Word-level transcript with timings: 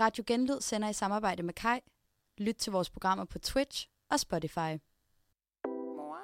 Radio 0.00 0.24
Genlyd 0.26 0.60
sender 0.60 0.88
i 0.88 0.92
samarbejde 0.92 1.42
med 1.42 1.54
Kai. 1.54 1.80
Lyt 2.38 2.54
til 2.54 2.72
vores 2.72 2.90
programmer 2.90 3.24
på 3.24 3.38
Twitch 3.38 3.88
og 4.10 4.20
Spotify. 4.20 4.72
Mor, 5.96 6.20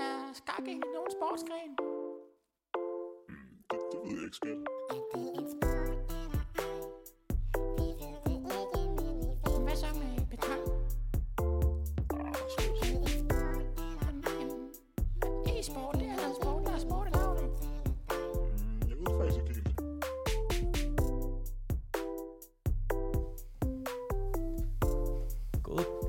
er 0.00 0.32
skak 0.32 0.68
ikke 0.68 0.80
nogen 0.94 1.10
sportsgren? 1.10 1.70
Det, 3.70 3.78
det 3.92 4.00
ved 4.04 4.16
jeg 4.16 4.24
ikke, 4.24 4.36
skat. 4.36 4.58
Hvad 4.90 5.69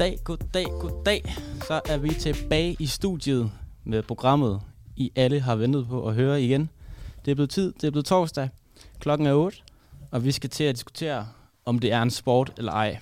God 0.02 0.08
dag, 0.08 0.20
god 0.24 0.38
dag, 0.54 0.66
god 0.66 1.04
dag. 1.06 1.36
Så 1.68 1.82
er 1.86 1.98
vi 1.98 2.10
tilbage 2.10 2.76
i 2.80 2.86
studiet 2.86 3.52
med 3.84 4.04
programmet, 4.04 4.62
I 4.96 5.12
alle 5.16 5.40
har 5.40 5.56
ventet 5.56 5.88
på 5.88 6.08
at 6.08 6.16
høre 6.16 6.42
igen. 6.42 6.70
Det 7.26 7.32
er 7.32 7.36
blevet 7.36 7.50
tid, 7.50 7.74
det 7.74 7.84
er 7.84 7.92
blevet 7.92 8.06
torsdag. 8.06 8.50
Klokken 9.00 9.28
er 9.28 9.34
8, 9.34 9.58
og 10.12 10.24
vi 10.24 10.32
skal 10.32 10.50
til 10.50 10.64
at 10.64 10.76
diskutere, 10.76 11.28
om 11.66 11.80
det 11.80 11.92
er 11.92 12.02
en 12.02 12.12
sport 12.12 12.54
eller 12.58 12.72
ej. 12.72 13.00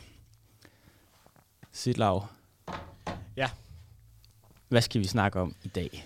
Sidlav. 1.71 2.27
Ja. 3.37 3.49
Hvad 4.67 4.81
skal 4.81 5.01
vi 5.01 5.07
snakke 5.07 5.39
om 5.39 5.55
i 5.63 5.67
dag? 5.67 6.05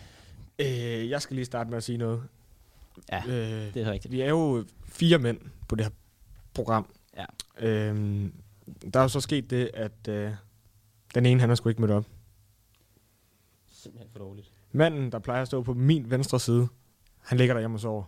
Øh, 0.59 1.09
jeg 1.09 1.21
skal 1.21 1.35
lige 1.35 1.45
starte 1.45 1.69
med 1.69 1.77
at 1.77 1.83
sige 1.83 1.97
noget. 1.97 2.23
Ja, 3.11 3.23
Øh, 3.27 3.73
det 3.73 3.77
er 3.77 3.91
rigtigt. 3.91 4.11
vi 4.11 4.21
er 4.21 4.29
jo 4.29 4.65
fire 4.87 5.19
mænd 5.19 5.39
på 5.67 5.75
det 5.75 5.85
her 5.85 5.91
program. 6.53 6.85
Ja. 7.17 7.25
Øhm, 7.57 8.33
der 8.93 8.99
er 8.99 9.03
jo 9.03 9.09
så 9.09 9.21
sket 9.21 9.49
det, 9.49 9.71
at 9.73 10.07
øh, 10.09 10.31
den 11.15 11.25
ene, 11.25 11.39
han 11.39 11.49
har 11.49 11.55
sgu 11.55 11.69
ikke 11.69 11.81
mødt 11.81 11.91
op. 11.91 12.05
Simpelthen 13.71 14.11
for 14.11 14.19
dårligt. 14.19 14.51
Manden, 14.71 15.11
der 15.11 15.19
plejer 15.19 15.41
at 15.41 15.47
stå 15.47 15.63
på 15.63 15.73
min 15.73 16.09
venstre 16.11 16.39
side, 16.39 16.67
han 17.21 17.37
ligger 17.37 17.53
derhjemme 17.53 17.75
og 17.75 17.79
sover. 17.81 18.03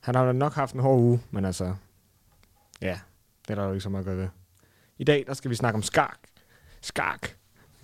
Han 0.00 0.14
har 0.14 0.24
da 0.26 0.32
nok 0.32 0.52
haft 0.52 0.74
en 0.74 0.80
hård 0.80 0.98
uge, 1.00 1.20
men 1.30 1.44
altså, 1.44 1.74
ja, 2.82 3.00
det 3.48 3.50
er 3.50 3.54
der 3.54 3.64
jo 3.64 3.70
ikke 3.72 3.80
så 3.80 3.88
meget 3.88 4.02
at 4.02 4.06
gøre 4.06 4.16
ved. 4.16 4.28
I 4.98 5.04
dag, 5.04 5.24
der 5.26 5.34
skal 5.34 5.50
vi 5.50 5.54
snakke 5.54 5.76
om 5.76 5.82
skak. 5.82 6.18
Skak. 6.80 7.28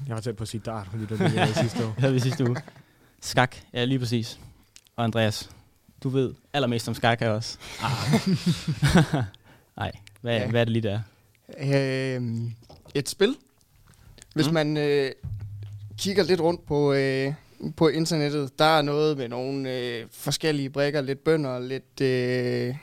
Jeg 0.07 0.15
var 0.15 0.21
tæt 0.21 0.37
på 0.37 0.43
at 0.43 0.49
sige 0.49 0.61
dart, 0.61 0.87
fordi 0.87 1.07
det 1.07 1.21
var 1.21 1.47
sidste 1.63 1.85
år. 1.87 1.91
Det 1.95 2.01
havde 2.01 2.15
vi 2.15 2.21
sidste 2.21 2.45
uge. 2.45 2.57
Skak, 3.21 3.57
ja 3.73 3.85
lige 3.85 3.99
præcis. 3.99 4.41
Og 4.97 5.05
Andreas, 5.05 5.51
du 6.03 6.09
ved 6.09 6.35
allermest 6.53 6.89
om 6.89 6.95
skak 6.95 7.21
her 7.21 7.31
også. 7.31 7.59
Ah. 7.83 8.29
Nej, 9.77 9.93
hvad, 10.21 10.37
Ja. 10.39 10.51
hvad 10.51 10.61
er 10.61 10.65
det 10.65 10.73
lige 10.73 10.83
der? 10.83 11.01
Øh, 11.59 12.23
et 12.95 13.09
spil. 13.09 13.37
Hvis 14.39 14.49
Mm. 14.49 14.55
man 14.55 14.77
øh, 14.77 15.11
kigger 15.99 16.23
lidt 16.23 16.41
rundt 16.41 16.67
på, 16.67 16.93
øh, 16.93 17.33
på 17.77 17.89
internettet, 17.89 18.59
der 18.59 18.65
er 18.65 18.83
noget 18.83 19.17
med 19.19 19.29
nogle 19.29 19.73
øh, 19.79 20.07
forskellige 20.11 20.71
brækker, 20.71 21.01
lidt 21.01 21.25
bønder, 21.25 21.59
lidt 21.59 22.01
øh, 22.01 22.75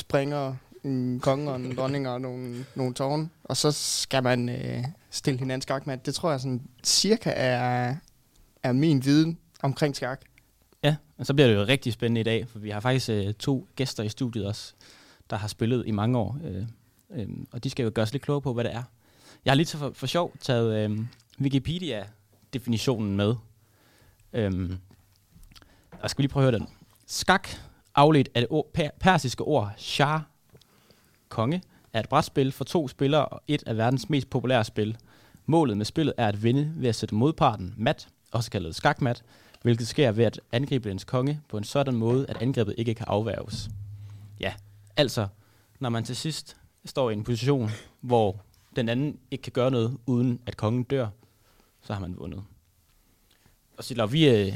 springer, 0.00 0.54
en 0.84 1.20
konge 1.20 1.50
og 1.50 1.56
en 1.56 1.74
dronning 1.76 2.08
og 2.08 2.20
nogle, 2.20 2.64
nogle 2.74 2.94
tårne. 2.94 3.28
Og 3.44 3.56
så 3.56 3.72
skal 3.72 4.22
man 4.22 4.48
øh, 4.48 4.84
stille 5.10 5.38
hinanden 5.38 5.62
skak 5.62 5.86
med. 5.86 5.98
Det 5.98 6.14
tror 6.14 6.30
jeg 6.30 6.40
sådan 6.40 6.62
cirka 6.84 7.32
er, 7.36 7.94
er 8.62 8.72
min 8.72 9.04
viden 9.04 9.38
omkring 9.62 9.96
skak. 9.96 10.20
Ja, 10.82 10.96
og 11.18 11.26
så 11.26 11.34
bliver 11.34 11.48
det 11.48 11.54
jo 11.54 11.62
rigtig 11.62 11.92
spændende 11.92 12.20
i 12.20 12.24
dag, 12.24 12.48
for 12.48 12.58
vi 12.58 12.70
har 12.70 12.80
faktisk 12.80 13.08
øh, 13.10 13.34
to 13.34 13.68
gæster 13.76 14.02
i 14.02 14.08
studiet 14.08 14.46
også, 14.46 14.72
der 15.30 15.36
har 15.36 15.48
spillet 15.48 15.84
i 15.86 15.90
mange 15.90 16.18
år, 16.18 16.38
øh, 16.44 16.62
øh, 17.20 17.26
og 17.52 17.64
de 17.64 17.70
skal 17.70 17.84
jo 17.84 17.90
gøre 17.94 18.02
os 18.02 18.12
lidt 18.12 18.22
klogere 18.22 18.40
på, 18.42 18.52
hvad 18.52 18.64
det 18.64 18.74
er. 18.74 18.82
Jeg 19.46 19.52
har 19.52 19.56
lige 19.56 19.66
til 19.66 19.78
for, 19.78 19.90
for 19.94 20.06
sjov 20.06 20.32
taget 20.40 20.90
øh, 20.90 20.98
Wikipedia-definitionen 21.40 23.16
med. 23.16 23.34
Øhm, 24.32 24.78
og 26.00 26.10
skal 26.10 26.18
vi 26.18 26.22
lige 26.22 26.32
prøve 26.32 26.46
at 26.46 26.52
høre 26.52 26.60
den. 26.60 26.68
Skak, 27.06 27.48
afledt 27.94 28.28
af 28.34 28.40
det 28.40 28.46
ord, 28.50 28.70
per, 28.74 28.90
persiske 29.00 29.44
ord 29.44 29.72
shah, 29.76 30.20
konge, 31.28 31.62
er 31.92 32.00
et 32.00 32.08
brætspil 32.08 32.52
for 32.52 32.64
to 32.64 32.88
spillere 32.88 33.24
og 33.24 33.42
et 33.48 33.62
af 33.66 33.76
verdens 33.76 34.10
mest 34.10 34.30
populære 34.30 34.64
spil. 34.64 34.96
Målet 35.46 35.76
med 35.76 35.84
spillet 35.84 36.14
er 36.16 36.28
at 36.28 36.42
vinde 36.42 36.72
ved 36.76 36.88
at 36.88 36.94
sætte 36.94 37.14
modparten 37.14 37.74
mat, 37.76 38.08
også 38.32 38.50
kaldet 38.50 38.74
skakmat, 38.74 39.22
hvilket 39.62 39.88
sker 39.88 40.12
ved 40.12 40.24
at 40.24 40.40
angribe 40.52 40.90
ens 40.90 41.04
konge 41.04 41.40
på 41.48 41.56
en 41.58 41.64
sådan 41.64 41.94
måde, 41.94 42.26
at 42.28 42.42
angrebet 42.42 42.74
ikke 42.78 42.94
kan 42.94 43.06
afværges. 43.08 43.70
Ja, 44.40 44.54
altså, 44.96 45.26
når 45.80 45.88
man 45.88 46.04
til 46.04 46.16
sidst 46.16 46.56
står 46.84 47.10
i 47.10 47.12
en 47.12 47.24
position, 47.24 47.70
hvor 48.00 48.36
den 48.76 48.88
anden 48.88 49.18
ikke 49.30 49.42
kan 49.42 49.52
gøre 49.52 49.70
noget, 49.70 49.98
uden 50.06 50.40
at 50.46 50.56
kongen 50.56 50.82
dør, 50.82 51.08
så 51.82 51.92
har 51.92 52.00
man 52.00 52.14
vundet. 52.18 52.42
Og 53.76 53.84
Silav, 53.84 54.12
vi, 54.12 54.28
øh, 54.28 54.52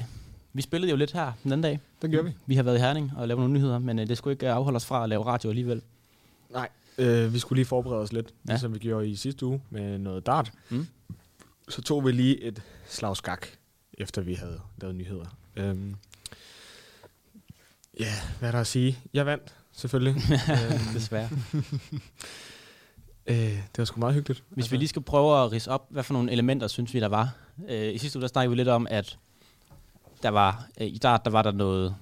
vi 0.53 0.62
spillede 0.62 0.91
jo 0.91 0.97
lidt 0.97 1.12
her 1.12 1.32
den 1.42 1.53
anden 1.53 1.62
dag. 1.62 1.81
Det 2.03 2.10
gør 2.10 2.22
vi. 2.22 2.31
Vi 2.47 2.54
har 2.54 2.62
været 2.62 2.76
i 2.76 2.81
Herning 2.81 3.12
og 3.16 3.28
lavet 3.28 3.38
nogle 3.41 3.54
nyheder, 3.54 3.78
men 3.78 3.98
øh, 3.98 4.08
det 4.08 4.19
skulle 4.19 4.32
ikke 4.32 4.47
øh, 4.47 4.54
afholde 4.56 4.76
os 4.76 4.86
fra 4.86 5.03
at 5.03 5.08
lave 5.08 5.26
radio 5.26 5.48
alligevel. 5.50 5.82
Nej. 6.50 6.69
Øh, 6.98 7.34
vi 7.34 7.38
skulle 7.38 7.56
lige 7.58 7.66
forberede 7.66 8.00
os 8.00 8.12
lidt, 8.12 8.26
Ja. 8.26 8.32
ja. 8.48 8.53
ligesom 8.53 8.75
vi 8.75 8.78
gjorde 8.78 9.08
i 9.08 9.16
sidste 9.16 9.47
uge 9.47 9.62
med 9.70 9.98
noget 9.98 10.26
dart. 10.26 10.52
Mm. 10.70 10.87
Så 11.69 11.82
tog 11.82 12.04
vi 12.06 12.12
lige 12.12 12.42
et 12.42 12.62
slag 12.87 13.16
skak, 13.16 13.47
efter 13.94 14.22
vi 14.22 14.34
havde 14.34 14.60
lavet 14.81 14.94
nyheder. 14.97 15.37
Øhm, 15.56 15.94
ja, 18.00 18.12
hvad 18.38 18.48
er 18.48 18.52
der 18.52 18.60
at 18.60 18.66
sige? 18.66 18.98
Jeg 19.14 19.26
vandt, 19.26 19.54
selvfølgelig. 19.72 20.14
øhm, 20.32 20.94
Desværre. 20.94 21.28
Øh, 23.26 23.36
det 23.36 23.78
var 23.78 23.84
sgu 23.84 24.00
meget 24.00 24.14
hyggeligt. 24.14 24.44
Hvis 24.48 24.72
vi 24.72 24.76
lige 24.76 24.88
skal 24.88 25.03
prøve 25.03 25.44
at 25.44 25.53
rise 25.53 25.70
op, 25.70 25.86
hvad 25.91 26.03
for 26.03 26.12
nogle 26.12 26.32
elementer 26.32 26.66
synes 26.69 26.94
vi, 26.94 27.00
der 27.00 27.08
var. 27.08 27.34
Øh, 27.69 27.94
I 27.94 27.98
sidste 27.98 28.19
uge, 28.19 28.22
der 28.22 28.28
snakkede 28.28 28.50
vi 28.50 28.56
lidt 28.56 28.69
om, 28.69 28.86
at 28.91 29.19
der 30.22 30.28
var, 30.28 30.66
øh, 30.81 30.86
i 30.86 30.98
dart, 30.98 31.25
der 31.25 31.31
var 31.31 31.42
der 31.42 31.53
noget 31.53 31.97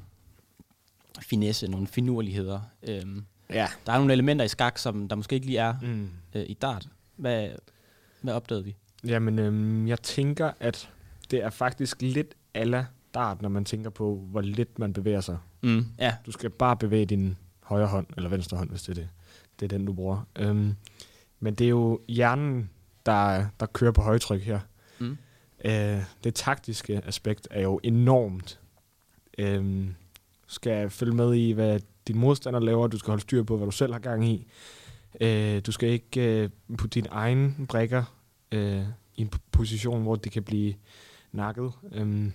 finesse, 1.21 1.69
nogle 1.69 1.87
finurligheder. 1.87 2.61
Øhm, 2.83 3.25
Ja. 3.51 3.69
der 3.87 3.93
er 3.93 3.99
nogle 3.99 4.13
elementer 4.13 4.45
i 4.45 4.49
skak, 4.49 4.79
som 4.79 5.09
der 5.09 5.17
måske 5.17 5.35
ikke 5.35 5.47
lige 5.47 5.59
er 5.59 5.75
Mm. 5.83 6.11
øh, 6.35 6.45
i 6.49 6.55
dart. 6.55 6.89
Hvad, 7.17 7.49
hvad 8.21 8.35
opdagede 8.35 8.65
vi? 8.65 8.77
Jamen, 9.05 9.39
øhm, 9.39 9.89
jeg 9.89 10.03
tænker, 10.03 10.51
at 10.61 10.91
det 11.31 11.45
er 11.45 11.51
faktisk 11.51 12.03
lidt 12.03 12.35
ala 12.55 12.87
dart, 13.15 13.43
når 13.43 13.49
man 13.49 13.65
tænker 13.65 13.91
på, 13.91 14.25
hvor 14.31 14.41
lidt 14.41 14.79
man 14.79 14.93
bevæger 14.93 15.21
sig. 15.21 15.39
Mm, 15.63 15.87
ja, 15.99 16.15
Du 16.27 16.33
skal 16.33 16.51
bare 16.51 16.77
bevæge 16.77 17.07
din 17.07 17.37
højre 17.63 17.87
hånd, 17.87 18.07
eller 18.17 18.29
venstre 18.31 18.57
hånd, 18.57 18.71
hvis 18.71 18.83
det 18.83 18.89
er 18.91 18.95
det. 18.95 19.09
Det 19.61 19.65
er 19.73 19.79
den, 19.79 19.87
du 19.87 19.93
bruger. 19.93 20.27
Øhm, 20.37 20.75
men 21.41 21.55
det 21.55 21.65
er 21.65 21.69
jo 21.69 22.01
hjernen, 22.09 22.71
der, 23.07 23.47
der 23.61 23.67
kører 23.67 23.93
på 23.93 24.03
højtryk 24.03 24.43
her. 24.43 24.61
Mm. 24.99 25.19
Øh, 25.65 26.03
det 26.25 26.35
taktiske 26.35 27.03
aspekt 27.05 27.49
er 27.51 27.63
jo 27.63 27.81
enormt. 27.83 28.61
Du 29.39 30.53
skal 30.53 30.91
følge 30.91 31.15
med 31.15 31.35
i, 31.35 31.51
hvad 31.51 31.81
din 32.09 32.19
modstander 32.19 32.61
laver. 32.61 32.87
Du 32.87 32.99
skal 32.99 33.11
holde 33.11 33.23
styr 33.23 33.43
på, 33.43 33.57
hvad 33.57 33.67
du 33.67 33.71
selv 33.71 33.93
har 33.93 34.01
gang 34.01 34.29
i. 34.29 34.47
Øh, 35.21 35.61
du 35.67 35.73
skal 35.73 35.89
ikke 35.89 36.43
øh, 36.43 36.51
putte 36.79 36.95
dine 36.95 37.09
egne 37.09 37.67
brækker 37.69 38.05
øh, 38.53 38.83
i 39.15 39.21
en 39.21 39.31
position, 39.53 40.03
hvor 40.03 40.17
det 40.17 40.33
kan 40.33 40.43
blive 40.43 40.75
nakket. 41.33 41.73
Øhm, 41.93 42.33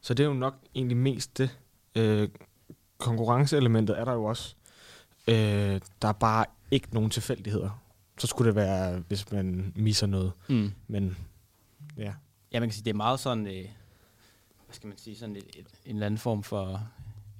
så 0.00 0.14
det 0.14 0.24
er 0.24 0.28
jo 0.28 0.34
nok 0.34 0.54
egentlig 0.74 0.96
mest 0.96 1.38
det. 1.38 1.58
Øh, 1.96 2.28
konkurrenceelementet 2.98 3.98
er 3.98 4.04
der 4.04 4.12
jo 4.12 4.24
også. 4.24 4.54
Øh, 5.28 5.80
der 6.02 6.08
er 6.08 6.12
bare 6.12 6.44
ikke 6.70 6.88
nogen 6.92 7.10
tilfældigheder. 7.10 7.82
Så 8.20 8.26
skulle 8.26 8.46
det 8.48 8.54
være, 8.56 9.02
hvis 9.08 9.32
man 9.32 9.72
misser 9.76 10.06
noget. 10.06 10.32
mm. 10.48 10.72
Men 10.88 11.16
ja. 11.98 12.12
ja, 12.52 12.60
man 12.60 12.68
kan 12.68 12.72
sige, 12.74 12.84
det 12.84 12.90
er 12.90 12.94
meget 12.94 13.20
sådan, 13.20 13.46
øh, 13.46 13.52
hvad 14.66 14.72
skal 14.74 14.88
man 14.88 14.98
sige, 14.98 15.16
sådan 15.16 15.36
et, 15.36 15.44
et, 15.56 15.66
en 15.86 15.94
eller 15.96 16.06
anden 16.06 16.18
form 16.18 16.42
for 16.42 16.88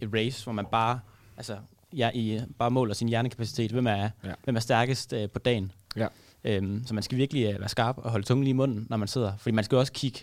et 0.00 0.10
race, 0.14 0.44
hvor 0.44 0.52
man 0.52 0.66
bare, 0.72 1.00
altså, 1.36 1.56
ja, 1.96 2.10
i, 2.14 2.40
bare 2.58 2.70
måler 2.70 2.94
sin 2.94 3.08
hjernekapacitet. 3.08 3.72
Hvem 3.72 3.86
er, 3.86 4.10
Ja. 4.24 4.32
hvem 4.44 4.56
er 4.56 4.60
stærkest 4.60 5.12
øh, 5.12 5.30
på 5.30 5.38
dagen? 5.38 5.72
Ja. 5.96 6.06
Øhm, 6.44 6.86
så 6.86 6.94
man 6.94 7.02
skal 7.02 7.18
virkelig 7.18 7.52
øh, 7.54 7.60
være 7.60 7.68
skarp 7.68 7.98
og 7.98 8.10
holde 8.10 8.26
tungen 8.26 8.44
lige 8.44 8.50
i 8.50 8.56
munden, 8.56 8.86
når 8.90 8.96
man 8.96 9.08
sidder. 9.08 9.36
Fordi 9.36 9.54
man 9.54 9.64
skal 9.64 9.78
også 9.78 9.92
kigge 9.92 10.20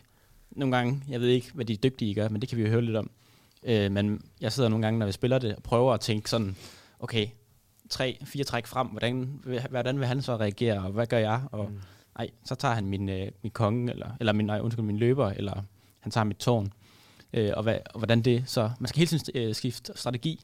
nogle 0.52 0.76
gange, 0.78 1.04
jeg 1.10 1.22
ved 1.22 1.28
ikke, 1.28 1.52
hvad 1.54 1.66
de 1.66 1.76
dygtige 1.76 2.14
gør, 2.16 2.30
men 2.30 2.42
det 2.42 2.50
kan 2.50 2.58
vi 2.58 2.64
jo 2.64 2.70
høre 2.70 2.82
lidt 2.82 2.96
om. 2.98 3.12
Øh, 3.64 3.92
men 3.92 4.22
jeg 4.42 4.52
sidder 4.52 4.70
nogle 4.70 4.86
gange, 4.86 5.00
når 5.00 5.06
vi 5.06 5.12
spiller 5.12 5.40
det, 5.40 5.56
og 5.56 5.64
prøver 5.64 5.94
at 5.94 6.00
tænke 6.00 6.30
sådan, 6.30 6.56
okay, 7.00 7.28
tre, 7.90 8.18
fire 8.26 8.44
træk 8.44 8.68
frem, 8.68 8.88
hvordan, 8.88 9.42
hvordan 9.70 10.00
vil 10.00 10.08
han 10.08 10.22
så 10.22 10.36
reagere, 10.38 10.80
og 10.80 10.92
hvad 10.92 11.08
gør 11.08 11.18
jeg? 11.18 11.42
Og 11.52 11.70
Mm. 11.72 11.80
nej, 12.18 12.30
så 12.44 12.56
tager 12.56 12.74
han 12.74 12.86
min, 12.86 13.10
øh, 13.10 13.32
min 13.44 13.52
konge, 13.52 13.92
eller, 13.92 14.10
eller 14.20 14.34
min, 14.34 14.46
nej, 14.46 14.60
undskyld, 14.60 14.86
min 14.86 14.98
løber, 14.98 15.30
eller 15.30 15.62
han 16.00 16.12
tager 16.12 16.26
mit 16.26 16.38
tårn. 16.38 16.74
Øh, 17.34 17.52
og, 17.56 17.64
hvad, 17.64 17.78
og 17.94 17.98
hvordan 18.00 18.22
det 18.22 18.44
så, 18.50 18.72
man 18.80 18.88
skal 18.88 19.00
hele 19.00 19.20
tiden 19.20 19.42
øh, 19.42 19.56
skifte 19.56 19.94
strategi 19.96 20.44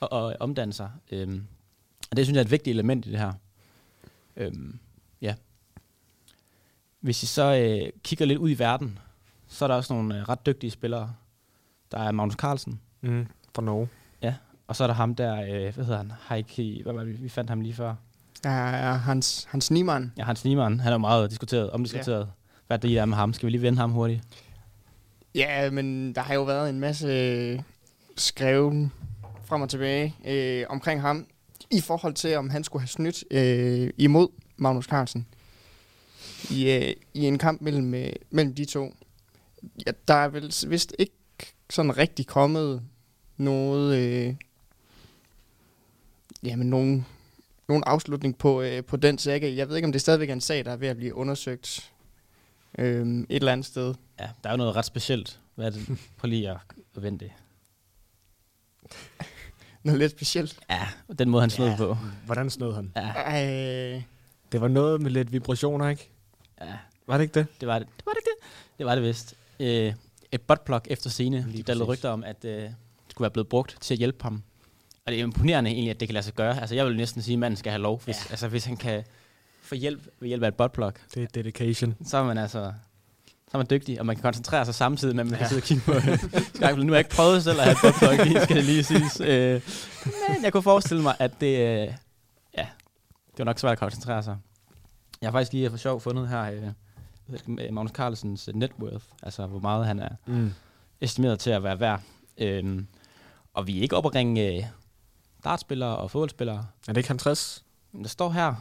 og, 0.00 0.12
og 0.12 0.36
omdanne 0.40 0.72
sig. 0.72 0.90
Øhm, 1.10 1.46
og 2.10 2.16
det 2.16 2.26
synes 2.26 2.34
jeg 2.34 2.40
er 2.40 2.44
et 2.44 2.50
vigtigt 2.50 2.74
element 2.74 3.06
i 3.06 3.10
det 3.10 3.18
her. 3.18 3.32
Øhm, 4.36 4.78
ja. 5.20 5.34
Hvis 7.00 7.22
I 7.22 7.26
så 7.26 7.42
øh, 7.54 7.92
kigger 8.02 8.24
lidt 8.26 8.38
ud 8.38 8.50
i 8.50 8.58
verden, 8.58 8.98
så 9.48 9.64
er 9.64 9.68
der 9.68 9.74
også 9.74 9.92
nogle 9.94 10.18
øh, 10.18 10.22
ret 10.28 10.46
dygtige 10.46 10.70
spillere. 10.70 11.14
Der 11.92 11.98
er 11.98 12.12
Magnus 12.12 12.34
Carlsen, 12.34 12.80
Mm. 13.00 13.26
Fra 13.54 13.62
Norge. 13.62 13.88
Og 14.66 14.76
så 14.76 14.84
er 14.84 14.86
der 14.86 14.94
ham 14.94 15.14
der, 15.14 15.42
øh, 15.42 15.74
hvad 15.74 15.84
hedder 15.84 15.96
han, 15.96 16.12
Heike, 16.28 16.82
hvad 16.82 16.92
var 16.92 17.04
det, 17.04 17.22
vi 17.22 17.28
fandt 17.28 17.50
ham 17.50 17.60
lige 17.60 17.74
før? 17.74 17.94
Der 18.42 18.50
er 18.50 18.92
Hans, 18.92 19.48
Hans 19.50 19.70
Niemann. 19.70 20.12
Ja, 20.18 20.24
Hans 20.24 20.44
Niemann, 20.44 20.80
han 20.80 20.88
er 20.92 20.94
jo 20.94 20.98
meget 20.98 21.30
diskuteret, 21.30 21.70
omdiskuteret. 21.70 22.20
Ja. 22.20 22.30
Hvad 22.66 22.78
det 22.78 22.98
er 22.98 23.04
med 23.04 23.16
ham? 23.16 23.32
Skal 23.32 23.46
vi 23.46 23.50
lige 23.50 23.62
vende 23.62 23.78
ham 23.78 23.90
hurtigt? 23.90 24.22
Ja, 25.34 25.70
men 25.70 26.14
der 26.14 26.20
har 26.20 26.34
jo 26.34 26.42
været 26.42 26.70
en 26.70 26.80
masse 26.80 27.64
skrevet 28.16 28.90
frem 29.44 29.62
og 29.62 29.68
tilbage 29.68 30.16
øh, 30.26 30.66
omkring 30.68 31.00
ham, 31.00 31.26
i 31.70 31.80
forhold 31.80 32.14
til, 32.14 32.36
om 32.36 32.50
han 32.50 32.64
skulle 32.64 32.80
have 32.82 32.88
snydt 32.88 33.24
øh, 33.30 33.90
imod 33.98 34.28
Magnus 34.56 34.84
Carlsen 34.84 35.26
i, 36.50 36.70
øh, 36.70 36.92
i 37.14 37.26
en 37.26 37.38
kamp 37.38 37.60
mellem, 37.60 37.94
øh, 37.94 38.12
mellem 38.30 38.54
de 38.54 38.64
to. 38.64 38.94
Ja, 39.86 39.92
der 40.08 40.14
er 40.14 40.28
vel 40.28 40.54
vist 40.66 40.94
ikke 40.98 41.14
sådan 41.70 41.98
rigtig 41.98 42.26
kommet 42.26 42.82
noget, 43.36 43.98
øh, 43.98 44.34
jamen 46.42 46.70
nogen, 46.70 47.06
nogen 47.68 47.82
afslutning 47.86 48.38
på, 48.38 48.62
øh, 48.62 48.84
på 48.84 48.96
den 48.96 49.18
sag. 49.18 49.56
Jeg 49.56 49.68
ved 49.68 49.76
ikke, 49.76 49.86
om 49.86 49.92
det 49.92 50.00
stadigvæk 50.00 50.28
er 50.28 50.32
en 50.32 50.40
sag, 50.40 50.64
der 50.64 50.70
er 50.70 50.76
ved 50.76 50.88
at 50.88 50.96
blive 50.96 51.14
undersøgt 51.14 51.92
øh, 52.78 53.06
et 53.18 53.26
eller 53.28 53.52
andet 53.52 53.66
sted. 53.66 53.94
Ja, 54.20 54.28
der 54.42 54.48
er 54.48 54.52
jo 54.52 54.56
noget 54.56 54.76
ret 54.76 54.84
specielt. 54.84 55.40
Hvad 55.54 55.66
er 55.66 55.70
det? 55.70 55.88
Prøv 56.18 56.28
lige 56.28 56.50
at 56.50 56.56
vente 56.96 57.24
det. 57.24 57.32
Noget 59.84 59.98
lidt 60.00 60.12
specielt. 60.12 60.58
Ja, 60.70 60.88
den 61.18 61.30
måde 61.30 61.40
han 61.40 61.50
snød 61.50 61.68
Ja. 61.68 61.76
på. 61.76 61.96
Hvordan 62.26 62.50
snød 62.50 62.74
han? 62.74 62.92
Ja, 62.96 64.02
Det 64.52 64.60
var 64.60 64.68
noget 64.68 65.00
med 65.02 65.10
lidt 65.10 65.32
vibrationer, 65.32 65.88
ikke? 65.88 66.10
ja, 66.60 66.72
Var 67.06 67.16
det 67.16 67.24
ikke 67.24 67.34
det? 67.40 67.46
det 67.60 67.68
var 67.68 67.78
det. 67.78 67.88
Det 67.96 68.06
var 68.06 68.12
det 68.12 68.18
ikke 68.20 68.30
det. 68.40 68.48
Det 68.78 68.86
var 68.86 68.94
det 68.94 69.04
vist. 69.04 69.34
Øh, 69.60 69.94
et 70.32 70.40
buttplug 70.42 70.80
efter 70.86 71.10
scene. 71.10 71.44
Lige 71.48 71.62
Der 71.62 71.74
lød 71.74 71.86
rygter 71.88 72.08
om, 72.10 72.24
at 72.24 72.44
øh, 72.44 72.62
det 72.62 72.74
skulle 73.10 73.22
være 73.24 73.30
blevet 73.30 73.48
brugt 73.48 73.76
til 73.80 73.94
at 73.94 73.98
hjælpe 73.98 74.22
ham. 74.22 74.42
Og 75.06 75.12
det 75.12 75.18
er 75.20 75.24
imponerende 75.24 75.70
egentlig, 75.70 75.90
at 75.90 76.00
det 76.00 76.08
kan 76.08 76.12
lade 76.14 76.24
sig 76.24 76.34
gøre. 76.34 76.60
Altså, 76.60 76.74
jeg 76.74 76.86
vil 76.86 76.96
næsten 76.96 77.22
sige, 77.22 77.32
at 77.32 77.38
manden 77.38 77.56
skal 77.56 77.70
have 77.72 77.82
lov. 77.82 78.00
Hvis, 78.04 78.16
ja. 78.26 78.30
altså, 78.30 78.48
hvis 78.48 78.64
han 78.64 78.76
kan 78.76 79.04
få 79.62 79.74
hjælp 79.74 80.06
ved 80.20 80.28
hjælp 80.28 80.42
af 80.42 80.48
et 80.48 80.54
buttplug, 80.54 80.92
Det 81.14 81.22
er 81.22 81.26
dedication. 81.26 81.94
så 82.06 82.16
er 82.18 82.24
man 82.24 82.38
altså 82.38 82.72
så 83.50 83.58
er 83.58 83.58
man 83.58 83.66
dygtig, 83.70 84.00
og 84.00 84.06
man 84.06 84.16
kan 84.16 84.22
koncentrere 84.22 84.64
sig 84.64 84.74
samtidig, 84.74 85.16
med 85.16 85.24
at 85.24 85.30
man 85.30 85.34
ja. 85.34 85.38
kan 85.38 85.48
sidde 85.48 85.60
og 85.60 85.64
kigge 85.64 85.82
på 85.82 85.92
Skype. 86.54 86.76
Nu 86.84 86.92
har 86.92 86.94
jeg 86.94 86.98
ikke 86.98 87.10
prøvet 87.10 87.44
selv 87.44 87.58
at 87.60 87.64
have 87.64 87.72
et 87.72 87.78
buttplug, 87.82 88.26
lige 88.26 88.40
skal 88.44 88.56
det 88.56 88.64
lige 88.64 88.84
siges. 88.84 89.20
Øh, 89.20 89.60
men 90.34 90.44
jeg 90.44 90.52
kunne 90.52 90.62
forestille 90.62 91.02
mig, 91.02 91.14
at 91.18 91.40
det, 91.40 91.46
øh, 91.58 91.94
ja, 92.58 92.66
det 93.30 93.38
var 93.38 93.44
nok 93.44 93.58
svært 93.58 93.72
at 93.72 93.78
koncentrere 93.78 94.22
sig. 94.22 94.36
Jeg 95.20 95.26
har 95.26 95.32
faktisk 95.32 95.52
lige 95.52 95.70
for 95.70 95.76
sjov 95.76 96.00
fundet 96.00 96.28
her 96.28 96.42
øh, 96.42 97.72
Magnus 97.72 97.90
Carlsens 97.90 98.48
net 98.54 98.70
worth, 98.80 99.04
altså 99.22 99.46
hvor 99.46 99.58
meget 99.60 99.86
han 99.86 99.98
er 99.98 100.08
Mm. 100.26 100.52
estimeret 101.00 101.38
til 101.38 101.50
at 101.50 101.62
være 101.62 101.80
værd. 101.80 102.00
Øhm, 102.38 102.86
og 103.54 103.66
vi 103.66 103.78
er 103.78 103.82
ikke 103.82 103.96
oppe 103.96 104.08
at 104.08 104.14
ringe 104.14 104.56
øh, 104.56 104.64
dartspillere 105.44 105.96
og 105.96 106.10
fodboldspillere. 106.10 106.66
Er 106.88 106.92
det 106.92 106.96
ikke 106.96 107.08
50? 107.08 107.64
Men 107.92 108.02
Der 108.02 108.08
står 108.08 108.30
her, 108.30 108.54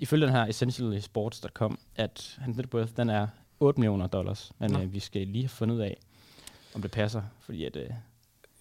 ifølge 0.00 0.26
den 0.26 0.34
her 0.34 0.46
essentiallysports.com, 0.46 1.78
at 1.96 2.36
hans 2.40 2.56
net 2.56 2.74
worth, 2.74 2.92
den 2.96 3.10
er 3.10 3.26
8 3.60 3.80
millioner 3.80 4.06
dollars. 4.06 4.52
Men 4.58 4.70
Nå. 4.70 4.80
øh, 4.80 4.92
vi 4.92 5.00
skal 5.00 5.26
lige 5.26 5.42
have 5.44 5.48
fundet 5.48 5.74
ud 5.74 5.80
af, 5.80 5.96
om 6.74 6.82
det 6.82 6.90
passer. 6.90 7.22
Fordi 7.40 7.64
at, 7.64 7.76
øh, 7.76 7.90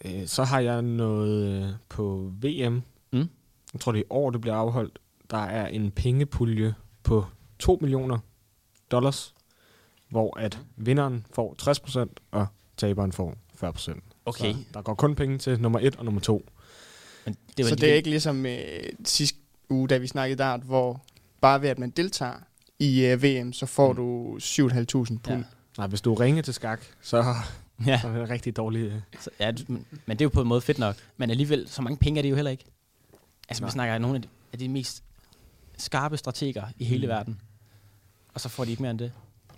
Øh, 0.05 0.27
så 0.27 0.43
har 0.43 0.59
jeg 0.59 0.81
noget 0.81 1.63
øh, 1.63 1.69
på 1.89 2.31
VM. 2.41 2.81
Mm. 3.13 3.29
Jeg 3.73 3.81
tror, 3.81 3.91
det 3.91 3.99
er 3.99 4.03
i 4.03 4.07
år, 4.09 4.29
det 4.29 4.41
bliver 4.41 4.55
afholdt. 4.55 4.99
Der 5.29 5.37
er 5.37 5.67
en 5.67 5.91
pengepulje 5.91 6.75
på 7.03 7.25
2 7.59 7.77
millioner 7.81 8.17
dollars, 8.91 9.33
hvor 10.09 10.39
at 10.39 10.59
vinderen 10.75 11.25
får 11.33 11.55
60%, 12.05 12.07
og 12.31 12.47
taberen 12.77 13.11
får 13.11 13.35
40%. 13.63 13.99
okay, 14.25 14.53
Så 14.53 14.59
der 14.73 14.81
går 14.81 14.93
kun 14.93 15.15
penge 15.15 15.37
til 15.37 15.61
nummer 15.61 15.79
1 15.79 15.95
og 15.95 16.05
nummer 16.05 16.21
2. 16.21 16.45
men 17.27 17.37
det 17.57 17.65
så 17.65 17.75
lige- 17.75 17.81
det 17.81 17.91
er 17.91 17.95
ikke 17.95 18.09
ligesom 18.09 18.45
øh, 18.45 18.59
sidste 19.05 19.39
uge, 19.69 19.87
da 19.87 19.97
vi 19.97 20.07
snakkede 20.07 20.37
dart, 20.43 20.61
hvor 20.61 21.05
bare 21.41 21.61
ved 21.61 21.69
at 21.69 21.79
man 21.79 21.89
deltager 21.89 22.33
i 22.79 23.05
øh, 23.05 23.23
VM, 23.23 23.53
så 23.53 23.65
får 23.65 23.89
Mm. 23.91 23.95
du 23.95 24.37
7.500 24.41 25.17
pund. 25.17 25.19
Ja. 25.27 25.43
Nej, 25.77 25.87
hvis 25.87 26.01
du 26.01 26.13
ringer 26.13 26.41
til 26.41 26.53
skak, 26.53 26.81
så, 27.01 27.33
Ja, 27.85 27.99
så 28.01 28.07
er 28.07 28.17
det 28.19 28.29
rigtig 28.29 28.57
dårlig... 28.57 28.81
øh, 28.81 28.93
så, 29.19 29.29
ja, 29.39 29.51
du- 29.51 29.63
men, 29.67 29.85
men 30.05 30.17
det 30.17 30.21
er 30.21 30.25
jo 30.25 30.29
på 30.29 30.41
en 30.41 30.47
måde 30.47 30.61
fedt 30.61 30.79
nok. 30.79 30.95
Men 31.17 31.29
alligevel, 31.29 31.69
så 31.69 31.81
mange 31.81 31.97
penge 31.97 32.17
er 32.17 32.21
det 32.21 32.29
jo 32.29 32.35
heller 32.35 32.51
ikke. 32.51 32.65
Altså, 33.49 33.63
Nej. 33.63 33.67
vi 33.67 33.71
snakker 33.71 33.93
af 33.93 34.01
nogle 34.01 34.15
af 34.15 34.21
de, 34.21 34.27
af 34.53 34.59
de 34.59 34.69
mest 34.69 35.03
skarpe 35.77 36.17
strateger 36.17 36.65
i 36.79 36.83
hele 36.85 37.07
Mm. 37.07 37.09
verden. 37.09 37.41
Og 38.33 38.41
så 38.41 38.49
får 38.49 38.63
de 38.65 38.69
ikke 38.71 38.81
mere 38.81 38.91
end 38.91 38.99
det. 38.99 39.11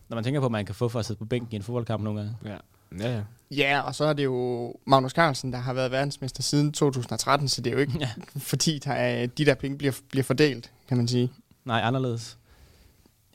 Når 0.10 0.16
man 0.16 0.24
tænker 0.24 0.40
på, 0.40 0.46
at 0.46 0.52
man 0.52 0.66
kan 0.66 0.76
få 0.76 0.90
for 0.90 1.00
at 1.00 1.06
sidde 1.06 1.18
på 1.18 1.26
bænken 1.26 1.50
i 1.52 1.56
en 1.56 1.64
fodboldkamp 1.64 2.04
nogle 2.04 2.20
gange. 2.20 2.36
Ja, 2.46 2.58
ja. 3.06 3.16
ja. 3.16 3.22
Ja, 3.52 3.80
og 3.82 3.96
så 3.96 4.04
er 4.06 4.14
det 4.14 4.24
jo 4.24 4.74
Magnus 4.86 5.12
Carlsen, 5.12 5.52
der 5.54 5.60
har 5.60 5.74
været 5.74 5.92
verdensmester 5.92 6.44
siden 6.44 6.72
2013, 6.72 7.48
så 7.48 7.62
det 7.62 7.70
er 7.70 7.74
jo 7.74 7.80
ikke, 7.80 7.94
Ja. 8.00 8.10
fordi 8.38 8.80
der 8.80 8.92
er, 8.92 9.26
de 9.26 9.46
der 9.46 9.54
penge 9.56 9.78
bliver, 9.78 9.94
bliver 10.10 10.24
fordelt, 10.24 10.72
kan 10.88 10.98
man 10.98 11.08
sige. 11.08 11.32
Nej, 11.66 11.82
anderledes. 11.82 12.38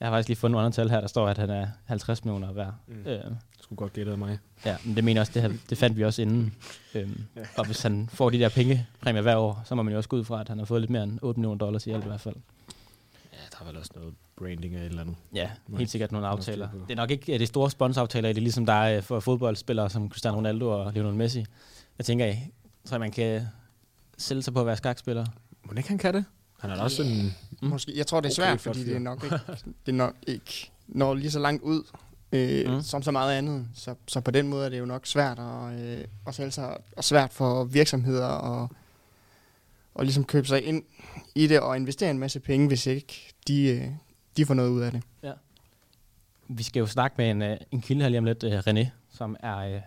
Jeg 0.01 0.09
har 0.09 0.13
faktisk 0.13 0.29
lige 0.29 0.37
fundet 0.39 0.53
nogle 0.53 0.67
andre 0.67 0.77
tal 0.77 0.91
her, 0.91 1.01
der 1.01 1.07
står, 1.09 1.29
at 1.29 1.39
han 1.39 1.51
er 1.51 1.67
50 1.85 2.25
millioner 2.25 2.53
værd. 2.53 2.75
Mm. 2.87 3.07
Øh, 3.07 3.21
Skulle 3.61 3.77
godt 3.77 3.93
gætte 3.93 4.13
af 4.13 4.19
mig. 4.19 4.39
ja, 4.65 4.77
men 4.85 4.97
det 4.97 5.05
mener 5.05 5.21
også, 5.21 5.33
det, 5.35 5.43
her, 5.43 5.53
det 5.71 5.79
fandt 5.79 5.97
vi 5.97 6.05
også 6.05 6.23
inden. 6.23 6.55
Øhm, 6.95 7.21
Ja. 7.37 7.41
og 7.57 7.67
hvis 7.67 7.83
han 7.83 8.09
får 8.13 8.31
de 8.31 8.39
der 8.39 8.49
pengepræmier 8.49 9.23
hver 9.23 9.37
år, 9.37 9.63
så 9.65 9.75
må 9.75 9.83
man 9.83 9.93
jo 9.93 9.97
også 9.97 10.09
gå 10.09 10.17
ud 10.17 10.25
fra, 10.25 10.41
at 10.41 10.49
han 10.49 10.59
har 10.59 10.65
fået 10.65 10.81
lidt 10.83 10.91
mere 10.91 11.03
end 11.03 11.19
8 11.23 11.41
millioner 11.41 11.59
dollars 11.59 11.87
i 11.87 11.91
alt 11.91 12.05
i 12.05 12.07
hvert 12.09 12.21
fald. 12.21 12.35
Ja, 13.33 13.39
der 13.53 13.57
er 13.61 13.65
vel 13.67 13.77
også 13.77 13.91
noget 13.95 14.15
branding 14.39 14.75
af 14.75 14.81
et 14.81 14.87
eller 14.87 15.01
andet. 15.01 15.17
Ja, 15.35 15.51
Nej, 15.69 15.79
helt 15.79 15.91
sikkert 15.91 16.13
nogle 16.13 16.27
er 16.27 16.31
aftaler. 16.31 16.69
Det 16.89 16.91
er 16.93 16.97
nok 16.97 17.11
ikke 17.11 17.35
øh, 17.35 17.41
de 17.41 17.47
store 17.47 17.71
sponsoraftaler, 17.71 18.29
det 18.29 18.37
er 18.37 18.41
ligesom 18.43 18.67
der 18.67 18.73
er 18.73 18.97
øh, 18.97 19.03
for 19.03 19.21
fodboldspillere 19.21 19.91
som 19.91 20.11
Cristiano 20.11 20.37
Ronaldo 20.37 20.69
og 20.69 20.93
Lionel 20.93 21.15
Messi. 21.15 21.45
Jeg 21.99 22.07
tænker, 22.07 22.25
jeg 22.27 22.49
tror, 22.85 22.99
man 22.99 23.11
kan 23.11 23.43
sælge 24.19 24.43
sig 24.43 24.55
på 24.55 24.61
at 24.61 24.67
være 24.67 24.77
skakspiller. 24.77 25.27
Må 25.65 25.73
ikke 25.77 25.89
han 25.89 25.99
kan 25.99 26.15
det? 26.15 26.25
Han 26.61 26.71
er 26.71 26.75
da 26.77 26.83
også 26.83 27.03
en... 27.03 27.35
Mm. 27.63 27.69
Måske, 27.69 27.93
jeg 27.97 28.07
tror, 28.07 28.21
det 28.21 28.39
er 28.39 28.43
Okay, 28.43 28.51
svært, 28.51 28.61
flot 28.61 28.77
fordi 28.77 28.89
det 28.89 28.95
er 28.97 29.01
nok 29.01 29.25
ikke, 29.25 29.39
det 29.87 29.93
er 29.93 29.97
nok 29.97 30.15
ikke 30.27 30.71
når 30.89 31.15
lige 31.15 31.31
så 31.31 31.39
langt 31.39 31.63
ud, 31.63 31.83
øh, 32.33 32.67
Mm. 32.67 32.75
mm. 32.75 32.83
som 32.83 33.03
så 33.03 33.11
meget 33.11 33.39
andet. 33.39 33.67
Så, 33.75 33.95
så 34.07 34.21
på 34.21 34.31
den 34.31 34.49
måde 34.49 34.65
er 34.65 34.69
det 34.69 34.79
jo 34.79 34.85
nok 34.85 35.07
svært 35.07 35.39
at, 35.39 35.81
øh, 35.81 36.05
at 36.27 36.35
sælge 36.35 36.51
sig, 36.51 36.77
og 36.97 37.05
svært 37.05 37.33
for 37.33 37.65
virksomheder 37.65 38.29
at, 38.63 38.71
at 39.99 40.05
ligesom 40.05 40.25
købe 40.25 40.47
sig 40.49 40.63
ind 40.65 40.83
i 41.35 41.47
det 41.47 41.61
og 41.61 41.77
investere 41.77 42.11
en 42.11 42.19
masse 42.19 42.41
penge, 42.41 42.69
hvis 42.69 42.87
ikke 42.87 43.35
de, 43.49 43.67
øh, 43.67 43.89
de 44.37 44.47
får 44.47 44.55
noget 44.55 44.71
ud 44.71 44.81
af 44.81 44.93
det. 44.93 45.03
Vi 46.49 46.63
skal 46.63 46.81
jo 46.81 46.87
snakke 46.87 47.15
med 47.19 47.31
en, 47.31 47.43
øh, 47.43 47.57
en 47.71 47.81
kilde 47.81 48.03
her 48.03 48.09
lige 48.09 48.19
om 48.19 48.25
lidt, 48.25 48.45
øh, 48.45 48.59
René, 48.59 48.87
som 49.11 49.37
er 49.41 49.57
øh, 49.57 49.81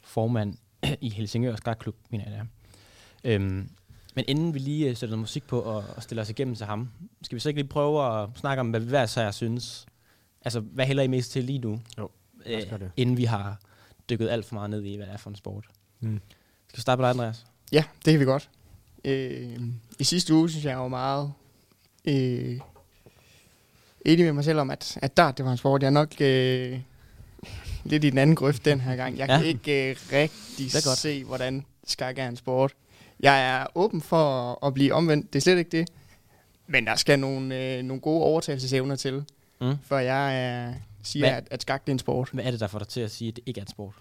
formand 0.00 0.54
i 1.00 1.10
Helsingør 1.10 1.56
Skakklub, 1.56 1.96
mener 2.10 2.24
jeg 2.24 2.32
det 2.32 2.40
er. 2.40 2.44
Øhm, 3.24 3.70
men 4.14 4.24
inden 4.28 4.54
vi 4.54 4.58
lige 4.58 4.88
øh, 4.88 4.96
sætter 4.96 5.10
noget 5.10 5.20
musik 5.20 5.46
på 5.46 5.60
og, 5.60 5.84
og 5.96 6.02
stiller 6.02 6.22
os 6.22 6.30
igennem 6.30 6.54
til 6.54 6.66
ham, 6.66 6.90
skal 7.22 7.36
vi 7.36 7.40
så 7.40 7.48
ikke 7.48 7.60
lige 7.60 7.68
prøve 7.68 8.22
at 8.22 8.28
snakke 8.34 8.60
om, 8.60 8.70
hvad 8.70 8.80
vi 8.80 8.88
hver 8.88 9.02
især 9.02 9.30
synes? 9.30 9.86
Altså, 10.44 10.60
hvad 10.60 10.86
hælder 10.86 11.02
I 11.02 11.06
mest 11.06 11.32
til 11.32 11.44
lige 11.44 11.58
nu? 11.58 11.80
Jo, 11.98 12.10
øh, 12.46 12.70
det. 12.70 12.92
inden 12.96 13.16
vi 13.16 13.24
har 13.24 13.60
dykket 14.10 14.28
alt 14.28 14.44
for 14.44 14.54
meget 14.54 14.70
ned 14.70 14.84
i, 14.84 14.96
hvad 14.96 15.06
det 15.06 15.12
er 15.12 15.18
for 15.18 15.30
en 15.30 15.36
sport. 15.36 15.66
Mm. 16.00 16.20
Skal 16.68 16.76
vi 16.76 16.80
starte 16.80 17.00
med 17.00 17.08
dig, 17.08 17.10
Andreas? 17.10 17.46
Ja, 17.72 17.84
det 18.04 18.12
kan 18.12 18.20
vi 18.20 18.24
godt. 18.24 18.50
Øh, 19.04 19.60
I 19.98 20.04
sidste 20.04 20.34
uge 20.34 20.50
synes 20.50 20.64
jeg, 20.64 20.70
jeg 20.70 20.78
var 20.78 20.88
meget 20.88 21.32
øh, 22.04 22.60
enig 24.06 24.24
med 24.24 24.32
mig 24.32 24.44
selv 24.44 24.58
om, 24.58 24.70
at, 24.70 24.98
at 25.02 25.16
dart, 25.16 25.36
det 25.38 25.44
var 25.44 25.50
en 25.52 25.56
sport. 25.58 25.82
Jeg 25.82 25.86
er 25.86 25.90
nok 25.90 26.20
øh, 26.20 26.78
lidt 27.84 28.04
i 28.04 28.10
den 28.10 28.18
anden 28.18 28.36
grøft 28.36 28.64
den 28.64 28.80
her 28.80 28.96
gang. 28.96 29.18
Jeg 29.18 29.28
Ja. 29.28 29.36
kan 29.36 29.46
ikke 29.46 29.90
øh, 29.90 29.96
rigtig 30.12 30.70
se, 30.72 31.24
hvordan 31.24 31.64
skak 31.86 32.18
er 32.18 32.28
en 32.28 32.36
sport. 32.36 32.72
Jeg 33.20 33.50
er 33.60 33.66
åben 33.74 34.00
for 34.02 34.52
at, 34.52 34.68
at 34.68 34.74
blive 34.74 34.94
omvendt. 34.94 35.32
Det 35.32 35.38
er 35.38 35.40
slet 35.40 35.58
ikke 35.58 35.70
det. 35.78 35.88
Men 36.66 36.86
der 36.86 36.96
skal 36.96 37.18
nogle, 37.18 37.76
øh, 37.76 37.82
nogle 37.82 38.00
gode 38.00 38.22
overtagelsesevner 38.22 38.96
til, 38.96 39.24
Mm. 39.62 39.74
før 39.84 39.98
jeg 39.98 40.34
øh, 40.68 40.76
siger, 41.02 41.26
Hvad? 41.28 41.36
at, 41.36 41.48
at 41.50 41.62
skak 41.62 41.80
det 41.86 41.88
er 41.88 41.92
en 41.94 41.98
sport. 41.98 42.28
Hvad 42.32 42.44
er 42.44 42.50
det, 42.50 42.60
der 42.60 42.66
får 42.66 42.78
dig 42.78 42.88
til 42.88 43.00
at 43.00 43.10
sige, 43.10 43.28
at 43.28 43.36
det 43.36 43.42
ikke 43.46 43.58
er 43.60 43.64
en 43.64 43.68
sport? 43.70 43.94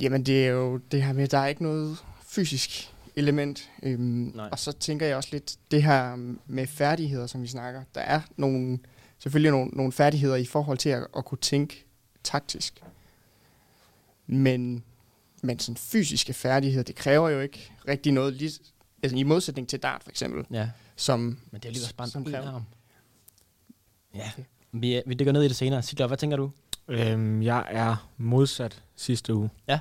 Jamen, 0.00 0.22
det 0.22 0.44
er 0.46 0.50
jo 0.50 0.76
det 0.76 1.02
her 1.02 1.12
med, 1.12 1.24
at 1.24 1.30
der 1.30 1.38
er 1.38 1.46
ikke 1.46 1.62
noget 1.62 1.96
fysisk 2.28 2.90
element. 3.16 3.70
Øhm, 3.82 4.32
Nej. 4.34 4.48
og 4.52 4.58
så 4.58 4.72
tænker 4.72 5.06
jeg 5.06 5.16
også 5.16 5.28
lidt 5.32 5.56
det 5.70 5.82
her 5.82 6.16
med 6.46 6.66
færdigheder, 6.66 7.26
som 7.26 7.42
vi 7.42 7.46
snakker. 7.46 7.82
Der 7.94 8.00
er 8.00 8.20
nogle, 8.36 8.78
selvfølgelig 9.18 9.50
nogle, 9.50 9.70
nogle 9.72 9.92
færdigheder 9.92 10.36
i 10.36 10.44
forhold 10.44 10.78
til 10.78 10.88
at, 10.88 11.06
at 11.16 11.24
kunne 11.24 11.38
tænke 11.38 11.84
taktisk. 12.24 12.82
Men, 14.26 14.84
men 15.42 15.58
sådan 15.58 15.76
fysiske 15.76 16.32
færdigheder, 16.32 16.82
det 16.82 16.94
kræver 16.94 17.28
jo 17.28 17.40
ikke 17.40 17.72
rigtig 17.88 18.12
noget, 18.12 18.34
lige, 18.34 18.50
altså 19.02 19.16
i 19.16 19.22
modsætning 19.22 19.68
til 19.68 19.80
dart 19.80 20.02
for 20.02 20.10
eksempel, 20.10 20.46
Ja, 20.50 20.70
som, 20.96 21.20
men 21.20 21.38
det 21.52 21.64
er 21.64 21.68
jo 21.68 21.72
lige 21.72 21.82
også 21.82 21.94
bare 21.94 22.08
Som 22.08 22.22
en 22.22 22.34
arm. 22.34 22.64
Ja, 24.14 24.30
vi, 24.72 25.02
vi 25.06 25.14
dykker 25.14 25.32
ned 25.32 25.42
i 25.42 25.48
det 25.48 25.56
senere. 25.56 25.82
Sigler, 25.82 26.06
hvad 26.06 26.16
tænker 26.16 26.36
du? 26.36 26.50
Øhm, 26.88 27.42
jeg 27.42 27.66
er 27.70 28.10
modsat 28.16 28.82
sidste 28.96 29.34
uge. 29.34 29.50
Ja. 29.68 29.78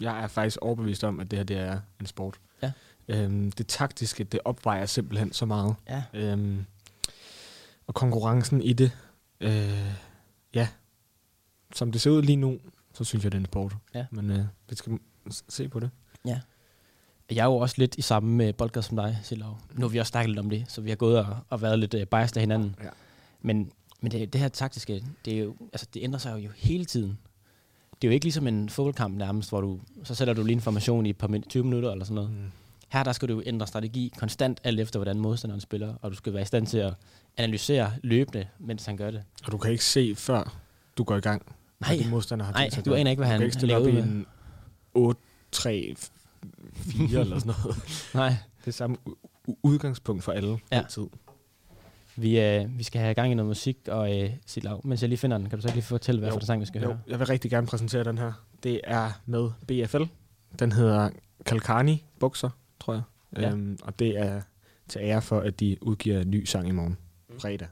Jeg 0.00 0.22
er 0.22 0.26
faktisk 0.26 0.58
overbevist 0.62 1.04
om, 1.04 1.20
at 1.20 1.30
det 1.30 1.38
her 1.38 1.44
det 1.44 1.56
er 1.56 1.80
en 2.00 2.06
sport. 2.06 2.40
Ja. 3.08 3.22
Øhm, 3.22 3.52
det 3.52 3.66
taktiske, 3.66 4.24
det 4.24 4.40
opvejer 4.44 4.86
simpelthen 4.86 5.32
så 5.32 5.46
meget. 5.46 5.74
Ja. 5.88 6.02
Øhm, 6.14 6.64
og 7.86 7.94
konkurrencen 7.94 8.62
i 8.62 8.72
det, 8.72 8.92
øh, 9.40 9.94
ja, 10.54 10.68
som 11.74 11.92
det 11.92 12.00
ser 12.00 12.10
ud 12.10 12.22
lige 12.22 12.36
nu, 12.36 12.58
så 12.94 13.04
synes 13.04 13.24
jeg, 13.24 13.32
det 13.32 13.38
er 13.38 13.40
en 13.40 13.46
sport. 13.46 13.76
Ja. 13.94 14.06
Men 14.10 14.30
øh, 14.30 14.44
vi 14.68 14.76
skal 14.76 14.98
se 15.48 15.68
på 15.68 15.80
det. 15.80 15.90
Jeg 17.30 17.38
er 17.42 17.44
jo 17.44 17.56
også 17.56 17.74
lidt 17.78 17.94
i 17.96 18.02
samme 18.02 18.30
med 18.36 18.52
boldgade 18.52 18.82
som 18.82 18.96
dig, 18.96 19.18
Silav. 19.22 19.58
Nu 19.74 19.80
har 19.80 19.88
vi 19.88 19.98
også 19.98 20.10
snakket 20.10 20.30
lidt 20.30 20.38
om 20.38 20.50
det, 20.50 20.64
så 20.68 20.80
vi 20.80 20.88
har 20.88 20.96
gået 20.96 21.18
og, 21.18 21.38
og 21.50 21.62
været 21.62 21.78
lidt 21.78 21.94
uh, 21.94 22.02
biased 22.02 22.36
af 22.36 22.42
hinanden. 22.42 22.76
Ja. 22.82 22.88
Men, 23.42 23.70
men 24.00 24.12
det, 24.12 24.32
det 24.32 24.40
her 24.40 24.48
taktiske, 24.48 25.04
det, 25.24 25.34
er 25.34 25.38
jo, 25.38 25.56
altså, 25.72 25.86
det 25.94 26.02
ændrer 26.02 26.18
sig 26.18 26.44
jo 26.44 26.50
hele 26.56 26.84
tiden. 26.84 27.18
Det 28.02 28.08
er 28.08 28.10
jo 28.10 28.14
ikke 28.14 28.24
ligesom 28.24 28.46
en 28.46 28.68
fodboldkamp 28.68 29.16
nærmest, 29.16 29.48
hvor 29.48 29.60
du, 29.60 29.80
så 30.04 30.14
sætter 30.14 30.34
du 30.34 30.42
lige 30.44 30.52
information 30.52 31.06
i 31.06 31.10
et 31.10 31.16
par 31.16 31.28
min- 31.28 31.42
20 31.42 31.64
minutter 31.64 31.90
eller 31.92 32.04
sådan 32.04 32.14
noget. 32.14 32.30
Mm. 32.30 32.50
Her 32.94 33.02
der 33.02 33.12
skal 33.12 33.28
du 33.28 33.42
ændre 33.46 33.66
strategi 33.66 34.12
konstant, 34.18 34.60
alt 34.64 34.80
efter 34.80 34.98
hvordan 34.98 35.18
modstanderen 35.18 35.60
spiller, 35.60 35.94
og 36.02 36.10
du 36.10 36.16
skal 36.16 36.32
være 36.32 36.42
i 36.42 36.44
stand 36.44 36.66
til 36.66 36.78
at 36.78 36.94
analysere 37.36 37.92
løbende, 38.02 38.46
mens 38.58 38.86
han 38.86 38.96
gør 38.96 39.10
det. 39.10 39.22
Og 39.46 39.52
du 39.52 39.58
kan 39.58 39.70
ikke 39.70 39.84
se, 39.84 40.14
før 40.16 40.56
du 40.98 41.04
går 41.04 41.16
i 41.16 41.20
gang. 41.20 41.42
Nej, 41.80 41.96
din 41.96 42.10
modstander 42.10 42.44
har 42.44 42.52
nej, 42.52 42.70
du 42.84 42.94
aner 42.94 43.10
ikke, 43.10 43.20
hvad 43.20 43.26
Du 43.26 43.30
han 43.30 43.38
kan 43.40 43.44
ikke 43.46 43.54
stille 43.54 43.76
op 43.76 43.86
i 43.86 43.98
en 43.98 44.26
8, 44.94 45.20
3, 45.52 45.94
4 46.76 47.20
eller 47.20 47.38
sådan 47.38 47.54
noget. 47.64 47.76
Nej. 48.14 48.36
Det 48.60 48.66
er 48.66 48.70
samme 48.72 48.96
udgangspunkt 49.62 50.24
for 50.24 50.32
alle 50.32 50.58
Ja. 50.72 50.76
altid. 50.78 51.06
Vi, 52.16 52.40
øh, 52.40 52.78
vi 52.78 52.82
skal 52.82 53.00
have 53.00 53.14
gang 53.14 53.30
i 53.32 53.34
noget 53.34 53.48
musik, 53.48 53.78
og 53.88 54.18
øh, 54.22 54.30
Silav, 54.46 54.80
mens 54.84 55.02
jeg 55.02 55.08
lige 55.08 55.18
finder 55.18 55.38
den, 55.38 55.48
kan 55.48 55.58
du 55.58 55.62
så 55.62 55.68
ikke 55.68 55.76
lige 55.76 55.84
fortælle, 55.84 56.18
hvad 56.18 56.28
Jo. 56.28 56.34
for 56.34 56.40
en 56.40 56.46
sang 56.46 56.60
vi 56.60 56.66
skal 56.66 56.80
Jo, 56.82 56.86
høre? 56.88 56.98
jeg 57.08 57.18
vil 57.18 57.26
rigtig 57.26 57.50
gerne 57.50 57.66
præsentere 57.66 58.04
den 58.04 58.18
her. 58.18 58.32
Det 58.62 58.80
er 58.84 59.10
med 59.26 59.50
BFL. 59.68 60.02
Den 60.58 60.72
hedder 60.72 61.10
Kalkani 61.46 62.04
Bukser, 62.20 62.50
tror 62.84 62.94
jeg. 62.94 63.02
Ja. 63.36 63.50
Øhm, 63.50 63.78
og 63.82 63.98
det 63.98 64.18
er 64.18 64.40
til 64.88 65.00
ære 65.02 65.22
for, 65.22 65.40
at 65.40 65.60
de 65.60 65.76
udgiver 65.80 66.20
en 66.20 66.30
ny 66.30 66.44
sang 66.44 66.68
i 66.68 66.70
morgen. 66.70 66.96
Fredag. 67.38 67.68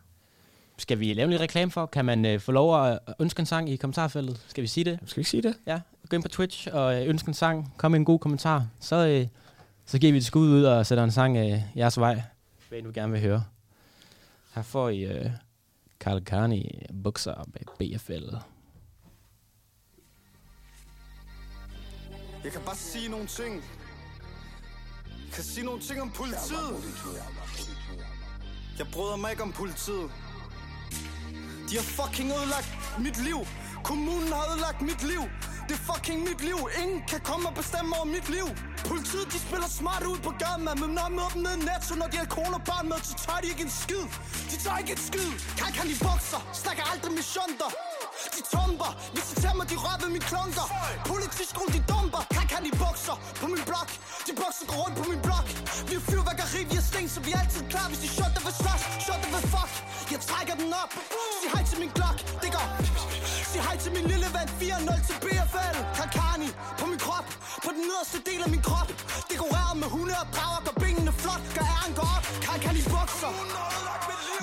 Skal 0.77 1.01
vi 1.01 1.13
lave 1.13 1.31
lidt 1.31 1.41
reklame 1.41 1.71
for? 1.71 1.87
Kan 1.87 2.05
man 2.05 2.27
øh, 2.27 2.41
få 2.41 2.53
lov 2.53 2.87
at 2.87 2.99
ønske 3.21 3.41
en 3.41 3.47
sang 3.47 3.71
i 3.71 3.77
kommentarfeltet? 3.77 4.45
Skal 4.49 4.63
vi 4.63 4.67
sige 4.67 4.85
det? 4.85 4.99
Skal 5.07 5.17
vi 5.17 5.21
ikke 5.21 5.31
sige 5.31 5.43
det? 5.43 5.55
Ja, 5.67 5.81
gå 6.09 6.17
ind 6.17 6.23
på 6.23 6.29
Twitch 6.29 6.69
og 6.73 7.03
øh, 7.03 7.09
ønske 7.09 7.29
en 7.29 7.35
sang. 7.35 7.75
Kom 7.77 7.91
med 7.91 7.99
en 7.99 8.05
god 8.05 8.19
kommentar. 8.19 8.67
Så, 8.81 9.07
øh, 9.07 9.27
så 9.87 9.99
giver 9.99 10.13
vi 10.13 10.19
et 10.19 10.25
skud 10.25 10.49
ud 10.49 10.65
og 10.65 10.87
sætter 10.87 11.05
en 11.05 11.11
sang 11.11 11.37
øh, 11.37 11.61
jeres 11.77 11.99
vej, 11.99 12.23
hvad 12.69 12.79
I 12.79 12.83
nu 12.83 12.91
gerne 12.95 13.13
vil 13.13 13.21
høre. 13.21 13.45
Her 14.55 14.63
får 14.63 14.89
I 14.89 15.05
øh, 15.05 15.31
Karl 16.01 16.25
Karni 16.25 16.83
bukser 17.03 17.45
med 17.47 17.61
BFL. 17.99 18.37
Jeg 22.45 22.53
kan 22.53 22.61
bare 22.65 22.77
sige 22.77 23.09
nogle 23.09 23.27
ting. 23.27 23.63
Kan 25.35 25.45
sige 25.45 25.65
nogle 25.65 25.81
ting 25.81 26.03
om 26.03 26.11
politiet. 26.11 26.75
Jeg 28.79 28.87
bryder 28.93 29.17
mig 29.17 29.31
ikke 29.31 29.43
om 29.43 29.53
politiet. 29.53 30.11
De 31.71 31.75
har 31.77 31.83
fucking 31.83 32.31
ødelagt 32.33 32.69
mit 32.99 33.25
liv. 33.25 33.39
Kommunen 33.85 34.33
har 34.33 34.45
ødelagt 34.51 34.81
mit 34.83 35.03
liv. 35.13 35.23
Det 35.69 35.75
er 35.79 35.83
fucking 35.93 36.21
mit 36.29 36.41
liv. 36.49 36.59
Ingen 36.83 37.01
kan 37.13 37.21
komme 37.31 37.45
og 37.51 37.55
bestemme 37.61 37.91
over 37.97 38.09
mit 38.17 38.29
liv. 38.37 38.47
Politiet, 38.91 39.27
de 39.33 39.39
spiller 39.47 39.71
smart 39.81 40.05
ud 40.13 40.19
på 40.27 40.33
gaden, 40.43 40.63
man. 40.67 40.77
Men 40.83 40.91
når 40.97 41.03
jeg 41.07 41.13
møder 41.19 41.33
dem 41.35 41.43
nede 41.47 41.57
i 41.61 41.65
Netto, 41.69 41.93
når 42.01 42.09
de 42.13 42.17
har 42.23 42.29
kone 42.37 42.55
og 42.61 42.65
barn 42.71 42.87
med, 42.91 42.99
så 43.11 43.15
tager 43.25 43.41
de 43.43 43.49
ikke 43.53 43.65
en 43.69 43.75
skid. 43.83 44.05
De 44.51 44.57
tager 44.65 44.79
ikke 44.83 44.95
en 44.97 45.03
skid. 45.09 45.31
Kan 45.61 45.71
kan 45.77 45.85
de 45.91 45.97
bokser, 46.07 46.41
snakker 46.63 46.83
aldrig 46.93 47.13
med 47.19 47.25
shunter. 47.35 47.71
De 48.37 48.41
tomber, 48.55 48.91
Hvis 49.15 49.27
de 49.31 49.35
tager 49.43 49.57
mig, 49.59 49.67
de 49.73 49.77
rører 49.85 50.01
ved 50.03 50.11
mine 50.17 50.27
klunker. 50.33 50.67
Politiskolen, 51.13 51.71
de 51.77 51.81
dumper. 51.93 52.23
Kan 52.37 52.47
kan 52.53 52.61
de 52.67 52.73
bokser 52.85 53.17
på 53.41 53.47
min 53.53 53.65
blok. 53.71 53.91
De 54.27 54.33
bokser 54.41 54.65
går 54.71 54.77
rundt 54.83 54.97
på 55.01 55.05
min 55.13 55.21
blok. 55.27 55.47
Vi 55.89 55.95
er 56.01 56.05
fyrværkeri, 56.11 56.61
vi 56.71 56.77
er 56.83 56.87
sten, 56.91 57.09
så 57.15 57.19
vi 57.27 57.31
er 57.37 57.41
altid 57.45 57.63
klar. 57.73 57.87
Hvis 57.91 58.01
de 58.05 58.09
shot, 58.17 58.35
vil 58.47 58.55
slås, 58.63 58.83
shot, 59.07 59.23
vil 59.33 59.45
fuck. 59.55 59.73
Jeg 60.13 60.21
trækker 60.29 60.55
den 60.63 60.71
op. 60.83 60.93
Sig 61.41 61.51
hej 61.55 61.63
til 61.71 61.79
min 61.83 61.93
klok, 61.99 62.17
det 62.43 62.51
går. 62.57 62.67
Sig 63.53 63.63
hej 63.69 63.77
til 63.85 63.93
min 63.97 64.07
lille 64.13 64.29
vand, 64.37 64.51
4-0 64.61 65.07
til 65.09 65.17
BFL. 65.25 65.77
Kakani 65.99 66.49
på 66.81 66.85
min 66.91 67.01
krop, 67.07 67.29
på 67.65 67.71
den 67.77 67.85
nederste 67.91 68.19
del 68.29 68.41
af 68.47 68.51
min 68.55 68.63
krop. 68.69 68.91
Dekoreret 69.33 69.75
med 69.83 69.89
hunde 69.95 70.15
og 70.23 70.27
drager, 70.37 70.61
gør 70.67 70.77
benene 70.83 71.13
flot, 71.23 71.45
gør 71.57 71.67
æren 71.75 71.93
går 71.99 72.09
op. 72.17 72.25
Kakani 72.47 72.83
bukser 72.95 73.33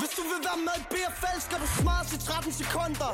Hvis 0.01 0.11
du 0.17 0.23
vil 0.31 0.41
være 0.47 0.59
med 0.67 0.75
i 0.83 0.85
BFL, 0.93 1.37
skal 1.47 1.57
du 1.63 1.67
smadres 1.77 2.09
i 2.17 2.17
13 2.27 2.53
sekunder. 2.61 3.11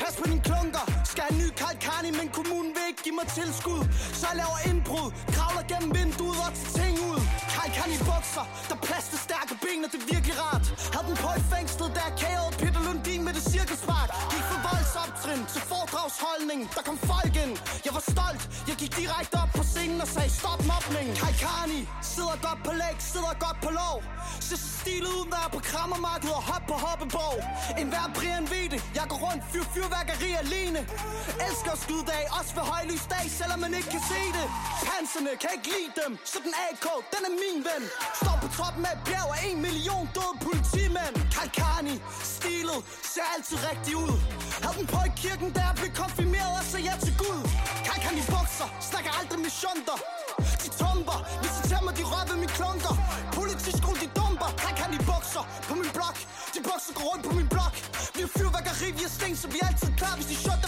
Pas 0.00 0.14
på 0.18 0.24
dine 0.30 0.42
klunker. 0.48 0.84
Skal 1.10 1.22
have 1.26 1.34
en 1.36 1.40
ny 1.42 1.48
Karl 1.60 2.06
men 2.20 2.28
kommunen 2.38 2.70
vil 2.76 2.84
ikke 2.90 3.02
give 3.06 3.16
mig 3.20 3.28
tilskud. 3.40 3.80
Så 4.18 4.24
jeg 4.30 4.36
laver 4.42 4.58
indbrud, 4.70 5.08
kravler 5.34 5.64
gennem 5.70 5.90
vinduet 5.98 6.38
og 6.46 6.50
tager 6.58 6.72
ting 6.80 6.94
ud. 7.10 7.18
Karl 7.54 7.70
Karni 7.76 7.96
bukser, 8.10 8.44
der 8.70 8.78
plaster 8.86 9.18
stærke 9.26 9.54
ben, 9.64 9.80
og 9.84 9.90
det 9.92 9.98
er 10.02 10.08
virkelig 10.14 10.34
rart. 10.44 10.64
Havde 10.94 11.06
den 11.08 11.16
på 11.24 11.30
i 11.40 11.42
fængslet, 11.54 11.90
der 11.98 12.06
kagede 12.22 12.50
Peter 12.62 12.80
Lundin 12.86 13.20
med 13.26 13.32
det 13.36 13.44
cirkelspark. 13.54 14.08
Gik 14.32 14.44
fra 15.24 15.36
til 15.54 15.62
foredragsholdning, 15.72 16.60
der 16.76 16.82
kom 16.88 16.98
folk 17.12 17.34
ind. 17.44 17.54
Jeg 17.86 17.92
var 17.98 18.04
stolt, 18.14 18.42
jeg 18.68 18.76
gik 18.80 18.92
direkte 19.00 19.34
op 19.42 19.50
på 19.58 19.62
scenen 19.72 20.00
og 20.04 20.08
sagde 20.14 20.30
stop 20.40 20.60
mobning. 20.72 21.08
Kai 21.20 21.34
Kani, 21.44 21.80
sidder 22.14 22.36
godt 22.46 22.60
på 22.66 22.72
læg, 22.80 22.96
sidder 23.12 23.34
godt 23.44 23.58
på 23.66 23.70
lov. 23.80 23.96
Ser 24.46 24.58
så 24.62 24.68
stilet 24.80 25.12
ud, 25.18 25.24
når 25.32 25.40
jeg 25.44 25.50
på 25.58 25.62
krammermarkedet 25.70 26.34
og 26.40 26.44
hop 26.50 26.64
på 26.72 26.76
hoppeborg. 26.86 27.38
En 27.80 27.88
hver 27.92 28.06
Brian 28.16 28.44
ved 28.54 28.66
det, 28.74 28.80
jeg 28.98 29.06
går 29.12 29.18
rundt, 29.26 29.42
fyr 29.50 29.64
fyrværkeri 29.74 30.30
alene. 30.44 30.80
Elsker 31.46 31.72
at 31.76 31.80
skyde 31.84 32.04
dag, 32.12 32.24
også 32.38 32.52
ved 32.58 32.64
højlys 32.72 33.06
dag, 33.14 33.24
selvom 33.38 33.58
man 33.64 33.72
ikke 33.78 33.90
kan 33.96 34.04
se 34.12 34.22
det. 34.38 34.46
Panserne 34.88 35.32
kan 35.42 35.50
ikke 35.56 35.68
lide 35.74 35.92
dem, 36.02 36.10
så 36.32 36.38
den 36.44 36.54
AK, 36.68 36.86
den 37.14 37.22
er 37.28 37.34
min 37.42 37.58
ven. 37.68 37.82
Står 38.20 38.36
på 38.42 38.48
toppen 38.58 38.82
af 38.88 38.92
et 38.96 39.02
bjerg 39.08 39.28
og 39.34 39.38
en 39.48 39.58
million 39.68 40.04
døde 40.16 40.36
politimænd. 40.46 41.14
Kalkani, 41.36 41.96
stilet, 42.36 42.80
ser 43.12 43.26
altid 43.34 43.56
rigtig 43.70 43.94
ud. 44.04 44.14
Havde 44.62 44.76
den 44.78 44.86
på 44.94 45.00
i 45.10 45.13
kirken, 45.22 45.48
da 45.56 45.60
jeg 45.68 45.74
blev 45.80 45.90
konfirmeret 46.02 46.54
og 46.60 46.64
sagde 46.70 46.84
ja 46.88 46.94
til 47.06 47.14
Gud. 47.22 47.40
Kalkani 47.86 48.22
bukser, 48.34 48.68
snakker 48.90 49.10
aldrig 49.20 49.38
med 49.44 49.52
shunter. 49.60 49.98
De 50.62 50.68
tomber, 50.82 51.18
visiterer 51.44 51.82
mig, 51.86 51.94
de 51.98 52.04
rører 52.12 52.26
ved 52.30 52.38
mine 52.42 52.54
klunker. 52.58 52.94
Politiskole, 53.38 53.98
de 54.04 54.08
dumper. 54.18 54.50
Kalkani 54.62 54.98
bukser 55.10 55.44
på 55.68 55.74
min 55.80 55.90
blok. 55.96 56.16
De 56.54 56.60
bukser 56.68 56.92
går 56.98 57.04
rundt 57.10 57.22
på 57.28 57.32
min 57.38 57.48
blok. 57.54 57.74
Vi 58.14 58.20
er 58.26 58.30
fyrværkeri, 58.38 58.88
vi 58.98 59.02
er 59.08 59.12
sten, 59.16 59.34
så 59.42 59.46
vi 59.54 59.58
er 59.62 59.66
altid 59.70 59.90
klar, 60.00 60.14
hvis 60.18 60.28
de 60.32 60.36
shot, 60.44 60.60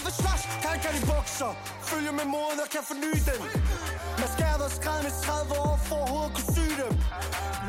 så 1.40 1.48
følge 1.90 2.12
med 2.18 2.26
moden 2.34 2.58
og 2.64 2.68
kan 2.74 2.82
forny 2.90 3.12
den 3.28 3.40
Man 3.44 4.20
Maskeret 4.22 4.60
og 4.66 4.72
skrevet 4.78 5.02
med 5.06 5.14
30 5.22 5.52
år 5.66 5.76
for 5.86 5.96
overhovedet 6.02 6.32
kunne 6.36 6.50
sy 6.56 6.66
dem. 6.82 6.92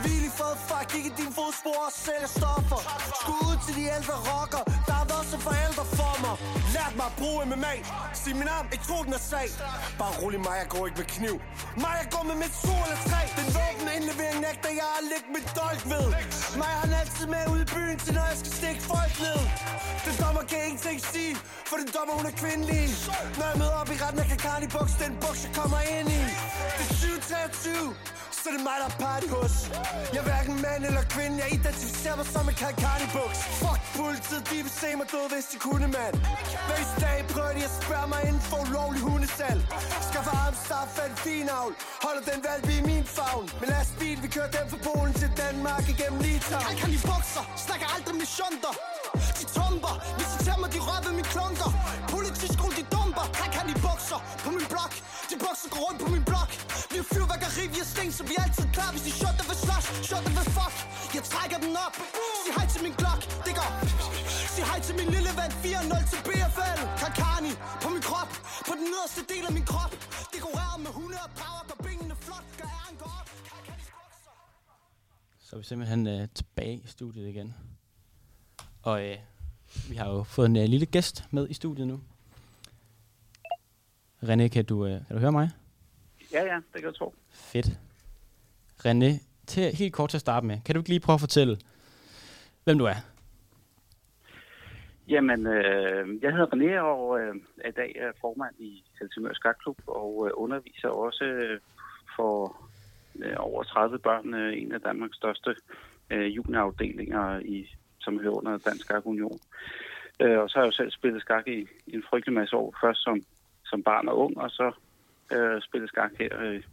Hvil 0.02 0.24
i 0.30 0.32
fred, 0.38 0.56
fuck 0.70 0.90
ikke 0.98 1.12
din 1.22 1.32
fodspor 1.38 1.80
og 1.90 1.94
sælger 2.06 2.30
stoffer. 2.40 2.82
Skud 3.20 3.42
ud 3.50 3.58
til 3.66 3.74
de 3.80 3.84
ældre 3.96 4.16
rocker, 4.30 4.64
der 4.88 4.96
har 5.00 5.08
været 5.12 5.28
som 5.32 5.40
forældre 5.50 5.84
for 6.00 6.14
mig. 6.24 6.36
Lært 6.76 6.94
mig 7.00 7.08
at 7.12 7.16
bruge 7.22 7.40
MMA, 7.52 7.76
sig 8.20 8.34
min 8.42 8.50
arm, 8.58 8.68
ikke 8.74 8.86
tro 8.90 8.98
den 9.08 9.14
er 9.20 9.24
sag. 9.32 9.48
Bare 10.02 10.14
rolig 10.22 10.40
mig, 10.48 10.56
jeg 10.62 10.70
går 10.74 10.84
ikke 10.88 11.00
med 11.02 11.10
kniv. 11.18 11.36
Mig, 11.84 11.94
jeg 12.02 12.08
går 12.16 12.24
med 12.30 12.38
mit 12.44 12.54
sur 12.62 12.82
eller 12.86 13.02
træ 13.10 13.22
Den 13.40 13.48
våben 13.58 13.88
indlevering 13.96 14.40
nægter 14.48 14.72
jeg 14.82 14.90
at 15.00 15.04
lægge 15.12 15.28
mit 15.36 15.48
dolk 15.60 15.82
ved. 15.94 16.06
Mig 16.62 16.72
har 16.76 16.82
han 16.86 16.94
altid 17.02 17.26
med 17.34 17.44
ud 17.54 17.60
i 17.66 17.68
byen 17.76 17.98
til, 18.04 18.14
når 18.18 18.26
jeg 18.32 18.38
skal 18.42 18.54
stikke 18.60 18.82
folk 18.94 19.14
ned. 19.26 19.40
Den 20.06 20.16
dommer 20.24 20.44
kan 20.52 20.60
ingenting 20.68 21.00
sige, 21.14 21.34
for 21.70 21.78
den 21.82 21.90
dommer 21.96 22.14
hun 22.20 22.26
er 22.32 22.36
kvindelig. 22.42 22.84
Når 23.40 23.48
jeg 23.52 23.57
møder 23.60 23.78
op 23.82 23.90
i 23.96 23.98
retten, 24.04 24.20
jeg 24.34 24.40
kan 24.46 24.64
i 24.68 24.70
buks, 24.76 24.94
den 25.04 25.14
buks 25.24 25.42
jeg 25.46 25.54
kommer 25.60 25.80
ind 25.98 26.10
i. 26.20 26.22
Det 26.78 26.86
er 26.86 26.98
2023, 27.02 27.96
så 28.38 28.46
det 28.54 28.60
er 28.62 28.66
mig, 28.70 28.78
der 28.82 28.90
er 28.94 28.98
party 29.06 29.28
hos. 29.38 29.56
Jeg 30.14 30.20
er 30.24 30.28
hverken 30.30 30.56
mand 30.66 30.82
eller 30.90 31.04
kvinde, 31.16 31.36
jeg 31.44 31.50
identificerer 31.58 32.16
mig 32.20 32.28
som 32.36 32.46
en 32.52 32.56
Cardi 32.62 33.08
buks 33.18 33.40
Fuck 33.62 33.82
politiet, 34.00 34.44
de 34.52 34.58
vil 34.66 34.74
se 34.82 34.90
mig 35.00 35.08
død, 35.14 35.26
hvis 35.34 35.48
de 35.54 35.58
kunne, 35.66 35.88
mand. 35.98 36.16
Hver 36.68 36.84
dag 37.06 37.20
prøver 37.34 37.54
de 37.58 37.64
at 37.70 37.74
spørge 37.82 38.08
mig 38.14 38.22
inden 38.30 38.44
for 38.50 38.58
ulovlig 38.66 39.02
hundesal. 39.10 39.60
Skaffer 40.10 40.36
armstart, 40.46 40.90
fandt 40.98 41.16
fin 41.26 41.48
avl. 41.60 41.74
Holder 42.06 42.24
den 42.32 42.40
valg 42.48 42.64
i 42.78 42.80
min 42.90 43.06
favn. 43.18 43.46
Men 43.60 43.68
lad 43.72 43.82
os 43.84 43.88
lastbil, 43.88 44.18
vi 44.24 44.30
kører 44.36 44.52
dem 44.58 44.66
fra 44.72 44.80
Polen 44.88 45.14
til 45.22 45.30
Danmark 45.44 45.84
igennem 45.94 46.20
Litauen. 46.26 46.66
Han 46.70 46.76
kan 46.82 46.90
bukser, 47.12 47.44
snakker 47.66 47.88
aldrig 47.96 48.16
med 48.22 48.28
shunter. 48.38 48.74
De 49.40 49.46
tomber, 49.58 49.94
visiterer 50.20 50.60
mig, 50.62 50.70
de 50.76 50.80
rører 50.88 51.04
ved 51.08 51.14
mine 51.20 51.30
klunker. 51.36 51.70
Op. 61.86 61.94
Sig 62.44 62.54
hej 62.58 62.68
til 62.74 62.82
min 62.86 62.96
klok, 63.02 63.22
det 63.46 63.54
går. 63.60 63.72
Sig 64.56 64.66
hej 64.70 64.80
til 64.88 64.94
min 65.00 65.10
lille 65.16 65.32
vand, 65.40 65.54
4-0 65.64 66.04
til 66.12 66.20
BFL. 66.28 66.80
Kakani 67.02 67.52
på 67.84 67.88
min 67.96 68.04
krop, 68.10 68.32
på 68.68 68.74
den 68.80 68.86
nederste 68.94 69.22
del 69.32 69.44
af 69.50 69.54
min 69.58 69.66
krop. 69.72 69.92
Dekoreret 70.36 70.78
med 70.86 70.92
hunde 70.98 71.18
og 71.26 71.30
drager, 71.40 71.64
gør 71.70 71.80
benene 71.86 72.16
flot, 72.26 72.46
gør 72.60 72.70
æren 72.80 72.96
går 73.02 73.12
op. 73.20 73.30
Så 75.46 75.50
er 75.56 75.58
vi 75.62 75.66
simpelthen 75.72 76.02
øh, 76.08 76.28
tilbage 76.40 76.76
i 76.86 76.88
studiet 76.96 77.28
igen. 77.34 77.50
Og 78.90 78.96
øh, 79.08 79.18
vi 79.90 79.96
har 79.96 80.08
jo 80.10 80.24
fået 80.24 80.46
en 80.46 80.56
øh, 80.56 80.66
lille 80.74 80.86
gæst 80.86 81.24
med 81.32 81.50
i 81.50 81.54
studiet 81.54 81.88
nu. 81.88 82.00
René, 84.24 84.48
kan 84.48 84.66
du, 84.66 84.86
øh, 84.86 84.92
kan 85.08 85.16
du 85.16 85.20
høre 85.20 85.32
mig? 85.32 85.50
Ja, 86.34 86.44
ja, 86.44 86.56
det 86.56 86.74
kan 86.74 86.86
jeg 86.86 86.96
tro. 86.96 87.16
Fedt. 87.32 87.80
René, 88.86 89.24
til, 89.48 89.76
helt 89.76 89.94
kort 89.94 90.10
til 90.10 90.18
at 90.18 90.22
starte 90.22 90.46
med, 90.46 90.58
kan 90.66 90.76
du 90.76 90.80
ikke 90.80 90.90
lige 90.90 91.00
prøve 91.00 91.14
at 91.14 91.20
fortælle, 91.20 91.58
hvem 92.64 92.78
du 92.78 92.86
er? 92.86 93.00
Jamen, 95.10 95.48
øh, 95.48 96.24
jeg 96.24 96.32
hedder 96.32 96.54
René, 96.54 96.80
og 96.80 97.20
øh, 97.20 97.36
er 97.58 97.70
i 97.70 97.72
dag 97.72 97.96
er 98.00 98.12
formand 98.22 98.56
i 98.60 98.84
Helsingør 99.00 99.34
Skakklub, 99.34 99.78
og 99.88 100.28
øh, 100.28 100.32
underviser 100.36 100.90
også 100.90 101.24
øh, 101.24 101.60
for 102.16 102.62
øh, 103.20 103.36
over 103.38 103.64
30 103.64 104.00
børn, 104.00 104.34
øh, 104.34 104.62
en 104.62 104.72
af 104.72 104.82
Danmarks 104.82 105.18
største 105.18 105.56
øh, 106.10 106.36
juniorafdelinger, 106.36 107.40
i, 107.40 107.76
som 108.00 108.20
hører 108.20 108.38
under 108.38 108.58
Dansk 108.58 108.86
Skak 108.86 109.06
Union. 109.06 109.40
Øh, 110.20 110.40
og 110.40 110.50
så 110.50 110.54
har 110.56 110.64
jeg 110.64 110.72
jo 110.72 110.76
selv 110.76 110.92
spillet 110.92 111.22
skak 111.22 111.48
i, 111.48 111.68
i 111.88 111.96
en 111.96 112.04
frygtelig 112.10 112.34
masse 112.34 112.56
år, 112.56 112.76
først 112.82 113.04
som, 113.04 113.22
som 113.66 113.84
barn 113.84 114.08
og 114.08 114.18
ung, 114.18 114.38
og 114.38 114.50
så 114.50 114.72
øh, 115.34 115.62
spillet 115.62 115.90
skak 115.90 116.12
her, 116.20 116.42
øh, 116.42 116.64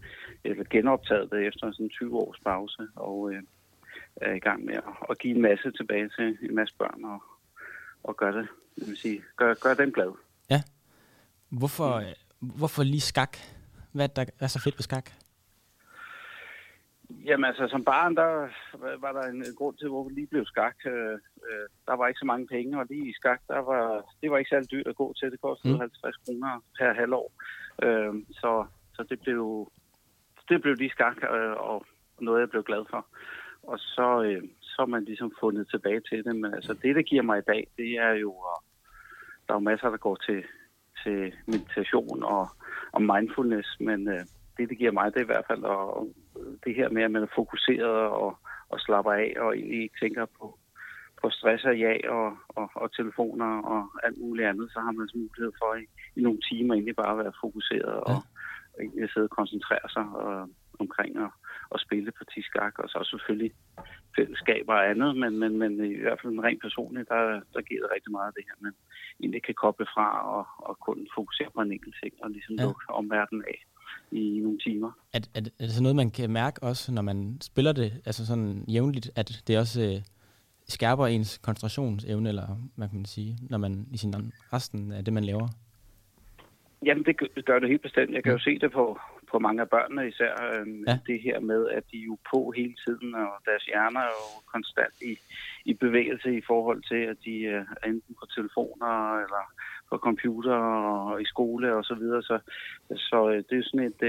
eller 0.45 0.65
genoptaget 0.71 1.31
det 1.31 1.47
efter 1.47 1.73
sådan 1.73 1.87
en 1.87 1.91
20 1.91 2.17
års 2.17 2.41
pause, 2.45 2.89
og 2.97 3.33
øh, 3.33 3.43
er 4.17 4.33
i 4.33 4.39
gang 4.39 4.65
med 4.65 4.75
at, 4.75 4.83
at 5.11 5.19
give 5.19 5.35
en 5.37 5.43
masse 5.43 5.71
tilbage 5.71 6.09
til 6.19 6.39
en 6.43 6.55
masse 6.55 6.75
børn, 6.79 7.05
og, 7.05 7.23
og 8.03 8.17
gøre 8.17 8.39
det, 8.39 8.49
jeg 8.79 8.87
vil 8.87 8.97
sige, 8.97 9.23
gør, 9.37 9.55
gør 9.55 9.75
dem 9.75 9.93
glad. 9.93 10.13
Hvorfor, 11.59 11.93
øh, 11.95 12.15
hvorfor 12.41 12.83
lige 12.83 13.01
skak? 13.01 13.37
Hvad 13.93 14.05
er, 14.05 14.13
der 14.15 14.25
er 14.41 14.47
så 14.47 14.61
fedt 14.65 14.79
ved 14.79 14.83
skak? 14.83 15.11
Jamen 17.25 17.45
altså, 17.45 17.69
som 17.69 17.85
barn, 17.85 18.17
der 18.17 18.49
var 19.01 19.13
der 19.13 19.23
en 19.23 19.45
grund 19.57 19.77
til, 19.77 19.89
hvorfor 19.89 20.09
vi 20.09 20.15
lige 20.15 20.27
blev 20.27 20.45
skak. 20.47 20.77
Øh, 20.87 21.13
øh, 21.49 21.67
der 21.87 21.95
var 21.97 22.09
ikke 22.09 22.19
så 22.19 22.27
mange 22.27 22.47
penge, 22.47 22.79
og 22.81 22.87
lige 22.91 23.09
i 23.11 23.13
skak, 23.13 23.41
der 23.49 23.59
var, 23.59 24.13
det 24.23 24.31
var 24.31 24.39
ikke 24.39 24.49
særlig 24.49 24.71
dyrt 24.71 24.87
at 24.87 24.97
gå 24.97 25.13
til. 25.13 25.31
Det 25.31 25.41
kostede 25.41 25.73
Mm. 25.73 25.75
mm. 25.75 25.81
50 25.81 26.17
kroner 26.17 26.61
per 26.79 26.95
halvår. 26.95 27.33
Øh, 27.83 28.15
så, 28.31 28.67
så 28.95 29.03
det 29.11 29.21
blev, 29.21 29.71
det 30.49 30.63
blev 30.63 30.75
lige 30.75 30.91
skak, 30.91 31.17
øh, 31.23 31.57
og 31.71 31.87
noget, 32.21 32.41
jeg 32.41 32.51
blev 32.51 32.63
glad 32.63 32.85
for. 32.91 33.07
Og 33.63 33.79
så, 33.79 34.23
øh, 34.23 34.43
så 34.61 34.77
har 34.79 34.87
man 34.87 35.05
ligesom 35.05 35.33
fundet 35.41 35.69
tilbage 35.71 36.01
til 36.01 36.25
det. 36.25 36.37
Men 36.37 36.55
altså, 36.55 36.75
det, 36.75 36.97
der 36.97 37.03
giver 37.03 37.23
mig 37.23 37.39
i 37.39 37.49
dag, 37.53 37.69
det 37.77 37.91
er 37.91 38.11
jo, 38.11 38.31
at 38.31 38.63
der 39.47 39.55
er 39.55 39.59
jo 39.59 39.69
masser, 39.71 39.91
der 39.91 39.97
går 39.97 40.17
til, 40.27 40.45
til 41.03 41.33
meditation 41.47 42.23
og, 42.23 42.49
og 42.93 43.03
mindfulness, 43.03 43.69
men 43.81 44.09
øh, 44.09 44.21
det, 44.57 44.69
det 44.69 44.79
giver 44.79 44.93
mig, 44.93 45.13
det 45.13 45.21
er 45.21 45.25
i 45.25 45.33
hvert 45.33 45.47
fald 45.47 45.63
og, 45.63 46.09
det 46.65 46.75
her 46.75 46.89
med, 46.89 47.03
at 47.03 47.11
man 47.11 47.23
er 47.23 47.35
fokuseret 47.35 48.01
og, 48.23 48.39
og 48.69 48.81
slapper 48.81 49.13
af 49.13 49.35
og 49.37 49.57
egentlig 49.57 49.83
ikke 49.83 50.01
tænker 50.03 50.27
på, 50.39 50.59
på 51.23 51.31
stress 51.31 51.65
og 51.65 51.79
ja 51.79 51.97
og, 52.09 52.37
og, 52.49 52.71
og 52.75 52.93
telefoner 52.93 53.63
og 53.63 53.89
alt 54.03 54.19
muligt 54.21 54.49
andet, 54.49 54.71
så 54.73 54.81
har 54.81 54.93
man 54.93 55.09
så 55.09 55.19
mulighed 55.19 55.53
for 55.59 55.75
i, 55.75 55.85
i 56.17 56.23
nogle 56.23 56.41
timer 56.51 56.75
egentlig 56.75 56.97
bare 56.97 57.13
at 57.13 57.19
være 57.19 57.41
fokuseret 57.41 57.95
og, 58.01 58.11
Ja 58.11 58.34
egentlig 58.81 59.11
sidde 59.13 59.29
og 59.31 59.37
koncentrere 59.41 59.87
sig 59.97 60.07
og, 60.23 60.49
omkring 60.85 61.13
at, 61.25 61.31
at 61.75 61.79
spille 61.87 62.11
parti 62.21 62.41
skak, 62.43 62.75
og 62.83 62.89
så 62.89 62.99
selvfølgelig 63.13 63.53
fællesskaber 64.17 64.75
og 64.75 64.91
andet, 64.91 65.11
men, 65.23 65.33
men, 65.43 65.53
men 65.59 65.73
i 65.99 66.01
hvert 66.05 66.21
fald 66.23 66.39
rent 66.49 66.61
personligt, 66.67 67.09
der, 67.09 67.23
der 67.55 67.63
giver 67.69 67.81
det 67.83 67.91
rigtig 67.95 68.13
meget 68.17 68.27
af 68.31 68.35
det 68.37 68.45
her, 68.49 68.57
men 68.65 68.73
egentlig 69.21 69.43
kan 69.43 69.55
koble 69.65 69.87
fra 69.95 70.07
og, 70.37 70.45
og 70.69 70.79
kun 70.87 70.99
fokusere 71.19 71.49
på 71.55 71.61
en 71.61 71.73
enkelt 71.73 71.97
ting 72.03 72.15
og 72.23 72.31
ligesom 72.31 72.55
Ja. 72.59 72.63
lukke 72.65 72.85
omverdenen 73.01 73.45
af 73.53 73.59
i 74.13 74.41
nogle 74.43 74.59
timer. 74.59 74.91
Er, 75.13 75.21
er, 75.35 75.41
det- 75.41 75.53
er 75.61 75.65
det 75.65 75.73
så 75.75 75.83
noget, 75.83 75.97
man 75.97 76.11
kan 76.11 76.31
mærke 76.31 76.63
også, 76.63 76.93
når 76.93 77.03
man 77.03 77.39
spiller 77.41 77.73
det, 77.73 77.93
altså 78.07 78.27
sådan 78.27 78.65
jævnligt, 78.69 79.11
at 79.17 79.43
det 79.47 79.59
også 79.59 79.83
øh, 79.83 80.03
skærper 80.69 81.07
ens 81.07 81.39
koncentrationsevne, 81.39 82.29
eller 82.29 82.47
hvad 82.77 82.89
kan 82.89 82.97
man 82.99 83.05
sige, 83.05 83.39
når 83.51 83.59
man 83.59 83.87
i 83.93 83.97
sin 83.97 84.15
resten 84.53 84.93
af 84.93 85.05
det, 85.05 85.13
man 85.15 85.25
laver? 85.25 85.49
Jamen, 86.87 87.05
det 87.05 87.45
gør- 87.47 87.59
det 87.59 87.69
helt 87.69 87.83
bestemt. 87.83 88.15
Jeg 88.15 88.23
kan 88.23 88.33
jo 88.33 88.39
se 88.39 88.59
det 88.59 88.73
på, 88.73 88.99
på 89.31 89.39
mange 89.39 89.63
af 89.63 89.69
børnene 89.71 90.09
især. 90.09 90.33
Øhm, 90.55 90.85
Ja. 90.89 90.99
Det 91.07 91.21
her 91.21 91.41
med, 91.41 91.69
at 91.69 91.85
de 91.93 91.97
er 92.01 92.05
jo 92.07 92.17
på 92.33 92.53
hele 92.57 92.75
tiden, 92.87 93.15
og 93.15 93.33
deres 93.45 93.65
hjerner 93.65 94.01
er 94.01 94.15
jo 94.21 94.43
konstant 94.55 94.95
i, 95.03 95.19
i 95.65 95.75
bevægelse 95.75 96.37
i 96.37 96.43
forhold 96.47 96.83
til, 96.91 97.03
at 97.13 97.17
de 97.25 97.37
øh, 97.41 97.65
er 97.83 97.87
enten 97.87 98.15
på 98.21 98.27
telefoner 98.37 99.15
eller 99.25 99.45
på 99.91 99.97
computer 99.99 100.55
og 100.55 101.23
i 101.23 101.25
skole 101.25 101.75
og 101.75 101.85
så 101.85 101.95
videre. 101.95 102.23
Så, 102.23 102.39
så 102.97 103.19
øh, 103.31 103.43
det 103.51 103.59
er 103.59 103.63
sådan 103.63 103.87
et, 103.93 104.03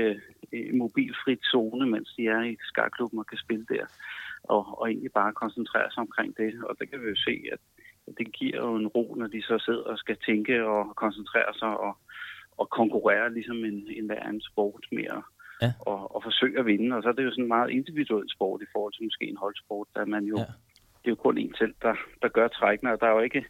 øh, 0.53 0.75
mobilfrit 0.75 1.41
zone, 1.51 1.86
mens 1.89 2.10
de 2.17 2.27
er 2.27 2.41
i 2.44 2.58
skakklubben 2.62 3.20
og 3.20 3.27
kan 3.27 3.38
spille 3.38 3.65
der. 3.70 3.86
Og, 4.44 4.82
og 4.82 4.89
egentlig 4.89 5.12
bare 5.12 5.34
koncentrere 5.34 5.91
sig 5.91 6.01
omkring 6.01 6.38
det. 6.38 6.63
Og 6.63 6.75
det 6.79 6.89
kan 6.89 7.01
vi 7.01 7.10
jo 7.10 7.15
se, 7.15 7.36
at 7.51 7.60
det 8.17 8.34
giver 8.34 8.58
jo 8.58 8.75
en 8.75 8.88
ro, 8.88 9.15
når 9.17 9.27
de 9.27 9.41
så 9.41 9.60
sidder 9.60 9.83
og 9.83 9.98
skal 9.98 10.18
tænke 10.25 10.66
og 10.66 10.96
koncentrere 10.96 11.53
sig 11.53 11.68
og, 11.79 11.98
og 12.57 12.70
konkurrere 12.70 13.33
ligesom 13.33 13.57
en, 13.65 13.77
en 13.98 14.05
hver 14.05 14.24
anden 14.24 14.41
sport 14.51 14.83
at, 14.91 15.22
Ja. 15.61 15.74
og, 15.79 16.15
og 16.15 16.24
forsøge 16.24 16.59
at 16.59 16.65
vinde. 16.65 16.96
Og 16.96 17.03
så 17.03 17.09
er 17.09 17.13
det 17.13 17.24
jo 17.24 17.31
sådan 17.31 17.44
en 17.44 17.55
meget 17.57 17.70
individuel 17.70 18.27
sport 18.35 18.61
i 18.61 18.65
forhold 18.74 18.94
til 18.94 19.03
måske 19.03 19.25
en 19.29 19.37
holdsport, 19.37 19.87
der 19.96 20.05
man 20.05 20.24
jo, 20.24 20.35
Ja. 20.37 20.44
det 21.01 21.05
er 21.09 21.15
jo 21.15 21.15
kun 21.15 21.37
en 21.37 21.53
selv, 21.57 21.75
der, 21.81 21.96
der 22.22 22.27
gør 22.27 22.48
trækkene, 22.48 22.94
og 22.94 23.00
der 23.01 23.07
er 23.07 23.11
jo 23.11 23.20
ikke, 23.20 23.46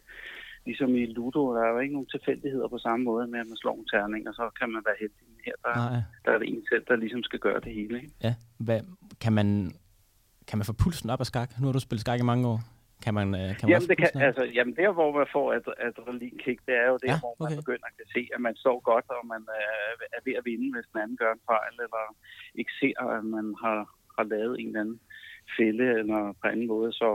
ligesom 0.66 0.94
i 0.96 1.06
Ludo, 1.06 1.54
der 1.54 1.62
er 1.62 1.70
jo 1.72 1.78
ikke 1.78 1.92
nogen 1.94 2.08
tilfældigheder 2.14 2.68
på 2.68 2.78
samme 2.78 3.04
måde 3.04 3.26
med, 3.26 3.40
at 3.40 3.46
man 3.46 3.56
slår 3.56 3.76
en 3.78 3.88
terning, 3.92 4.28
og 4.28 4.34
så 4.34 4.50
kan 4.60 4.70
man 4.70 4.82
være 4.86 4.94
heldig. 5.00 5.16
Her 5.46 5.52
der, 5.64 5.74
Nej. 5.90 6.00
der 6.24 6.30
er 6.32 6.38
det 6.38 6.48
en 6.48 6.64
selv, 6.72 6.84
der 6.88 6.96
ligesom 6.96 7.22
skal 7.22 7.38
gøre 7.38 7.60
det 7.60 7.72
hele. 7.74 7.96
Ikke? 8.02 8.12
Ja. 8.22 8.34
Hvad, 8.58 8.80
kan, 9.20 9.32
man, 9.32 9.72
kan 10.48 10.58
man 10.58 10.64
få 10.64 10.72
pulsen 10.72 11.10
op 11.10 11.20
af 11.20 11.26
skak? 11.26 11.50
Nu 11.60 11.66
har 11.66 11.72
du 11.72 11.80
spillet 11.80 12.00
skak 12.00 12.20
i 12.20 12.22
mange 12.22 12.48
år. 12.48 12.60
Kan 13.04 13.14
man, 13.14 13.28
øh, 13.40 13.48
kan 13.56 13.62
man 13.62 13.70
Jamen, 13.72 13.88
det 13.90 13.96
kan, 13.98 14.10
altså, 14.28 14.44
jamen, 14.56 14.74
der 14.76 14.90
hvor 14.92 15.10
man 15.18 15.26
får 15.32 15.46
ad- 15.56 15.76
adrenalinkick, 15.86 16.60
det 16.66 16.74
er 16.82 16.86
jo 16.92 16.98
der, 17.04 17.12
Ja, 17.12 17.18
hvor 17.24 17.34
man 17.40 17.46
okay. 17.52 17.56
begynder 17.60 17.86
at 17.86 18.08
se, 18.14 18.22
at 18.34 18.40
man 18.46 18.54
står 18.56 18.78
godt, 18.90 19.06
og 19.16 19.22
man 19.34 19.42
øh, 19.58 20.16
er 20.16 20.20
ved 20.26 20.34
at 20.38 20.44
vinde, 20.50 20.68
hvis 20.74 20.86
den 20.92 21.00
anden 21.02 21.16
gør 21.22 21.32
en 21.32 21.44
fejl, 21.52 21.74
eller 21.86 22.04
ikke 22.60 22.72
ser, 22.80 22.96
at 23.16 23.24
man 23.36 23.46
har, 23.64 23.78
har 24.18 24.24
lavet 24.34 24.54
en 24.60 24.66
eller 24.66 24.80
anden 24.80 25.00
fælde, 25.58 25.86
eller 26.00 26.20
på 26.40 26.44
anden 26.52 26.66
måde, 26.74 26.92
så, 26.92 27.10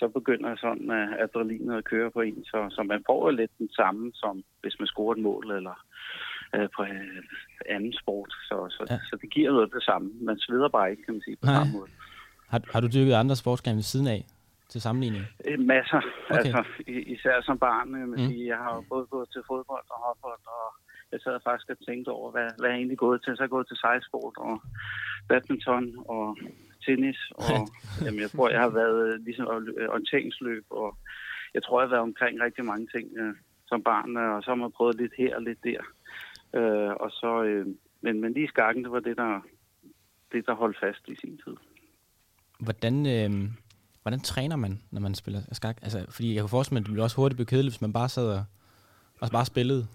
så 0.00 0.04
begynder 0.18 0.56
sådan 0.64 0.86
uh, 0.98 1.12
adrenalinet 1.24 1.76
at 1.78 1.84
køre 1.92 2.10
på 2.10 2.20
en. 2.20 2.44
Så, 2.44 2.58
så 2.76 2.82
man 2.82 3.02
får 3.08 3.20
jo 3.30 3.36
lidt 3.36 3.54
den 3.58 3.70
samme, 3.80 4.10
som 4.14 4.34
hvis 4.62 4.76
man 4.80 4.86
scorer 4.92 5.14
et 5.16 5.22
mål, 5.28 5.44
eller 5.58 5.76
øh, 6.54 6.68
på 6.76 6.82
øh, 6.82 7.22
anden 7.76 7.92
sport. 8.02 8.30
Så, 8.48 8.56
så, 8.76 8.82
Ja. 8.90 8.98
så 9.10 9.14
det 9.22 9.30
giver 9.30 9.50
noget 9.52 9.72
det 9.74 9.82
samme. 9.90 10.10
Man 10.28 10.38
sveder 10.38 10.68
bare 10.68 10.90
ikke, 10.90 11.02
kan 11.04 11.14
man 11.14 11.22
sige, 11.26 11.36
på 11.36 11.46
Nej. 11.46 11.54
samme 11.54 11.72
måde. 11.78 11.90
Har, 12.52 12.60
har 12.72 12.80
du 12.80 12.88
dyrket 12.94 13.12
andre 13.22 13.36
sportsgrene 13.36 13.76
ved 13.76 13.82
siden 13.82 14.06
af 14.06 14.20
til 14.72 14.80
sammenligning? 14.80 15.24
Øh, 15.48 15.58
Masser. 15.72 16.02
Okay. 16.30 16.38
Altså, 16.38 16.60
især 17.14 17.36
som 17.48 17.58
barn, 17.58 17.88
jeg, 18.00 18.08
Mm. 18.08 18.16
sige, 18.28 18.46
jeg 18.52 18.58
har 18.64 18.72
jo 18.76 18.82
både 18.92 19.06
gået 19.14 19.28
til 19.32 19.42
fodbold 19.50 19.86
og 19.94 19.98
håndbold, 20.04 20.42
og 20.58 20.66
jeg 21.12 21.20
sad 21.24 21.36
faktisk 21.46 21.68
og 21.70 21.78
tænkte 21.88 22.08
over, 22.18 22.30
hvad, 22.34 22.48
hvad 22.58 22.68
jeg 22.70 22.76
egentlig 22.78 22.98
gået 23.06 23.18
til. 23.24 23.36
Så 23.36 23.42
jeg 23.42 23.50
gået 23.50 23.68
til 23.68 23.76
sejlsport 23.76 24.34
og 24.36 24.54
badminton 25.28 25.84
og 26.14 26.24
tennis, 26.86 27.20
og 27.34 27.58
jamen, 28.04 28.20
jeg 28.24 28.30
tror, 28.30 28.48
jeg 28.54 28.60
har 28.66 28.72
været 28.80 28.98
øh, 29.08 29.14
ligesom 29.26 29.46
øh, 29.78 29.88
orienteringsløb, 29.94 30.64
og 30.70 30.88
jeg 31.54 31.62
tror, 31.62 31.80
jeg 31.80 31.86
har 31.88 31.94
været 31.94 32.08
omkring 32.10 32.34
rigtig 32.46 32.64
mange 32.64 32.86
ting 32.94 33.06
øh, 33.20 33.34
som 33.70 33.82
barn, 33.82 34.16
og 34.16 34.42
så 34.42 34.50
har 34.50 34.54
man 34.64 34.72
prøvet 34.78 34.96
lidt 35.00 35.12
her 35.18 35.36
og 35.36 35.42
lidt 35.42 35.64
der. 35.64 35.80
Øh, 36.58 36.92
og 37.04 37.10
så, 37.10 37.42
øh, 37.42 37.66
men, 38.04 38.20
men 38.20 38.32
lige 38.32 38.48
skakken, 38.48 38.84
det 38.84 38.92
var 38.92 39.00
det, 39.00 39.16
der, 39.16 39.40
det, 40.32 40.46
der 40.46 40.54
holdt 40.54 40.78
fast 40.80 41.08
i 41.08 41.16
sin 41.16 41.40
tid. 41.44 41.56
Hvordan, 42.60 42.94
øh, 43.06 43.30
hvordan 44.02 44.20
træner 44.20 44.56
man, 44.56 44.82
når 44.90 45.00
man 45.00 45.14
spiller 45.14 45.40
skak? 45.52 45.76
Altså, 45.82 46.06
fordi 46.10 46.34
jeg 46.34 46.42
kunne 46.42 46.48
forestille 46.56 46.74
mig, 46.74 46.80
at 46.80 46.84
det 46.86 46.92
ville 46.92 47.02
også 47.04 47.16
hurtigt 47.16 47.36
blive 47.36 47.46
kedeligt, 47.46 47.72
hvis 47.74 47.80
man 47.80 47.92
bare 47.92 48.08
sad 48.08 48.28
og, 48.38 48.44
og 49.20 49.28
bare 49.32 49.44
spillede. 49.46 49.86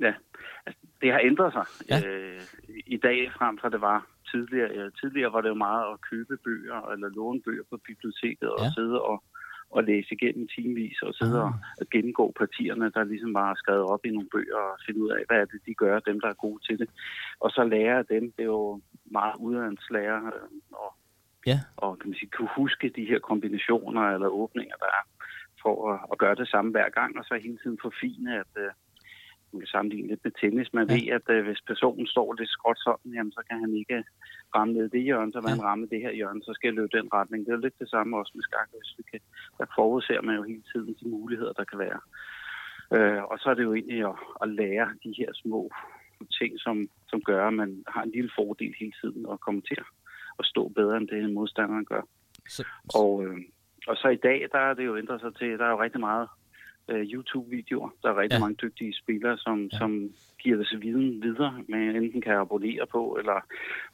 Ja, 0.00 0.12
altså, 0.66 0.80
det 1.00 1.12
har 1.12 1.20
ændret 1.24 1.52
sig 1.52 1.64
Ja. 1.90 1.98
øh, 2.08 2.40
i 2.86 2.96
dag 2.96 3.32
frem 3.38 3.58
for 3.58 3.68
det 3.68 3.80
var 3.80 4.06
tidligere. 4.30 4.70
Ja, 4.74 4.88
tidligere 5.00 5.32
var 5.32 5.40
det 5.40 5.48
jo 5.48 5.54
meget 5.54 5.84
at 5.92 6.00
købe 6.10 6.36
bøger 6.44 6.90
eller 6.92 7.08
låne 7.08 7.40
bøger 7.42 7.62
på 7.70 7.76
biblioteket 7.86 8.50
og 8.50 8.64
Ja. 8.64 8.70
sidde 8.76 9.00
og, 9.02 9.22
og 9.70 9.84
læse 9.84 10.08
igennem 10.12 10.48
timevis 10.56 11.02
og 11.02 11.14
sidde 11.14 11.40
Ah. 11.40 11.52
og 11.80 11.86
gennemgå 11.92 12.32
partierne, 12.38 12.90
der 12.90 13.04
ligesom 13.04 13.34
var 13.34 13.54
skrevet 13.54 13.84
op 13.84 14.04
i 14.04 14.10
nogle 14.10 14.28
bøger 14.32 14.56
og 14.56 14.78
finde 14.86 15.00
ud 15.02 15.08
af, 15.10 15.22
hvad 15.28 15.36
er 15.36 15.44
det, 15.44 15.60
de 15.66 15.74
gør, 15.74 15.98
dem 16.00 16.20
der 16.20 16.28
er 16.28 16.34
gode 16.44 16.60
til 16.66 16.78
det. 16.78 16.88
Og 17.40 17.50
så 17.50 17.64
lære 17.64 17.98
af 17.98 18.06
dem, 18.06 18.32
det 18.32 18.42
er 18.42 18.52
jo 18.58 18.80
meget 19.04 19.34
udlandslærer 19.38 20.26
øh, 20.26 20.48
og, 20.72 20.94
Ja. 21.46 21.58
og 21.76 21.98
kan 21.98 22.08
man 22.10 22.18
sige, 22.18 22.30
kunne 22.36 22.56
huske 22.56 22.88
de 22.96 23.04
her 23.10 23.18
kombinationer 23.18 24.02
eller 24.14 24.28
åbninger, 24.28 24.76
der 24.76 24.86
er 24.98 25.02
for 25.62 25.92
at, 25.92 26.00
at 26.12 26.18
gøre 26.18 26.34
det 26.34 26.48
samme 26.48 26.70
hver 26.70 26.88
gang, 26.98 27.18
og 27.18 27.24
så 27.24 27.34
hele 27.42 27.58
tiden 27.62 27.78
forfine, 27.82 28.30
at 28.42 28.52
øh, 28.64 28.70
man 29.52 29.60
kan 29.60 29.66
sammenligne 29.66 30.08
lidt 30.08 30.24
med 30.24 30.32
tennis. 30.40 30.72
Man 30.72 30.86
Ja. 30.90 30.94
ved, 30.94 31.06
at 31.18 31.26
øh, 31.34 31.44
hvis 31.46 31.60
personen 31.66 32.06
står 32.06 32.28
lidt 32.38 32.50
skråt 32.50 32.78
sådan, 32.78 33.12
jamen, 33.16 33.32
så 33.32 33.42
kan 33.48 33.58
han 33.60 33.72
ikke 33.74 34.04
ramme 34.54 34.74
ned 34.74 34.88
det 34.88 35.02
hjørne, 35.02 35.32
så 35.32 35.40
vil 35.40 35.48
Ja. 35.48 35.54
han 35.54 35.64
ramme 35.70 35.86
det 35.92 36.00
her 36.00 36.12
hjørne, 36.12 36.42
så 36.42 36.52
skal 36.54 36.68
jeg 36.68 36.74
løbe 36.74 36.96
den 36.98 37.08
retning. 37.12 37.46
Det 37.46 37.52
er 37.52 37.64
lidt 37.66 37.78
det 37.78 37.90
samme 37.90 38.16
også 38.16 38.32
med 38.34 38.42
skak, 38.48 38.68
hvis 38.78 38.94
vi 38.98 39.02
kan, 39.10 39.20
der 39.58 39.66
forudser 39.74 40.20
man 40.22 40.36
jo 40.36 40.42
hele 40.42 40.62
tiden 40.72 40.96
de 41.00 41.08
muligheder, 41.08 41.52
der 41.52 41.64
kan 41.64 41.78
være. 41.78 42.00
Øh, 42.96 43.22
og 43.30 43.38
så 43.38 43.46
er 43.50 43.54
det 43.54 43.62
jo 43.68 43.74
egentlig 43.74 44.00
at, 44.12 44.16
at 44.42 44.48
lære 44.48 44.88
de 45.04 45.14
her 45.18 45.30
små 45.42 45.70
ting, 46.38 46.52
som, 46.60 46.88
som 47.10 47.20
gør, 47.22 47.46
at 47.46 47.54
man 47.54 47.84
har 47.88 48.02
en 48.02 48.10
lille 48.10 48.30
fordel 48.38 48.74
hele 48.80 48.92
tiden 49.00 49.26
og 49.26 49.40
kommer 49.40 49.62
til 49.62 49.76
at 49.78 49.86
stå 50.44 50.68
bedre, 50.68 50.96
end 50.96 51.08
det 51.08 51.30
modstanderen 51.32 51.84
gør. 51.84 52.02
Så, 52.48 52.64
Og, 52.94 53.24
øh, 53.24 53.36
og 53.86 53.96
så 53.96 54.08
i 54.08 54.16
dag, 54.16 54.48
der 54.52 54.58
er 54.58 54.74
det 54.74 54.86
jo 54.86 54.96
ændret 54.96 55.20
sig 55.20 55.34
til, 55.36 55.58
der 55.58 55.64
er 55.66 55.70
jo 55.70 55.82
rigtig 55.82 56.00
meget 56.00 56.28
øh, 56.88 57.00
YouTube-videoer. 57.12 57.88
Der 58.02 58.08
er 58.10 58.16
rigtig 58.20 58.36
Ja. 58.36 58.40
mange 58.40 58.56
dygtige 58.62 58.94
spillere, 58.94 59.38
som, 59.38 59.62
Ja. 59.72 59.78
som 59.78 60.10
giver 60.38 60.56
deres 60.56 60.74
viden 60.80 61.22
videre, 61.22 61.64
man 61.68 61.96
enten 61.96 62.20
kan 62.20 62.32
abonnere 62.34 62.86
på, 62.86 63.16
eller 63.18 63.40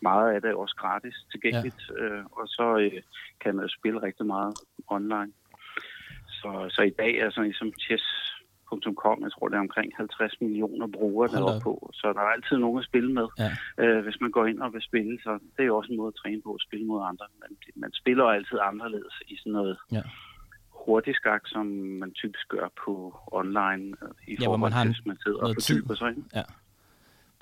meget 0.00 0.34
af 0.34 0.40
det 0.42 0.50
er 0.50 0.54
også 0.54 0.76
gratis 0.76 1.14
tilgængeligt. 1.30 1.82
Ja. 1.98 2.04
Øh, 2.04 2.24
og 2.32 2.48
så 2.48 2.78
øh, 2.78 3.02
kan 3.40 3.56
man 3.56 3.64
jo 3.64 3.68
spille 3.78 4.02
rigtig 4.02 4.26
meget 4.26 4.54
online. 4.88 5.32
Så, 6.28 6.66
så 6.70 6.82
i 6.82 6.90
dag 6.90 7.14
er 7.18 7.30
sådan 7.30 7.44
ligesom 7.44 7.72
chess 7.80 8.04
.com. 8.72 9.22
Jeg 9.22 9.32
tror, 9.32 9.48
det 9.48 9.56
er 9.56 9.60
omkring 9.68 9.92
50 9.96 10.40
millioner 10.40 10.86
brugere 10.86 11.28
deroppe 11.34 11.56
op. 11.56 11.62
på. 11.62 11.90
Så 11.94 12.06
der 12.16 12.20
er 12.20 12.32
altid 12.36 12.56
nogen 12.56 12.78
at 12.78 12.84
spille 12.84 13.12
med, 13.12 13.26
Ja. 13.38 13.50
øh, 13.84 14.02
hvis 14.04 14.20
man 14.20 14.30
går 14.30 14.46
ind 14.46 14.60
og 14.60 14.72
vil 14.72 14.82
spille. 14.82 15.18
Så 15.22 15.32
det 15.56 15.62
er 15.62 15.70
jo 15.70 15.76
også 15.76 15.92
en 15.92 15.96
måde 15.98 16.08
at 16.14 16.20
træne 16.22 16.42
på, 16.46 16.54
at 16.54 16.62
spille 16.68 16.86
mod 16.86 17.00
andre. 17.10 17.26
Men 17.40 17.50
man 17.76 17.92
spiller 17.92 18.24
altid 18.24 18.58
anderledes 18.62 19.14
i 19.28 19.36
sådan 19.36 19.52
noget 19.52 19.76
Ja. 19.92 20.02
hurtig 20.84 21.14
skak, 21.14 21.42
som 21.46 21.66
man 22.02 22.12
typisk 22.12 22.48
gør 22.48 22.68
på 22.84 22.92
online, 23.26 23.84
øh, 24.02 24.08
i 24.28 24.36
Ja, 24.40 24.46
hvor 24.46 24.56
man 24.56 24.60
forhold 24.60 24.72
har 24.72 24.82
til, 24.82 24.88
en- 24.88 24.94
hvis 24.94 25.06
man 25.06 25.18
sidder 25.24 25.38
og 25.38 25.48
fordyber 25.58 25.94
sig. 25.94 26.12
Ja. 26.38 26.44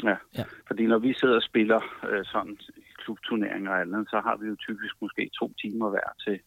Ja. 0.09 0.17
Ja. 0.39 0.45
Fordi 0.67 0.87
når 0.87 0.99
vi 0.99 1.15
sidder 1.21 1.37
og 1.37 1.43
spiller 1.43 1.81
øh, 2.11 2.25
sådan 2.25 2.59
i 2.77 2.83
klubturneringer 3.05 3.71
og 3.71 3.81
andet, 3.81 4.11
så 4.11 4.21
har 4.27 4.37
vi 4.37 4.47
jo 4.47 4.57
typisk 4.57 4.95
måske 5.03 5.31
to 5.41 5.53
timer 5.63 5.91
hver 5.91 6.09
til, 6.25 6.41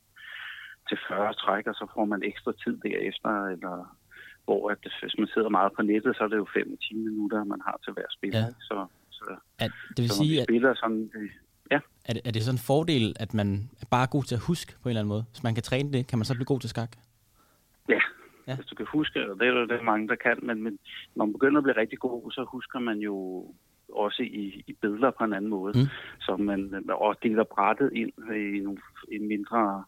til 0.89 0.97
40 1.07 1.33
træk, 1.33 1.67
og 1.67 1.75
så 1.75 1.85
får 1.95 2.05
man 2.05 2.23
ekstra 2.23 2.51
tid 2.63 2.77
derefter, 2.77 3.45
eller 3.45 3.97
hvor 4.45 4.69
at, 4.71 4.77
hvis 5.01 5.17
man 5.17 5.27
sidder 5.33 5.49
meget 5.49 5.71
på 5.75 5.81
nettet, 5.81 6.15
så 6.15 6.23
er 6.23 6.27
det 6.27 6.37
jo 6.37 6.47
5-10 6.57 6.95
minutter, 6.97 7.43
man 7.43 7.61
har 7.65 7.79
til 7.83 7.93
hver 7.93 8.09
spiller. 8.09 8.39
Ja. 8.39 8.45
Så, 8.59 8.85
så, 9.09 9.25
At, 9.59 9.71
det 9.89 10.01
vil 10.03 10.09
så 10.09 10.17
sige, 10.17 10.41
at 10.41 10.45
spiller 10.45 10.73
sådan... 10.73 11.11
Øh, 11.15 11.29
ja, 11.71 11.79
er 12.05 12.13
det, 12.13 12.21
er 12.25 12.31
det 12.31 12.43
sådan 12.43 12.55
en 12.55 12.67
fordel, 12.71 13.15
at 13.19 13.33
man 13.33 13.69
er 13.81 13.85
bare 13.91 14.07
god 14.07 14.23
til 14.23 14.35
at 14.35 14.41
huske 14.41 14.71
på 14.81 14.85
en 14.85 14.89
eller 14.89 15.01
anden 15.01 15.09
måde? 15.15 15.25
Hvis 15.31 15.43
man 15.43 15.53
kan 15.53 15.63
træne 15.63 15.93
det, 15.93 16.07
kan 16.07 16.17
man 16.19 16.25
så 16.25 16.33
blive 16.33 16.45
god 16.45 16.59
til 16.59 16.69
skak? 16.69 16.91
Ja, 17.89 17.99
Ja. 18.47 18.55
hvis 18.55 18.65
du 18.65 18.75
kan 18.75 18.85
huske, 18.89 19.31
og 19.31 19.39
det 19.39 19.47
er 19.47 19.51
jo 19.51 19.65
det, 19.65 19.83
mange, 19.83 20.07
der 20.07 20.15
kan, 20.15 20.39
men, 20.41 20.63
men 20.63 20.79
når 21.15 21.25
man 21.25 21.33
begynder 21.33 21.57
at 21.57 21.63
blive 21.63 21.77
rigtig 21.77 21.99
god, 21.99 22.31
så 22.31 22.45
husker 22.51 22.79
man 22.79 22.97
jo 22.99 23.45
også 23.93 24.23
i, 24.23 24.63
i 24.67 24.73
billeder 24.81 25.11
på 25.11 25.23
en 25.23 25.33
anden 25.33 25.49
måde. 25.49 25.79
Mm. 25.79 25.87
Så 26.19 26.37
man 26.37 26.83
og 26.89 27.15
deler 27.23 27.43
brættet 27.43 27.89
ind 27.93 28.11
i 28.35 28.59
nogle 28.59 28.79
i 29.11 29.17
mindre 29.17 29.83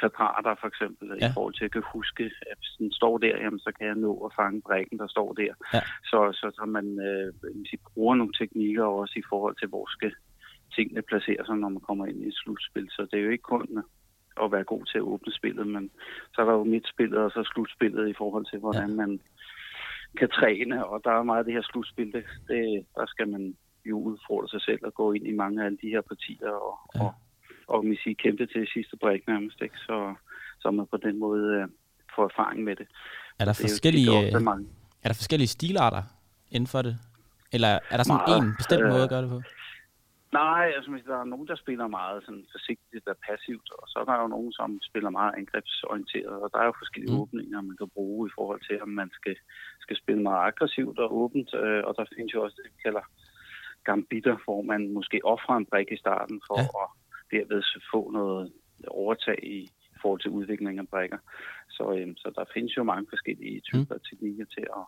kvadrater 0.00 0.54
for 0.60 0.68
eksempel, 0.68 1.06
Ja. 1.20 1.28
i 1.28 1.30
forhold 1.34 1.54
til 1.54 1.64
at 1.64 1.72
kan 1.72 1.82
huske, 1.92 2.24
at 2.24 2.56
hvis 2.58 2.74
den 2.78 2.92
står 2.92 3.18
der, 3.18 3.36
jamen, 3.42 3.58
så 3.58 3.70
kan 3.78 3.86
jeg 3.86 3.94
nå 3.94 4.12
at 4.26 4.32
fange 4.40 4.62
brækken, 4.62 4.98
der 4.98 5.06
står 5.06 5.32
der. 5.32 5.52
Ja. 5.74 5.80
Så, 6.10 6.18
så, 6.32 6.46
så 6.58 6.64
man 6.66 6.86
øh, 7.08 7.32
sige, 7.68 7.80
bruger 7.94 8.14
nogle 8.14 8.32
teknikker 8.38 8.84
også 8.84 9.14
i 9.16 9.28
forhold 9.28 9.56
til, 9.56 9.68
hvor 9.68 9.86
skal 9.96 10.12
tingene 10.76 11.02
placere 11.02 11.44
sig, 11.46 11.56
når 11.56 11.68
man 11.68 11.80
kommer 11.88 12.06
ind 12.06 12.22
i 12.22 12.28
et 12.28 12.34
slutspil. 12.34 12.86
Så 12.90 13.06
det 13.10 13.18
er 13.18 13.24
jo 13.24 13.30
ikke 13.30 13.50
kun 13.54 13.82
at 14.42 14.52
være 14.52 14.64
god 14.64 14.84
til 14.84 14.98
at 14.98 15.08
åbne 15.12 15.32
spillet, 15.32 15.66
men 15.66 15.90
så 16.34 16.40
er 16.40 16.44
der 16.44 16.52
jo 16.52 16.64
midtspillet 16.64 17.18
og 17.18 17.30
så 17.30 17.50
slutspillet 17.54 18.08
i 18.08 18.14
forhold 18.18 18.46
til, 18.50 18.58
hvordan 18.58 18.90
ja. 18.90 18.96
man 18.96 19.20
kan 20.18 20.28
træne, 20.28 20.86
og 20.86 21.00
der 21.04 21.10
er 21.10 21.22
meget 21.22 21.38
af 21.38 21.44
det 21.44 21.54
her 21.54 21.62
slutspil, 21.62 22.12
det, 22.12 22.24
det, 22.48 22.86
der 22.94 23.06
skal 23.06 23.28
man 23.28 23.56
jo 23.84 23.98
udfordre 23.98 24.48
sig 24.48 24.62
selv 24.62 24.80
og 24.84 24.94
gå 24.94 25.12
ind 25.12 25.26
i 25.26 25.32
mange 25.32 25.60
af 25.60 25.66
alle 25.66 25.78
de 25.82 25.88
her 25.88 26.00
partier 26.00 26.50
og, 26.50 26.78
ja. 26.94 27.04
og, 27.04 27.14
og 27.68 27.84
man 27.86 27.96
siger, 28.02 28.14
kæmpe 28.14 28.46
til 28.46 28.68
sidste 28.74 28.96
bræk 28.96 29.22
nærmest, 29.28 29.62
ikke? 29.62 29.76
Så, 29.78 30.14
så 30.60 30.70
man 30.70 30.86
på 30.86 30.96
den 30.96 31.18
måde 31.18 31.44
øh, 31.60 31.68
får 32.16 32.24
erfaring 32.24 32.64
med 32.64 32.76
det. 32.76 32.86
Er 33.38 33.44
der, 33.44 33.52
Det 33.52 33.60
er 33.60 33.64
jo 33.64 33.68
forskellige, 33.72 34.10
ofte 34.10 34.40
mange. 34.40 34.66
er 35.04 35.08
der 35.08 35.14
forskellige 35.14 35.48
stilarter 35.48 36.02
inden 36.50 36.66
for 36.66 36.82
det? 36.82 36.96
Eller 37.52 37.68
er 37.90 37.96
der 37.96 38.04
sådan 38.04 38.22
Meget, 38.28 38.42
en 38.42 38.54
bestemt 38.56 38.82
øh, 38.84 38.90
måde 38.90 39.02
at 39.02 39.08
gøre 39.08 39.22
det 39.22 39.30
på? 39.30 39.40
Nej, 40.42 40.64
altså 40.76 40.90
hvis 40.90 41.04
der 41.10 41.16
er 41.20 41.24
nogen, 41.32 41.46
der 41.50 41.56
spiller 41.64 41.86
meget 41.86 42.18
sådan 42.26 42.44
forsigtigt 42.54 43.06
og 43.12 43.16
passivt, 43.28 43.68
og 43.78 43.84
så 43.90 43.96
er 44.02 44.04
der 44.10 44.16
jo 44.22 44.28
nogen, 44.36 44.52
som 44.52 44.68
spiller 44.88 45.10
meget 45.10 45.32
angrebsorienteret, 45.40 46.36
og 46.44 46.48
der 46.52 46.58
er 46.60 46.66
jo 46.70 46.74
forskellige 46.82 47.14
Mm. 47.14 47.20
åbninger, 47.22 47.60
man 47.60 47.76
kan 47.80 47.88
bruge 47.96 48.22
i 48.28 48.32
forhold 48.38 48.60
til, 48.68 48.76
om 48.82 48.88
man 49.00 49.10
skal, 49.18 49.36
skal 49.84 49.96
spille 50.02 50.22
meget 50.22 50.42
aggressivt 50.50 50.98
og 50.98 51.08
åbent, 51.22 51.50
øh, 51.62 51.82
og 51.86 51.92
der 51.98 52.04
findes 52.16 52.34
jo 52.34 52.42
også 52.44 52.56
det, 52.58 52.70
vi 52.74 52.80
kalder 52.86 53.04
gambitter, 53.90 54.36
hvor 54.44 54.62
man 54.62 54.80
måske 54.96 55.16
offrer 55.24 55.56
en 55.56 55.66
brik 55.70 55.88
i 55.92 55.96
starten 56.04 56.40
for 56.46 56.58
ja. 56.60 56.64
at 56.82 56.86
derved 57.30 57.62
få 57.92 58.10
noget 58.10 58.52
overtag 58.88 59.38
i 59.44 59.70
forhold 60.02 60.20
til 60.20 60.30
udvikling 60.30 60.78
af 60.78 60.88
brikker. 60.88 61.18
Så, 61.70 61.84
øh, 61.98 62.14
så 62.16 62.32
der 62.36 62.44
findes 62.54 62.76
jo 62.76 62.82
mange 62.82 63.06
forskellige 63.08 63.60
typer 63.60 63.94
mm. 63.94 64.00
teknikker 64.10 64.44
til 64.44 64.66
at 64.80 64.84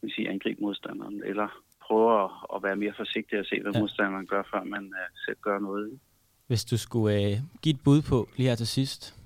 vil 0.00 0.12
sige, 0.14 0.28
angribe 0.30 0.60
modstanderen, 0.60 1.22
eller 1.24 1.48
prøve 1.86 2.24
at, 2.24 2.30
at 2.54 2.62
være 2.62 2.76
mere 2.76 2.94
forsigtig 2.96 3.38
og 3.38 3.46
se, 3.46 3.62
hvad 3.62 3.72
Ja. 3.72 3.80
modstanderen 3.80 4.26
gør, 4.26 4.42
før 4.52 4.64
man 4.64 4.84
uh, 4.84 5.16
selv 5.24 5.36
gør 5.40 5.58
noget. 5.58 6.00
Hvis 6.46 6.64
du 6.64 6.76
skulle 6.76 7.14
øh, 7.14 7.36
give 7.62 7.74
et 7.74 7.80
bud 7.84 8.02
på, 8.02 8.28
lige 8.36 8.48
her 8.48 8.56
til 8.56 8.66
sidst, 8.66 9.16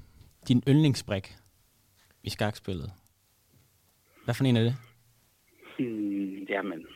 din 0.49 0.63
yndlingsbrik 0.69 1.37
i 2.23 2.31
skakspillet. 2.31 2.91
Hvad 4.25 4.35
for 4.35 4.45
en 4.45 4.57
er 4.57 4.63
det? 4.63 4.75
Hmm, 5.79 6.47
jamen, 6.49 6.87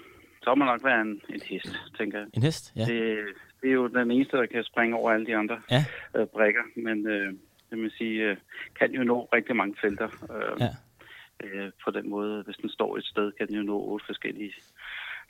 så 0.42 0.54
må 0.54 0.64
nok 0.64 0.84
være 0.84 1.00
en, 1.00 1.20
en 1.28 1.40
hest, 1.40 1.76
tænker 1.98 2.18
jeg. 2.18 2.28
En 2.34 2.42
hest? 2.42 2.72
Ja. 2.76 2.84
Det, 2.84 3.18
det 3.64 3.70
er 3.72 3.78
jo 3.82 3.86
den 3.88 4.10
eneste, 4.10 4.36
der 4.36 4.46
kan 4.46 4.64
springe 4.64 4.96
over 4.96 5.10
alle 5.12 5.26
de 5.26 5.36
andre 5.36 5.58
Ja. 5.70 5.84
øh, 6.16 6.26
brikker, 6.26 6.64
men 6.76 7.06
øh, 7.06 7.28
det 7.70 7.78
vil 7.82 7.92
sige, 7.98 8.22
øh, 8.30 8.36
kan 8.78 8.92
jo 8.92 9.02
nå 9.04 9.28
rigtig 9.32 9.56
mange 9.56 9.74
felter. 9.82 10.08
Øh, 10.34 10.60
Ja. 10.64 10.70
øh, 11.44 11.70
på 11.84 11.90
den 11.90 12.10
måde, 12.10 12.42
hvis 12.42 12.56
den 12.56 12.70
står 12.70 12.96
et 12.96 13.04
sted, 13.04 13.32
kan 13.32 13.48
den 13.48 13.56
jo 13.56 13.62
nå 13.62 13.76
otte 13.90 14.06
forskellige 14.06 14.52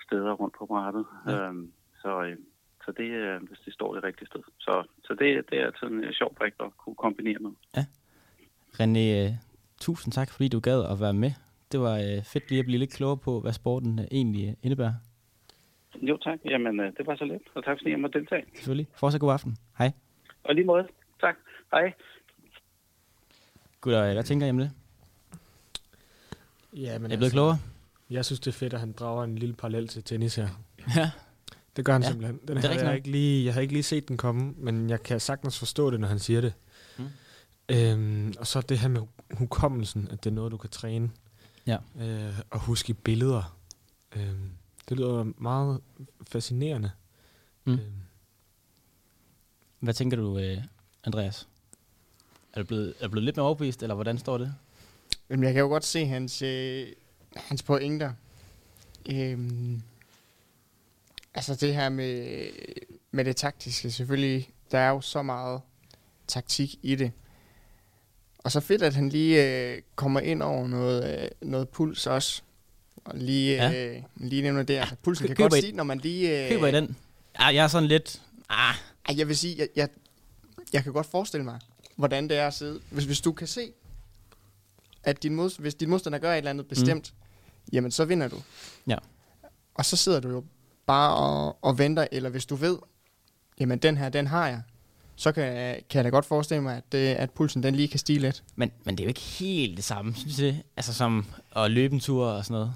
steder 0.06 0.32
rundt 0.32 0.54
på 0.58 0.66
brættet. 0.66 1.04
Ja. 1.26 1.32
Ja. 1.32 1.48
Øhm, 1.48 1.72
så, 2.02 2.22
øh, 2.22 2.36
så 2.84 2.92
det 2.92 3.08
er, 3.14 3.38
hvis 3.38 3.58
det 3.64 3.72
står 3.74 3.94
det 3.94 4.04
rigtige 4.04 4.26
sted. 4.26 4.40
Så, 4.58 4.84
så 5.04 5.14
det, 5.20 5.50
det 5.50 5.60
er 5.60 5.66
altid 5.66 5.86
en 5.86 6.04
øh, 6.04 6.12
sjov 6.12 6.34
brik 6.34 6.52
at 6.60 6.76
kunne 6.76 6.94
kombinere 6.94 7.38
med. 7.40 7.50
René, 8.80 9.28
øh, 9.28 9.30
tusind 9.80 10.12
tak, 10.12 10.30
fordi 10.30 10.48
du 10.48 10.60
gad 10.60 10.84
at 10.92 11.00
være 11.00 11.12
med. 11.14 11.30
Det 11.72 11.80
var 11.80 11.94
øh, 11.98 12.22
fedt 12.32 12.50
lige 12.50 12.58
at 12.58 12.64
blive 12.66 12.78
lidt 12.78 12.92
klogere 12.92 13.16
på, 13.16 13.40
hvad 13.40 13.52
sporten 13.52 13.98
øh, 13.98 14.04
egentlig 14.10 14.48
øh, 14.48 14.54
indebærer. 14.62 14.92
Jo 16.02 16.16
tak, 16.16 16.38
jamen 16.44 16.80
øh, 16.80 16.92
det 16.96 17.06
var 17.06 17.16
så 17.16 17.24
let, 17.24 17.42
og 17.54 17.64
tak 17.64 17.78
fordi 17.80 17.90
jeg 17.90 18.00
måtte 18.00 18.18
deltage. 18.18 18.44
Selvfølgelig. 18.54 18.86
Fortsat 18.94 19.20
god 19.20 19.32
aften. 19.32 19.56
Hej. 19.78 19.92
Og 20.44 20.54
lige 20.54 20.64
måde, 20.64 20.88
tak. 21.20 21.34
Hej. 21.72 21.92
Gutter, 23.80 24.04
øh, 24.04 24.12
hvad 24.12 24.24
tænker 24.24 24.46
I 24.46 24.50
om 24.50 24.58
det? 24.58 24.70
Ja, 26.72 26.98
men 26.98 27.10
Er 27.10 27.14
I 27.14 27.16
blevet 27.16 27.32
klogere? 27.32 27.58
Jeg 28.10 28.24
synes, 28.24 28.40
det 28.40 28.46
er 28.46 28.52
fedt, 28.52 28.74
at 28.74 28.80
han 28.80 28.92
drager 28.92 29.24
en 29.24 29.38
lille 29.38 29.54
parallel 29.54 29.88
til 29.88 30.04
tennis 30.04 30.34
her. 30.36 30.48
Ja. 30.96 31.10
Det 31.76 31.84
gør 31.84 31.92
han 31.92 32.02
Ja, 32.02 32.08
simpelthen. 32.08 32.36
Den 32.48 32.56
det 32.56 32.64
er 32.64 32.68
havde 32.68 32.86
jeg, 32.86 32.96
ikke 32.96 33.10
lige, 33.10 33.44
jeg 33.44 33.52
havde 33.52 33.62
ikke 33.64 33.74
lige 33.74 33.82
set 33.82 34.08
den 34.08 34.16
komme, 34.16 34.54
men 34.56 34.90
jeg 34.90 35.02
kan 35.02 35.20
sagtens 35.20 35.58
forstå 35.58 35.90
det, 35.90 36.00
når 36.00 36.08
han 36.08 36.18
siger 36.18 36.40
det. 36.40 36.52
Mm. 36.98 37.04
Øhm, 37.68 38.34
og 38.38 38.46
så 38.46 38.60
det 38.60 38.78
her 38.78 38.88
med 38.88 39.00
hu- 39.00 39.08
hukommelsen, 39.38 40.08
at 40.10 40.24
det 40.24 40.30
er 40.30 40.34
noget, 40.34 40.52
du 40.52 40.56
kan 40.56 40.70
træne. 40.70 41.10
Ja. 41.66 41.76
Øh, 42.00 42.38
og 42.50 42.60
huske 42.60 42.94
billeder. 42.94 43.58
Øhm, 44.16 44.50
det 44.88 44.96
lyder 44.96 45.32
meget 45.38 45.80
fascinerende. 46.22 46.90
Mm. 47.64 47.72
Øhm, 47.72 47.80
Hvad 49.80 49.94
tænker 49.94 50.16
du, 50.16 50.38
øh, 50.38 50.58
Andreas? 51.04 51.48
Er 52.52 52.60
du, 52.62 52.66
blevet, 52.66 52.94
er 53.00 53.04
du 53.04 53.10
blevet 53.10 53.24
lidt 53.24 53.36
mere 53.36 53.46
overbevist, 53.46 53.82
eller 53.82 53.94
hvordan 53.94 54.18
står 54.18 54.38
det? 54.38 54.54
Men 55.28 55.42
jeg 55.42 55.52
kan 55.52 55.60
jo 55.60 55.68
godt 55.68 55.84
se 55.84 56.06
hans, 56.06 56.42
øh, 56.42 56.86
hans 57.36 57.62
pointer. 57.62 58.12
Øhm, 59.10 59.82
altså 61.34 61.54
det 61.54 61.74
her 61.74 61.88
med, 61.88 62.46
med 63.10 63.24
det 63.24 63.36
taktiske, 63.36 63.90
selvfølgelig, 63.90 64.50
der 64.70 64.78
er 64.78 64.90
jo 64.90 65.00
så 65.00 65.22
meget 65.22 65.60
taktik 66.26 66.78
i 66.82 66.94
det. 66.94 67.12
Og 68.38 68.52
så 68.52 68.60
fedt, 68.60 68.82
at 68.82 68.94
han 68.94 69.08
lige 69.08 69.44
øh, 69.44 69.82
kommer 69.96 70.20
ind 70.20 70.42
over 70.42 70.68
noget, 70.68 71.22
øh, 71.22 71.28
noget 71.48 71.68
puls 71.68 72.06
også. 72.06 72.42
Og 73.04 73.18
lige, 73.18 73.54
Ja. 73.54 73.86
øh, 73.96 74.02
lige 74.16 74.42
nævner 74.42 74.62
det. 74.62 74.74
Altså, 74.74 74.94
pulsen 75.02 75.26
kan 75.26 75.36
Køber 75.36 75.48
godt 75.48 75.58
I- 75.58 75.60
stige, 75.60 75.76
når 75.76 75.84
man 75.84 75.98
lige... 75.98 76.44
Øh, 76.44 76.48
Køber 76.50 76.66
I 76.66 76.72
den? 76.72 76.96
Ah, 77.34 77.54
jeg 77.54 77.64
er 77.64 77.68
sådan 77.68 77.88
lidt... 77.88 78.22
Ah, 78.48 78.74
ej, 79.08 79.18
jeg 79.18 79.28
vil 79.28 79.36
sige, 79.36 79.56
jeg, 79.58 79.68
jeg, 79.76 79.88
jeg 80.72 80.82
kan 80.84 80.92
godt 80.92 81.06
forestille 81.06 81.44
mig, 81.44 81.58
hvordan 81.96 82.28
det 82.28 82.36
er 82.38 82.46
at 82.46 82.54
sidde. 82.54 82.80
Hvis, 82.90 83.04
hvis 83.04 83.20
du 83.20 83.32
kan 83.32 83.46
se, 83.46 83.72
at 85.02 85.22
din 85.22 85.34
mod, 85.34 85.60
hvis 85.60 85.74
din 85.74 85.90
modstander 85.90 86.18
gør 86.18 86.32
et 86.32 86.38
eller 86.38 86.50
andet 86.50 86.66
bestemt, 86.66 87.12
mm. 87.16 87.68
jamen 87.72 87.90
så 87.90 88.04
vinder 88.04 88.28
du. 88.28 88.36
Ja. 88.86 88.96
Og 89.74 89.84
så 89.84 89.96
sidder 89.96 90.20
du 90.20 90.28
jo 90.28 90.44
bare 90.86 91.14
og, 91.16 91.58
og 91.64 91.78
venter, 91.78 92.06
eller 92.12 92.30
hvis 92.30 92.46
du 92.46 92.54
ved, 92.54 92.78
jamen 93.60 93.78
den 93.78 93.96
her, 93.96 94.08
den 94.08 94.26
har 94.26 94.48
jeg, 94.48 94.62
så 95.16 95.32
kan, 95.32 95.44
kan 95.90 95.98
jeg 95.98 96.04
da 96.04 96.08
godt 96.08 96.24
forestille 96.24 96.62
mig, 96.62 96.76
at, 96.76 96.92
det, 96.92 96.98
at 97.14 97.30
pulsen 97.30 97.62
den 97.62 97.74
lige 97.74 97.88
kan 97.88 97.98
stige 97.98 98.18
lidt. 98.18 98.42
men, 98.56 98.70
men 98.84 98.96
det 98.96 99.02
er 99.02 99.06
jo 99.06 99.08
ikke 99.08 99.20
helt 99.20 99.76
det 99.76 99.84
samme, 99.84 100.14
synes 100.14 100.38
jeg. 100.40 100.62
Altså 100.76 100.94
som 100.94 101.26
at 101.56 101.70
løbe 101.70 101.94
en 101.94 102.00
tur 102.00 102.26
og 102.26 102.44
sådan 102.44 102.54
noget. 102.54 102.74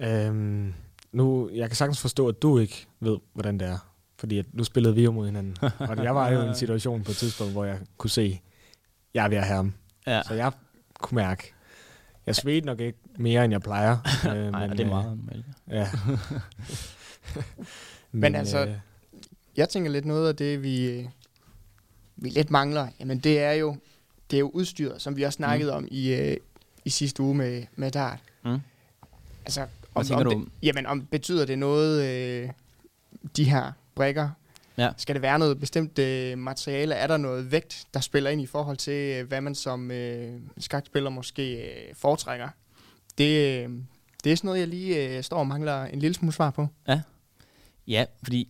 Øhm, 0.00 0.74
nu, 1.12 1.50
jeg 1.52 1.68
kan 1.68 1.76
sagtens 1.76 2.00
forstå, 2.00 2.28
at 2.28 2.42
du 2.42 2.58
ikke 2.58 2.86
ved, 3.00 3.18
hvordan 3.32 3.58
det 3.58 3.68
er. 3.68 3.78
Fordi 4.18 4.38
at 4.38 4.46
nu 4.52 4.64
spillede 4.64 4.94
vi 4.94 5.04
jo 5.04 5.12
mod 5.12 5.26
hinanden. 5.26 5.56
og 5.90 6.04
jeg 6.04 6.14
var 6.14 6.30
jo 6.30 6.42
i 6.42 6.48
en 6.48 6.54
situation 6.54 7.04
på 7.04 7.10
et 7.10 7.16
tidspunkt, 7.16 7.52
hvor 7.52 7.64
jeg 7.64 7.78
kunne 7.96 8.10
se, 8.10 8.40
jeg 9.14 9.24
er 9.24 9.28
ved 9.28 9.36
at 9.36 9.44
have 9.44 9.56
ham. 9.56 9.74
Ja. 10.06 10.22
Så 10.22 10.34
jeg 10.34 10.52
kunne 11.00 11.16
mærke, 11.16 11.52
jeg 12.26 12.36
svedte 12.36 12.66
nok 12.66 12.80
ikke 12.80 12.98
mere, 13.18 13.44
end 13.44 13.52
jeg 13.52 13.60
plejer. 13.60 13.96
øh, 14.36 14.52
Nej, 14.52 14.68
og 14.70 14.78
det 14.78 14.80
er 14.80 14.88
meget 14.88 15.16
normalt. 15.16 15.44
Ja. 15.70 15.88
Men 18.12 18.34
altså, 18.34 18.66
øh, 18.66 18.72
Jeg 19.56 19.68
tænker 19.68 19.90
lidt 19.90 20.04
noget 20.04 20.28
af 20.28 20.36
det, 20.36 20.62
vi, 20.62 20.86
øh, 20.86 21.04
vi 22.16 22.28
lidt 22.28 22.50
mangler, 22.50 22.88
jamen 23.00 23.18
det 23.18 23.40
er 23.40 23.52
jo, 23.52 23.76
det 24.30 24.36
er 24.36 24.40
jo 24.40 24.50
udstyret, 24.54 25.02
som 25.02 25.16
vi 25.16 25.22
også 25.22 25.36
snakkede 25.36 25.70
mm. 25.70 25.76
om 25.76 25.88
i, 25.90 26.14
øh, 26.14 26.36
i 26.84 26.90
sidste 26.90 27.22
uge 27.22 27.34
med, 27.34 27.62
med 27.76 27.90
Dart. 27.90 28.18
Mm. 28.44 28.58
Altså, 29.44 29.66
om, 29.94 30.26
om? 30.26 30.44
Det, 30.44 30.52
jamen, 30.62 30.86
om 30.86 31.06
betyder 31.06 31.46
det 31.46 31.58
noget, 31.58 32.04
øh, 32.04 32.50
de 33.36 33.44
her 33.44 33.72
brækker? 33.94 34.30
Ja. 34.78 34.90
Skal 34.96 35.14
det 35.14 35.22
være 35.22 35.38
noget 35.38 35.60
bestemt 35.60 35.98
øh, 35.98 36.38
materiale? 36.38 36.94
Er 36.94 37.06
der 37.06 37.16
noget 37.16 37.52
vægt, 37.52 37.86
der 37.94 38.00
spiller 38.00 38.30
ind 38.30 38.40
i 38.40 38.46
forhold 38.46 38.76
til, 38.76 38.92
øh, 38.92 39.28
hvad 39.28 39.40
man 39.40 39.54
som 39.54 39.90
øh, 39.90 40.40
skakspiller 40.58 41.10
måske 41.10 41.56
øh, 41.56 41.94
foretrækker? 41.94 42.48
Det, 43.18 43.64
øh, 43.64 43.70
det 44.24 44.32
er 44.32 44.36
sådan 44.36 44.48
noget, 44.48 44.60
jeg 44.60 44.68
lige 44.68 45.16
øh, 45.16 45.24
står 45.24 45.38
og 45.38 45.46
mangler 45.46 45.84
en 45.84 45.98
lille 45.98 46.14
smule 46.14 46.32
svar 46.32 46.50
på. 46.50 46.68
Ja, 47.86 48.04
fordi, 48.22 48.48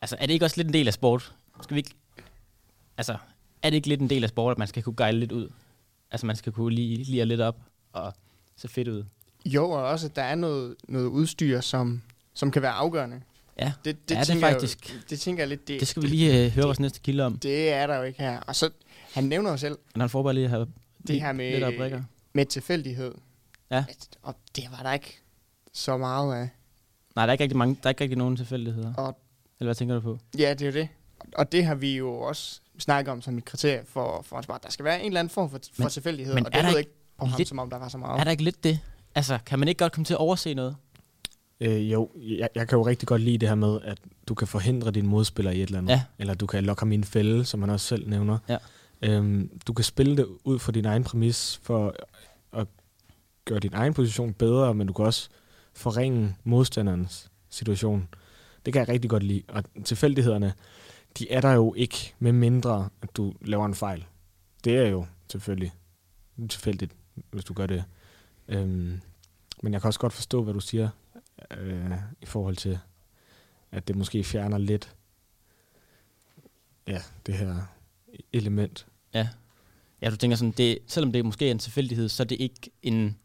altså, 0.00 0.16
er 0.20 0.26
det 0.26 0.32
ikke 0.32 0.44
også 0.44 0.56
lidt 0.56 0.68
en 0.68 0.74
del 0.74 0.86
af 0.86 0.94
sport? 0.94 1.34
Skal 1.62 1.74
vi 1.74 1.78
ikke, 1.78 1.94
altså, 2.96 3.16
er 3.62 3.70
det 3.70 3.76
ikke 3.76 3.88
lidt 3.88 4.00
en 4.00 4.10
del 4.10 4.22
af 4.22 4.28
sport, 4.28 4.52
at 4.52 4.58
man 4.58 4.68
skal 4.68 4.82
kunne 4.82 4.96
gejle 4.96 5.20
lidt 5.20 5.32
ud? 5.32 5.48
Altså, 6.10 6.26
man 6.26 6.36
skal 6.36 6.52
kunne 6.52 6.74
lige 6.74 7.04
lige 7.04 7.24
lidt 7.24 7.40
op 7.40 7.56
og 7.92 8.14
se 8.56 8.68
fedt 8.68 8.88
ud. 8.88 9.04
Jo, 9.44 9.70
og 9.70 9.82
også, 9.84 10.06
at 10.06 10.16
der 10.16 10.22
er 10.22 10.34
noget, 10.34 10.74
noget 10.88 11.06
udstyr, 11.06 11.60
som, 11.60 12.02
som 12.34 12.50
kan 12.50 12.62
være 12.62 12.72
afgørende. 12.72 13.20
Ja, 13.58 13.72
Det, 13.84 14.08
det 14.08 14.14
er 14.14 14.18
det 14.18 14.26
tænker 14.26 14.46
jeg 14.46 14.54
faktisk. 14.54 15.00
det 15.10 15.20
tænker 15.20 15.42
jeg 15.42 15.48
lidt, 15.48 15.68
det, 15.68 15.80
Det 15.80 15.88
skal 15.88 16.02
vi 16.02 16.06
lige 16.08 16.44
øh, 16.46 16.50
høre 16.52 16.64
vores 16.64 16.80
næste 16.80 17.00
kilde 17.00 17.24
om. 17.26 17.38
det 17.38 17.72
er 17.72 17.86
der 17.86 17.96
jo 17.96 18.02
ikke 18.02 18.22
her. 18.22 18.40
Og 18.40 18.56
så, 18.56 18.70
han 19.14 19.24
nævner 19.24 19.50
jo 19.50 19.56
selv 19.56 19.78
Han 19.94 20.00
har 20.00 20.08
forberedt 20.08 20.34
lige 20.34 20.44
at 20.44 20.50
have 20.50 20.66
det 21.06 21.20
her 21.20 21.32
med, 21.32 21.78
lidt 21.80 22.02
med 22.32 22.46
tilfældighed. 22.46 23.14
Ja. 23.70 23.84
At- 23.88 24.08
Og 24.22 24.34
det 24.56 24.64
var 24.70 24.82
der 24.82 24.92
ikke 24.92 25.18
så 25.72 25.96
meget 25.96 26.34
af. 26.34 26.48
Nej, 27.16 27.26
der 27.26 27.30
er 27.30 27.32
ikke 27.32 27.44
rigtig, 27.44 27.58
mange, 27.58 27.74
der 27.74 27.86
er 27.86 27.90
ikke 27.90 28.02
rigtig 28.04 28.18
nogen 28.18 28.36
tilfældigheder. 28.36 28.94
Og 28.94 29.18
Eller 29.60 29.66
hvad 29.68 29.74
tænker 29.74 29.94
du 29.94 30.00
på? 30.00 30.18
ja, 30.38 30.50
det 30.54 30.62
er 30.62 30.66
jo 30.66 30.72
det. 30.72 30.88
Og 31.36 31.52
det 31.52 31.64
har 31.64 31.74
vi 31.74 31.96
jo 31.96 32.12
også 32.20 32.60
snakket 32.78 33.12
om 33.12 33.22
som 33.22 33.38
et 33.38 33.44
kriterie 33.44 33.82
for, 33.86 34.22
for 34.22 34.40
sport. 34.42 34.62
Der 34.62 34.70
skal 34.70 34.84
være 34.84 35.00
en 35.00 35.06
eller 35.06 35.20
anden 35.20 35.30
form 35.30 35.50
for, 35.50 35.58
for 35.74 35.82
Men- 35.82 35.90
tilfældighed, 35.90 36.34
men 36.34 36.46
og 36.46 36.50
er 36.54 36.62
det 36.62 36.70
lød 36.70 36.78
ikke 36.78 36.90
på 37.18 37.24
ham, 37.26 37.38
lidt- 37.38 37.48
som 37.48 37.58
om 37.58 37.70
der 37.70 37.78
var 37.78 37.88
så 37.88 37.96
Er 37.96 38.00
meget. 38.00 38.24
der 38.24 38.30
ikke 38.30 38.44
lidt 38.44 38.64
det? 38.64 38.80
Altså, 39.14 39.38
kan 39.46 39.58
man 39.58 39.68
ikke 39.68 39.78
godt 39.78 39.92
komme 39.92 40.04
til 40.04 40.14
at 40.14 40.18
overse 40.18 40.54
noget? 40.54 40.76
Øh, 41.60 41.92
jo, 41.92 42.10
jeg, 42.16 42.48
jeg 42.54 42.68
kan 42.68 42.78
jo 42.78 42.86
rigtig 42.86 43.08
godt 43.08 43.22
lide 43.22 43.38
det 43.38 43.48
her 43.48 43.56
med, 43.56 43.80
at 43.84 43.98
du 44.28 44.34
kan 44.34 44.48
forhindre 44.48 44.90
din 44.90 45.06
modspiller 45.06 45.50
i 45.50 45.62
et 45.62 45.66
eller 45.66 45.78
andet. 45.78 45.90
Ja. 45.90 46.02
Eller 46.18 46.34
du 46.34 46.46
kan 46.46 46.64
lokke 46.64 46.80
ham 46.80 46.92
i 46.92 46.94
en 46.94 47.04
fælde, 47.04 47.44
som 47.44 47.60
han 47.60 47.70
også 47.70 47.86
selv 47.86 48.08
nævner. 48.08 48.38
Ja. 48.48 48.56
Øhm, 49.02 49.60
du 49.66 49.72
kan 49.72 49.84
spille 49.84 50.16
det 50.16 50.26
ud 50.44 50.58
fra 50.58 50.72
din 50.72 50.84
egen 50.84 51.04
præmis 51.04 51.60
for 51.62 51.94
at 52.52 52.66
gøre 53.44 53.58
din 53.58 53.74
egen 53.74 53.94
position 53.94 54.32
bedre, 54.32 54.74
men 54.74 54.86
du 54.86 54.92
kan 54.92 55.04
også 55.04 55.28
forringe 55.74 56.36
modstanderens 56.44 57.30
situation. 57.50 58.08
Det 58.66 58.72
kan 58.72 58.80
jeg 58.80 58.88
rigtig 58.88 59.10
godt 59.10 59.22
lide. 59.22 59.42
Og 59.48 59.64
tilfældighederne, 59.84 60.52
de 61.18 61.30
er 61.30 61.40
der 61.40 61.52
jo 61.52 61.74
ikke, 61.74 62.14
med 62.18 62.32
mindre 62.32 62.88
at 63.02 63.16
du 63.16 63.34
laver 63.40 63.66
en 63.66 63.74
fejl. 63.74 64.04
Det 64.64 64.76
er 64.76 64.88
jo 64.88 65.06
selvfølgelig 65.30 65.72
tilfældigt, 66.48 66.92
hvis 67.30 67.44
du 67.44 67.54
gør 67.54 67.66
det. 67.66 67.84
Øhm, 68.50 69.00
men 69.62 69.72
jeg 69.72 69.80
kan 69.80 69.88
også 69.88 70.00
godt 70.00 70.12
forstå, 70.12 70.42
hvad 70.42 70.54
du 70.54 70.60
siger, 70.60 70.88
øh, 71.58 71.92
i 72.20 72.26
forhold 72.26 72.56
til, 72.56 72.78
at 73.72 73.88
det 73.88 73.96
måske 73.96 74.24
fjerner 74.24 74.58
lidt 74.58 74.96
ja, 76.86 77.02
det 77.26 77.34
her 77.34 77.56
element. 78.32 78.86
Ja. 79.14 79.28
Ja, 80.02 80.10
du 80.10 80.16
tænker 80.16 80.36
sådan, 80.36 80.52
det, 80.52 80.78
selvom 80.86 81.12
det 81.12 81.24
måske 81.24 81.46
er 81.46 81.50
en 81.50 81.58
tilfældighed, 81.58 82.08
så 82.08 82.22
er 82.22 82.26
det 82.26 82.40
ikke 82.40 82.70
en... 82.82 83.18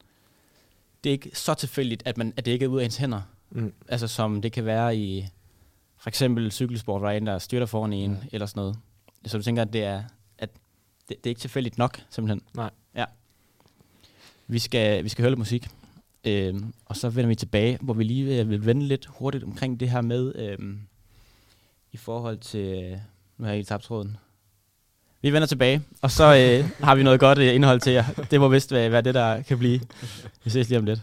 Det 1.03 1.09
er 1.09 1.13
ikke 1.13 1.31
så 1.33 1.53
tilfældigt, 1.53 2.03
at, 2.05 2.17
man, 2.17 2.33
at 2.37 2.45
det 2.45 2.51
ikke 2.51 2.65
er 2.65 2.69
ude 2.69 2.81
af 2.81 2.85
ens 2.85 2.97
hænder. 2.97 3.21
Mm. 3.49 3.73
Altså 3.87 4.07
som 4.07 4.41
det 4.41 4.51
kan 4.51 4.65
være 4.65 4.97
i 4.97 5.27
for 5.97 6.09
eksempel 6.09 6.51
cykelsport, 6.51 7.01
hvor 7.01 7.07
der 7.07 7.13
er 7.13 7.17
en, 7.17 7.27
der 7.27 7.39
styrter 7.39 7.65
foran 7.65 7.93
en, 7.93 8.11
Ja. 8.11 8.17
eller 8.31 8.45
sådan 8.45 8.59
noget. 8.59 8.77
Så 9.25 9.37
du 9.37 9.43
tænker, 9.43 9.61
at 9.61 9.73
det 9.73 9.83
er, 9.83 10.03
at 10.37 10.49
det, 11.09 11.17
det 11.17 11.25
er 11.25 11.29
ikke 11.31 11.41
tilfældigt 11.41 11.77
nok, 11.77 12.03
simpelthen? 12.09 12.41
Nej. 12.55 12.69
Ja. 12.95 13.05
Vi 14.47 14.59
skal, 14.59 15.03
vi 15.03 15.09
skal 15.09 15.21
høre 15.21 15.31
lidt 15.31 15.39
musik, 15.39 15.67
øhm, 16.23 16.73
og 16.85 16.95
så 16.95 17.09
vender 17.09 17.27
vi 17.27 17.35
tilbage, 17.35 17.77
hvor 17.81 17.93
vi 17.93 18.03
lige 18.03 18.47
vil 18.47 18.65
vende 18.65 18.85
lidt 18.85 19.05
hurtigt 19.05 19.43
omkring 19.43 19.79
det 19.79 19.89
her 19.89 20.01
med, 20.01 20.35
øhm, 20.35 20.79
i 21.91 21.97
forhold 21.97 22.37
til, 22.37 22.99
nu 23.37 23.45
har 23.45 23.51
jeg 23.51 23.57
helt 23.57 23.67
tabt 23.67 23.83
tråden. 23.83 24.17
Vi 25.21 25.33
vender 25.33 25.47
tilbage, 25.47 25.81
og 26.01 26.11
så 26.11 26.23
øh, 26.23 26.69
har 26.83 26.95
vi 26.95 27.03
noget 27.03 27.19
godt 27.19 27.37
øh, 27.37 27.55
indhold 27.55 27.79
til 27.79 27.93
jer. 27.93 28.05
Det 28.31 28.39
må 28.39 28.47
vist 28.47 28.71
være, 28.71 28.91
være 28.91 29.01
det, 29.01 29.13
der 29.13 29.41
kan 29.41 29.59
blive. 29.59 29.79
Vi 30.43 30.49
ses 30.49 30.69
lige 30.69 30.79
om 30.79 30.85
lidt. 30.85 31.01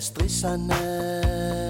Sagde 0.00 1.67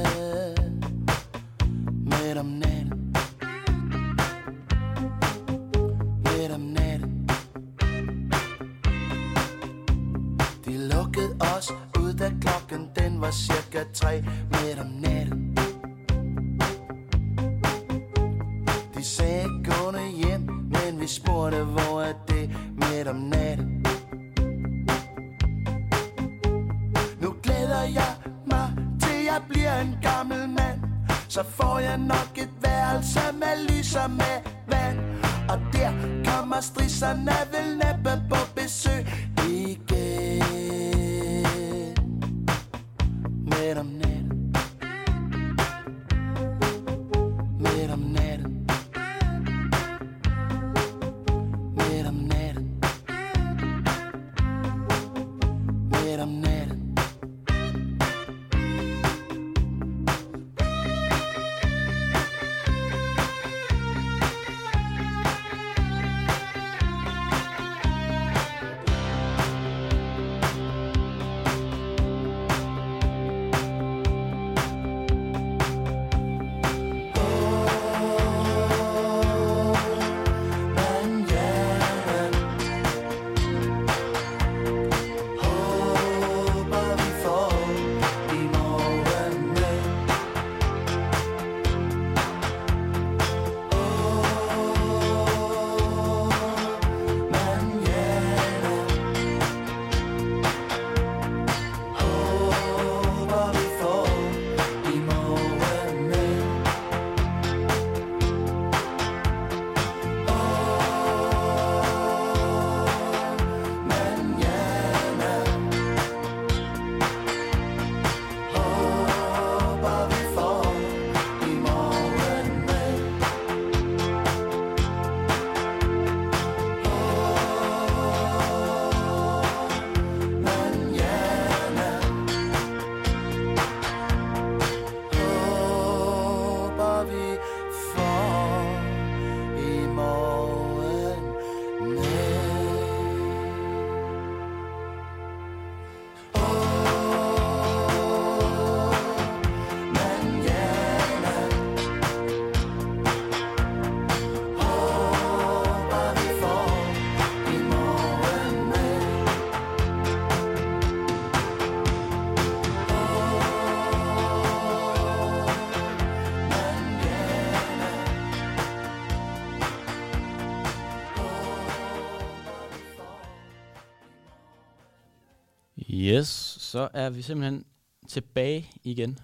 så 176.68 176.88
er 176.92 177.10
vi 177.10 177.22
simpelthen 177.22 177.64
tilbage 178.08 178.70
igen. 178.82 179.18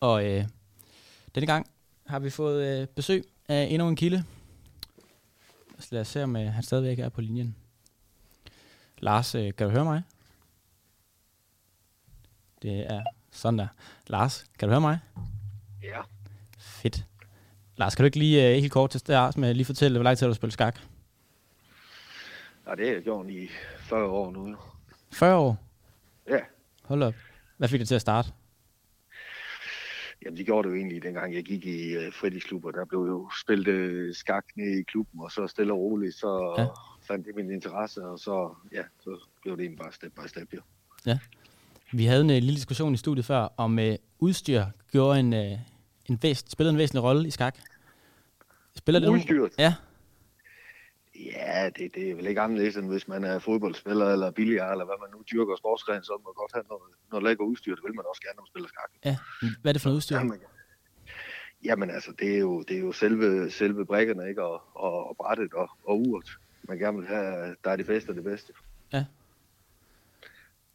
Og 0.00 0.26
øh, 0.26 0.44
denne 1.34 1.46
gang 1.46 1.70
har 2.06 2.18
vi 2.18 2.30
fået 2.30 2.80
øh, 2.80 2.88
besøg 2.88 3.24
af 3.48 3.68
endnu 3.70 3.88
en 3.88 3.96
kilde. 3.96 4.24
Så 5.78 5.88
lad 5.90 6.00
os 6.00 6.08
se, 6.08 6.22
om 6.22 6.36
øh, 6.36 6.52
han 6.52 6.62
stadigvæk 6.62 6.98
er 6.98 7.08
på 7.08 7.20
linjen. 7.20 7.56
Lars, 8.98 9.34
øh, 9.34 9.54
kan 9.54 9.66
du 9.66 9.72
høre 9.72 9.84
mig? 9.84 10.02
Det 12.62 12.92
er 12.92 13.02
sådan 13.30 13.58
der. 13.58 13.68
Lars, 14.06 14.44
kan 14.58 14.68
du 14.68 14.72
høre 14.72 14.80
mig? 14.80 14.98
Ja. 15.82 16.00
Fedt. 16.58 17.06
Lars, 17.76 17.94
kan 17.94 18.02
du 18.02 18.06
ikke 18.06 18.18
lige 18.18 18.48
øh, 18.48 18.54
helt 18.54 18.72
kort 18.72 18.90
til 18.90 19.00
start 19.00 19.36
med 19.36 19.54
lige 19.54 19.64
fortælle, 19.64 19.98
hvor 19.98 20.04
lang 20.04 20.18
tid 20.18 20.26
du 20.26 20.34
spillet 20.34 20.52
skak? 20.52 20.80
ja, 22.66 22.74
det 22.74 22.86
har 22.86 22.94
jeg 22.94 23.02
gjort 23.02 23.30
i 23.30 23.48
40 23.78 24.08
år 24.08 24.30
nu. 24.30 24.48
jo. 24.48 24.56
40 25.12 25.36
år? 25.36 25.56
Ja. 26.28 26.38
Hold 26.90 27.02
op. 27.02 27.14
Hvad 27.56 27.68
fik 27.68 27.80
dig 27.80 27.88
til 27.88 27.94
at 27.94 28.00
starte? 28.00 28.28
Jamen, 30.24 30.36
det 30.38 30.46
gjorde 30.46 30.68
det 30.68 30.74
jo 30.74 30.78
egentlig, 30.78 31.02
dengang 31.02 31.34
jeg 31.34 31.44
gik 31.44 31.66
i 31.66 31.96
uh, 31.96 32.12
fritidsklubber. 32.12 32.70
Der 32.70 32.84
blev 32.84 33.00
jo 33.00 33.30
spillet 33.42 34.08
uh, 34.08 34.14
skak 34.14 34.44
ned 34.56 34.78
i 34.78 34.82
klubben, 34.82 35.20
og 35.20 35.30
så 35.32 35.46
stille 35.46 35.72
og 35.72 35.78
roligt, 35.78 36.14
så 36.14 36.54
Ja. 36.58 36.62
ja. 36.62 36.68
fandt 37.02 37.26
det 37.26 37.34
min 37.36 37.50
interesse, 37.50 38.02
og 38.04 38.18
så, 38.18 38.54
ja, 38.72 38.82
så 39.00 39.26
blev 39.42 39.56
det 39.56 39.62
egentlig 39.62 39.78
bare 39.78 39.92
step 39.92 40.12
by 40.12 40.26
step, 40.26 40.54
jo. 40.54 40.60
Vi 41.92 42.04
havde 42.04 42.20
en 42.20 42.30
øh, 42.30 42.34
lille 42.36 42.54
diskussion 42.54 42.94
i 42.94 42.96
studiet 42.96 43.24
før, 43.26 43.48
om 43.56 43.78
øh, 43.78 43.96
udstyr 44.18 44.64
gjorde 44.92 45.20
en, 45.20 45.32
øh, 45.32 45.58
en 46.08 46.18
væs- 46.24 46.44
spillede 46.50 46.72
en 46.72 46.78
væsentlig 46.78 47.02
rolle 47.02 47.28
i 47.28 47.30
skak. 47.30 47.58
Spiller 48.76 49.00
det 49.00 49.08
Udstyret? 49.08 49.52
Ja. 49.58 49.74
Ja, 51.24 51.70
det, 51.76 51.94
det 51.94 52.10
er 52.10 52.14
vel 52.14 52.26
ikke 52.26 52.40
anderledes, 52.40 52.76
end 52.76 52.88
hvis 52.88 53.08
man 53.08 53.24
er 53.24 53.38
fodboldspiller 53.38 54.06
eller 54.12 54.30
billigere, 54.30 54.72
eller 54.72 54.84
hvad 54.84 54.94
man 55.00 55.10
nu 55.12 55.24
dyrker 55.32 55.56
sportsgren, 55.56 56.02
så 56.02 56.12
må 56.12 56.22
man 56.28 56.34
godt 56.34 56.52
have 56.54 56.64
noget, 56.68 56.82
noget 57.10 57.24
lækker 57.24 57.44
udstyr. 57.44 57.74
Det 57.74 57.84
vil 57.84 57.94
man 57.94 58.04
også 58.08 58.22
gerne, 58.22 58.36
når 58.36 58.42
man 58.42 58.48
spiller 58.52 58.68
skak. 58.68 58.90
ja. 59.04 59.16
Hvad 59.62 59.70
er 59.70 59.72
det 59.72 59.82
for 59.82 59.88
noget 59.88 59.96
udstyr? 59.96 60.16
Jamen, 60.16 60.40
Jamen 61.64 61.90
altså, 61.90 62.12
det 62.18 62.34
er 62.34 62.38
jo, 62.38 62.62
det 62.62 62.76
er 62.76 62.80
jo 62.80 62.92
selve, 62.92 63.50
selve 63.50 63.86
brækkerne, 63.86 64.28
ikke? 64.28 64.42
Og, 64.44 64.62
og, 64.74 65.08
og 65.08 65.16
brættet 65.16 65.54
og, 65.54 65.70
og 65.84 66.00
uret. 66.00 66.30
Man 66.62 66.78
gerne 66.78 66.98
vil 66.98 67.06
have, 67.06 67.56
der 67.64 67.70
er 67.70 67.76
det 67.76 67.86
bedste 67.86 68.08
af 68.08 68.14
det 68.14 68.24
bedste. 68.24 68.52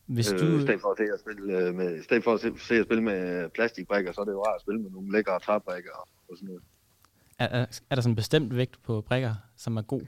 Hvis 0.06 0.34
Øh, 0.34 0.40
du... 0.40 0.58
I 0.58 0.62
stedet 0.62 0.82
for 0.82 0.92
at 0.92 0.98
se 0.98 1.04
at 1.14 1.20
spille 1.20 1.58
øh, 1.60 1.76
med, 1.76 2.00
i 2.00 2.04
stedet 2.04 2.24
for 2.24 2.34
at 2.34 2.40
se, 2.40 2.52
se 2.58 2.76
at 2.76 2.86
spille 2.86 3.04
med 3.04 3.50
plastikbrækker, 3.50 4.12
så 4.12 4.22
er 4.22 4.26
det 4.26 4.32
jo 4.32 4.44
rart 4.44 4.56
at 4.56 4.62
spille 4.62 4.82
med 4.82 4.92
nogle 4.92 5.12
lækre 5.12 5.40
træbrækker 5.40 5.92
og, 5.92 6.08
og 6.30 6.38
sådan 6.38 6.48
noget. 6.48 6.64
Er, 7.40 7.46
er, 7.46 7.66
er 7.90 7.96
der 7.96 8.02
sådan 8.02 8.12
en 8.12 8.16
bestemt 8.16 8.56
vægt 8.56 8.84
på 8.84 9.02
brækker, 9.02 9.36
som 9.56 9.78
er 9.78 9.82
god? 9.82 10.02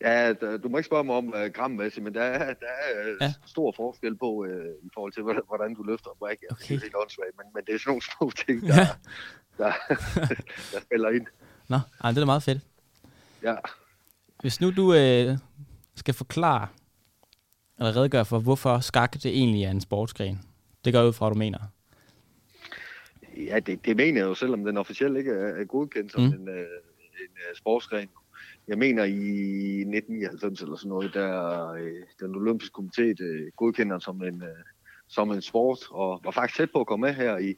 Ja, 0.00 0.32
du 0.32 0.68
må 0.68 0.76
ikke 0.78 0.86
spørge 0.86 1.04
mig 1.04 1.14
om 1.14 1.26
uh, 1.28 1.40
grammæssigt, 1.54 2.04
men 2.04 2.14
der 2.14 2.22
er, 2.22 2.54
der 2.54 2.66
er 2.66 3.08
Ja. 3.20 3.24
ja. 3.24 3.32
stor 3.46 3.72
forskel 3.76 4.16
på, 4.16 4.26
uh, 4.26 4.48
i 4.86 4.88
forhold 4.94 5.12
til, 5.12 5.22
hvordan, 5.22 5.74
du 5.74 5.82
løfter 5.82 6.10
en 6.10 6.16
brække. 6.18 6.46
Altså, 6.50 6.64
Det 6.68 6.70
er 6.74 6.76
Okay. 6.76 6.82
helt 6.84 6.94
åndssvagt, 7.02 7.36
men, 7.36 7.46
men 7.54 7.64
det 7.66 7.74
er 7.74 7.78
sådan 7.78 7.90
nogle 7.90 8.02
små 8.02 8.30
ting, 8.46 8.62
der, 8.68 8.86
der, 9.58 9.72
der 10.72 10.80
spiller 10.80 11.08
ind. 11.10 11.26
Nå, 11.68 11.78
ej, 12.04 12.10
det 12.12 12.18
er 12.22 12.24
meget 12.26 12.42
fedt. 12.42 12.60
Ja. 13.42 13.54
Hvis 14.40 14.60
nu 14.60 14.70
du 14.70 14.94
øh, 14.94 15.38
skal 15.96 16.14
forklare, 16.14 16.68
eller 17.78 17.96
redegøre 17.96 18.24
for, 18.24 18.38
hvorfor 18.38 18.80
skak 18.80 19.12
det 19.12 19.26
egentlig 19.26 19.64
er 19.64 19.70
en 19.70 19.80
sportsgren. 19.80 20.40
Det 20.84 20.92
går 20.92 21.02
ud 21.02 21.12
fra, 21.12 21.28
du 21.28 21.34
mener. 21.34 21.58
Ja, 23.36 23.58
det, 23.58 23.84
det 23.84 23.96
mener 23.96 24.20
jeg 24.20 24.26
jo, 24.28 24.34
selvom 24.34 24.64
den 24.64 24.76
officielt 24.76 25.16
ikke 25.18 25.30
er, 25.30 25.54
er 25.60 25.64
godkendt 25.64 26.12
som 26.12 26.20
Mm. 26.22 26.26
en, 26.28 26.48
øh, 26.48 26.54
en 26.56 27.36
øh, 27.36 27.56
sportsgren. 27.56 28.08
Jeg 28.68 28.78
mener 28.78 29.04
i 29.04 29.80
1999 29.80 30.62
eller 30.62 30.76
sådan 30.76 30.88
noget, 30.88 31.14
der 31.14 31.68
øh, 31.70 32.02
den 32.20 32.34
olympiske 32.34 32.78
komité 32.78 33.22
øh, 33.24 33.52
godkender 33.56 33.98
som 33.98 34.22
en, 34.22 34.42
øh, 34.42 34.64
som 35.08 35.30
en 35.30 35.42
sport, 35.42 35.78
og 35.90 36.20
var 36.24 36.30
faktisk 36.30 36.56
tæt 36.56 36.70
på 36.72 36.80
at 36.80 36.86
komme 36.86 37.06
med 37.06 37.14
her 37.14 37.38
i, 37.38 37.54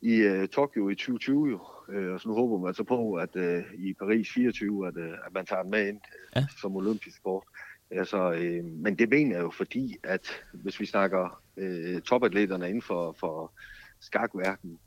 i 0.00 0.14
øh, 0.16 0.48
Tokyo 0.48 0.88
i 0.88 0.94
2020. 0.94 1.50
Jo. 1.50 1.60
Øh, 1.88 2.12
og 2.12 2.20
så 2.20 2.28
nu 2.28 2.34
håber 2.34 2.58
man 2.58 2.74
så 2.74 2.84
på, 2.84 3.14
at 3.14 3.36
øh, 3.36 3.64
i 3.74 3.92
Paris 3.94 4.32
24, 4.34 4.88
at, 4.88 4.96
øh, 4.96 5.12
at 5.26 5.34
man 5.34 5.46
tager 5.46 5.62
den 5.62 5.70
med 5.70 5.88
ind 5.88 6.00
Ja. 6.36 6.40
ja. 6.40 6.46
som 6.60 6.76
olympisk 6.76 7.16
sport. 7.16 7.44
Altså, 7.90 8.32
øh, 8.32 8.64
men 8.64 8.98
det 8.98 9.08
mener 9.08 9.36
jeg 9.36 9.42
jo 9.42 9.50
fordi, 9.50 9.96
at 10.02 10.44
hvis 10.52 10.80
vi 10.80 10.86
snakker 10.86 11.42
øh, 11.56 12.00
topatleterne 12.00 12.68
inden 12.68 12.82
for, 12.82 13.16
for 13.20 13.52
skakverden, 14.00 14.78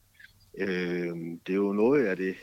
øh, 0.57 1.17
det 1.47 1.53
er 1.53 1.55
jo 1.55 1.73
noget 1.73 2.05
af 2.05 2.17
det 2.17 2.35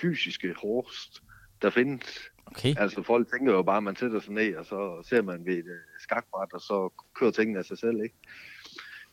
fysiske 0.00 0.54
hårdest, 0.62 1.22
der 1.62 1.70
findes. 1.70 2.18
Okay. 2.46 2.74
Altså 2.78 3.02
folk 3.02 3.30
tænker 3.30 3.52
jo 3.52 3.62
bare, 3.62 3.76
at 3.76 3.82
man 3.82 3.96
sætter 3.96 4.20
sig 4.20 4.32
ned, 4.32 4.54
og 4.56 4.66
så 4.66 5.02
ser 5.08 5.22
man 5.22 5.46
ved 5.46 5.54
et 5.54 5.66
øh, 5.66 5.80
skakbræt, 6.00 6.52
og 6.52 6.60
så 6.60 6.90
kører 7.14 7.30
tingene 7.30 7.58
af 7.58 7.64
sig 7.64 7.78
selv, 7.78 8.02
ikke? 8.02 8.14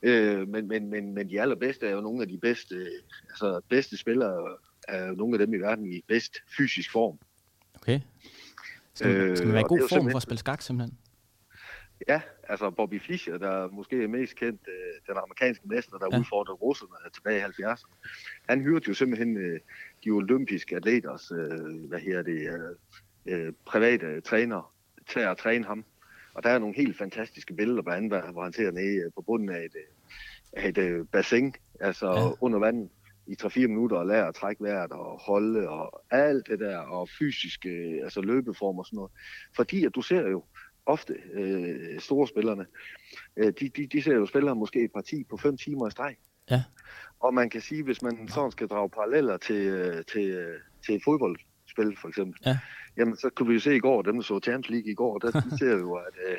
Øh, 0.01 0.47
men, 0.47 0.67
men, 0.67 0.89
men, 0.89 1.13
men 1.13 1.29
de 1.29 1.41
allerbedste 1.41 1.87
er 1.87 1.91
jo 1.91 2.01
nogle 2.01 2.21
af 2.21 2.27
de 2.27 2.37
bedste, 2.37 2.75
øh, 2.75 2.87
altså 3.29 3.61
bedste 3.69 3.97
spillere 3.97 4.57
er 4.87 5.07
jo 5.07 5.13
nogle 5.15 5.33
af 5.33 5.39
dem 5.47 5.53
i 5.53 5.57
verden 5.57 5.93
i 5.93 6.01
bedst 6.07 6.37
fysisk 6.57 6.91
form. 6.91 7.19
okay. 7.75 7.99
Skal, 8.93 9.07
man, 9.07 9.21
Øh, 9.21 9.37
skal 9.37 9.47
man 9.47 9.53
være 9.53 9.61
i 9.61 9.63
og 9.63 9.69
god 9.69 9.89
form 9.89 10.11
for 10.11 10.17
at 10.17 10.23
spille 10.23 10.39
skak, 10.39 10.61
simpelthen? 10.61 10.97
Ja, 12.07 12.21
altså 12.43 12.69
Bobby 12.69 13.01
Fischer, 13.01 13.37
der 13.37 13.67
måske 13.71 14.03
er 14.03 14.07
mest 14.07 14.35
kendt, 14.35 14.61
øh, 14.67 15.01
den 15.07 15.17
amerikanske 15.23 15.67
mester, 15.67 15.97
der 15.97 16.07
Ja. 16.11 16.19
udfordrede 16.19 16.55
russerne 16.57 17.09
tilbage 17.13 17.37
i 17.39 17.41
70'erne. 17.41 17.95
Han 18.49 18.61
hyrede 18.61 18.85
jo 18.87 18.93
simpelthen 18.93 19.37
øh, 19.37 19.59
de 20.05 20.09
olympiske 20.09 20.75
atleters, 20.75 21.31
øh, 21.31 21.87
hvad 21.87 21.99
her 21.99 22.21
det, 22.21 22.49
øh, 22.49 22.75
øh, 23.47 23.53
private 23.65 24.21
træner 24.21 24.73
til 25.09 25.19
at 25.19 25.37
træne 25.37 25.65
ham. 25.65 25.85
Og 26.33 26.43
der 26.43 26.49
er 26.49 26.59
nogle 26.59 26.75
helt 26.75 26.97
fantastiske 26.97 27.53
billeder, 27.53 27.81
blandt 27.81 28.13
andet, 28.13 28.31
hvor 28.31 28.43
han 28.43 28.53
ser 28.53 28.71
nede 28.71 28.95
øh, 29.05 29.11
på 29.15 29.21
bunden 29.21 29.49
af 29.49 29.59
et, 29.65 29.75
øh, 29.75 30.63
af 30.63 30.69
et 30.77 31.09
bassin, 31.11 31.53
altså 31.79 32.07
Ja. 32.07 32.31
under 32.41 32.59
vandet 32.59 32.89
i 33.27 33.35
3-4 33.41 33.67
minutter 33.67 33.97
og 33.97 34.07
lære 34.07 34.27
at 34.27 34.35
trække 34.35 34.63
vejret 34.63 34.91
og 34.91 35.19
holde 35.19 35.69
og 35.69 36.03
alt 36.11 36.47
det 36.47 36.59
der, 36.59 36.77
og 36.77 37.09
fysiske 37.19 37.99
altså 38.03 38.21
løbeform 38.21 38.77
og 38.79 38.85
sådan 38.85 38.97
noget. 38.97 39.11
Fordi 39.55 39.85
at 39.85 39.95
du 39.95 40.01
ser 40.01 40.27
jo 40.27 40.43
ofte 40.89 41.13
øh, 41.33 41.99
store 41.99 42.27
spillerne, 42.27 42.65
øh, 43.37 43.53
de, 43.59 43.69
de, 43.69 43.87
de 43.87 44.01
ser 44.01 44.13
jo 44.15 44.25
spillere 44.25 44.55
måske 44.55 44.83
et 44.83 44.91
parti 44.93 45.23
på 45.23 45.37
5 45.37 45.57
timer 45.57 45.87
i 45.87 45.91
streg. 45.91 46.15
Ja. 46.51 46.63
Og 47.19 47.33
man 47.33 47.49
kan 47.49 47.61
sige, 47.61 47.83
hvis 47.83 48.01
man 48.01 48.27
sådan 48.27 48.51
skal 48.51 48.67
drage 48.67 48.89
paralleller 48.89 49.37
til, 49.37 49.55
øh, 49.55 50.03
til, 50.11 50.25
øh, 50.29 50.59
til 50.85 50.95
et 50.95 51.01
fodboldspil 51.05 51.97
for 52.01 52.07
eksempel, 52.07 52.39
Ja. 52.45 52.57
jamen 52.97 53.15
så 53.15 53.29
kunne 53.35 53.47
vi 53.47 53.53
jo 53.53 53.59
se 53.59 53.75
i 53.75 53.79
går, 53.79 54.01
dem 54.01 54.15
der 54.15 54.21
så 54.21 54.39
Champions 54.43 54.69
League 54.69 54.91
i 54.91 54.95
går, 54.95 55.17
der 55.17 55.31
de 55.31 55.57
ser 55.59 55.77
jo, 55.77 55.93
at, 55.93 56.13
øh, 56.29 56.37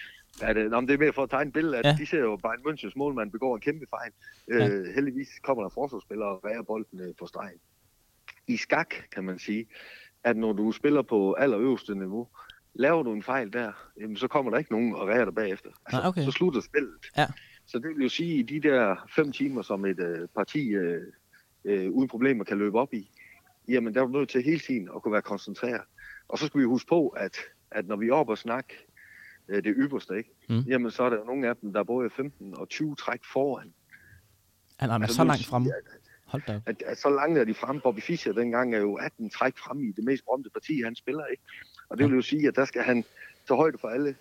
at 0.48 0.56
øh, 0.56 0.64
det 0.70 0.90
er 0.90 0.98
mere 0.98 1.12
for 1.12 1.22
at 1.22 1.30
tegne 1.30 1.48
et 1.48 1.52
billede, 1.52 1.76
at 1.78 1.84
Ja. 1.84 1.96
de 1.98 2.06
ser 2.06 2.18
jo 2.20 2.36
bare 2.36 2.54
en 2.54 2.60
Münchens 2.68 2.92
målmand 2.96 3.32
begår 3.32 3.54
en 3.54 3.60
kæmpe 3.60 3.86
fejl. 3.90 4.12
Ja. 4.48 4.68
Øh, 4.68 4.94
heldigvis 4.94 5.28
kommer 5.42 5.62
der 5.62 5.70
forsvarsspillere 5.70 6.28
og 6.28 6.44
rærer 6.44 6.62
bolden 6.62 7.00
øh, 7.00 7.14
på 7.18 7.26
stregen. 7.26 7.58
I 8.48 8.56
skak 8.56 8.94
kan 9.12 9.24
man 9.24 9.38
sige, 9.38 9.66
at 10.24 10.36
når 10.36 10.52
du 10.52 10.72
spiller 10.72 11.02
på 11.02 11.32
allerøverste 11.32 11.94
niveau, 11.94 12.28
laver 12.78 13.02
du 13.02 13.12
en 13.12 13.22
fejl 13.22 13.52
der, 13.52 13.72
jamen, 14.00 14.16
så 14.16 14.28
kommer 14.28 14.50
der 14.50 14.58
ikke 14.58 14.72
nogen 14.72 14.94
og 14.94 15.08
rærer 15.08 15.24
dig 15.24 15.34
bagefter. 15.34 15.68
Altså, 15.86 16.00
Nej, 16.00 16.08
okay. 16.08 16.24
Så 16.24 16.30
slutter 16.30 16.60
spillet. 16.60 16.94
Ja. 17.16 17.26
Så 17.66 17.78
det 17.78 17.88
vil 17.88 18.02
jo 18.02 18.08
sige, 18.08 18.32
at 18.34 18.50
i 18.50 18.58
de 18.60 18.68
der 18.68 19.06
fem 19.16 19.32
timer, 19.32 19.62
som 19.62 19.84
et 19.84 20.00
øh, 20.00 20.28
parti 20.36 20.68
øh, 20.68 21.02
øh, 21.64 21.90
uden 21.90 22.08
problemer 22.08 22.44
kan 22.44 22.58
løbe 22.58 22.78
op 22.78 22.94
i, 22.94 23.10
jamen 23.68 23.94
der 23.94 24.00
er 24.02 24.06
du 24.06 24.12
nødt 24.12 24.28
til 24.28 24.42
hele 24.42 24.58
tiden 24.60 24.88
at 24.96 25.02
kunne 25.02 25.12
være 25.12 25.22
koncentreret. 25.22 25.80
Og 26.28 26.38
så 26.38 26.46
skal 26.46 26.60
vi 26.60 26.64
huske 26.66 26.88
på, 26.88 27.08
at, 27.08 27.36
at 27.70 27.86
når 27.86 27.96
vi 27.96 28.08
er 28.08 28.12
oppe 28.12 28.32
og 28.32 28.38
snakke 28.38 28.74
øh, 29.48 29.64
det 29.64 29.74
ypperste, 29.76 30.16
ikke? 30.18 30.30
Mm. 30.48 30.58
Jamen 30.58 30.90
så 30.90 31.02
er 31.02 31.10
der 31.10 31.24
nogle 31.24 31.48
af 31.48 31.56
dem, 31.56 31.72
der 31.72 31.80
er 31.80 31.84
både 31.84 32.10
15 32.10 32.54
og 32.56 32.68
20 32.68 32.94
træk 32.96 33.20
foran. 33.32 33.72
Han 34.78 34.90
er 34.90 34.94
Altså, 34.94 35.16
så 35.16 35.24
langt 35.24 35.46
fremme. 35.46 35.68
at- 35.68 36.00
Hold 36.26 36.42
da 36.46 36.60
at, 36.66 36.82
at 36.82 36.98
så 36.98 37.10
langt 37.10 37.38
er 37.38 37.44
de 37.44 37.54
fremme. 37.54 37.80
Bobby 37.80 38.00
Fischer 38.00 38.32
dengang 38.32 38.74
er 38.74 38.78
jo 38.78 38.94
18 38.94 39.30
træk 39.30 39.58
frem 39.58 39.84
i 39.84 39.92
det 39.92 40.04
mest 40.04 40.24
berømte 40.24 40.50
parti, 40.50 40.82
han 40.82 40.94
spiller, 40.94 41.26
ikke? 41.26 41.42
Og 41.88 41.98
det 41.98 42.06
vil 42.06 42.14
jo 42.14 42.22
sige, 42.22 42.48
at 42.48 42.56
der 42.56 42.64
skal 42.64 42.82
han 42.82 43.04
tage 43.48 43.56
højde 43.56 43.78
for 43.78 43.88
alle 43.88 44.16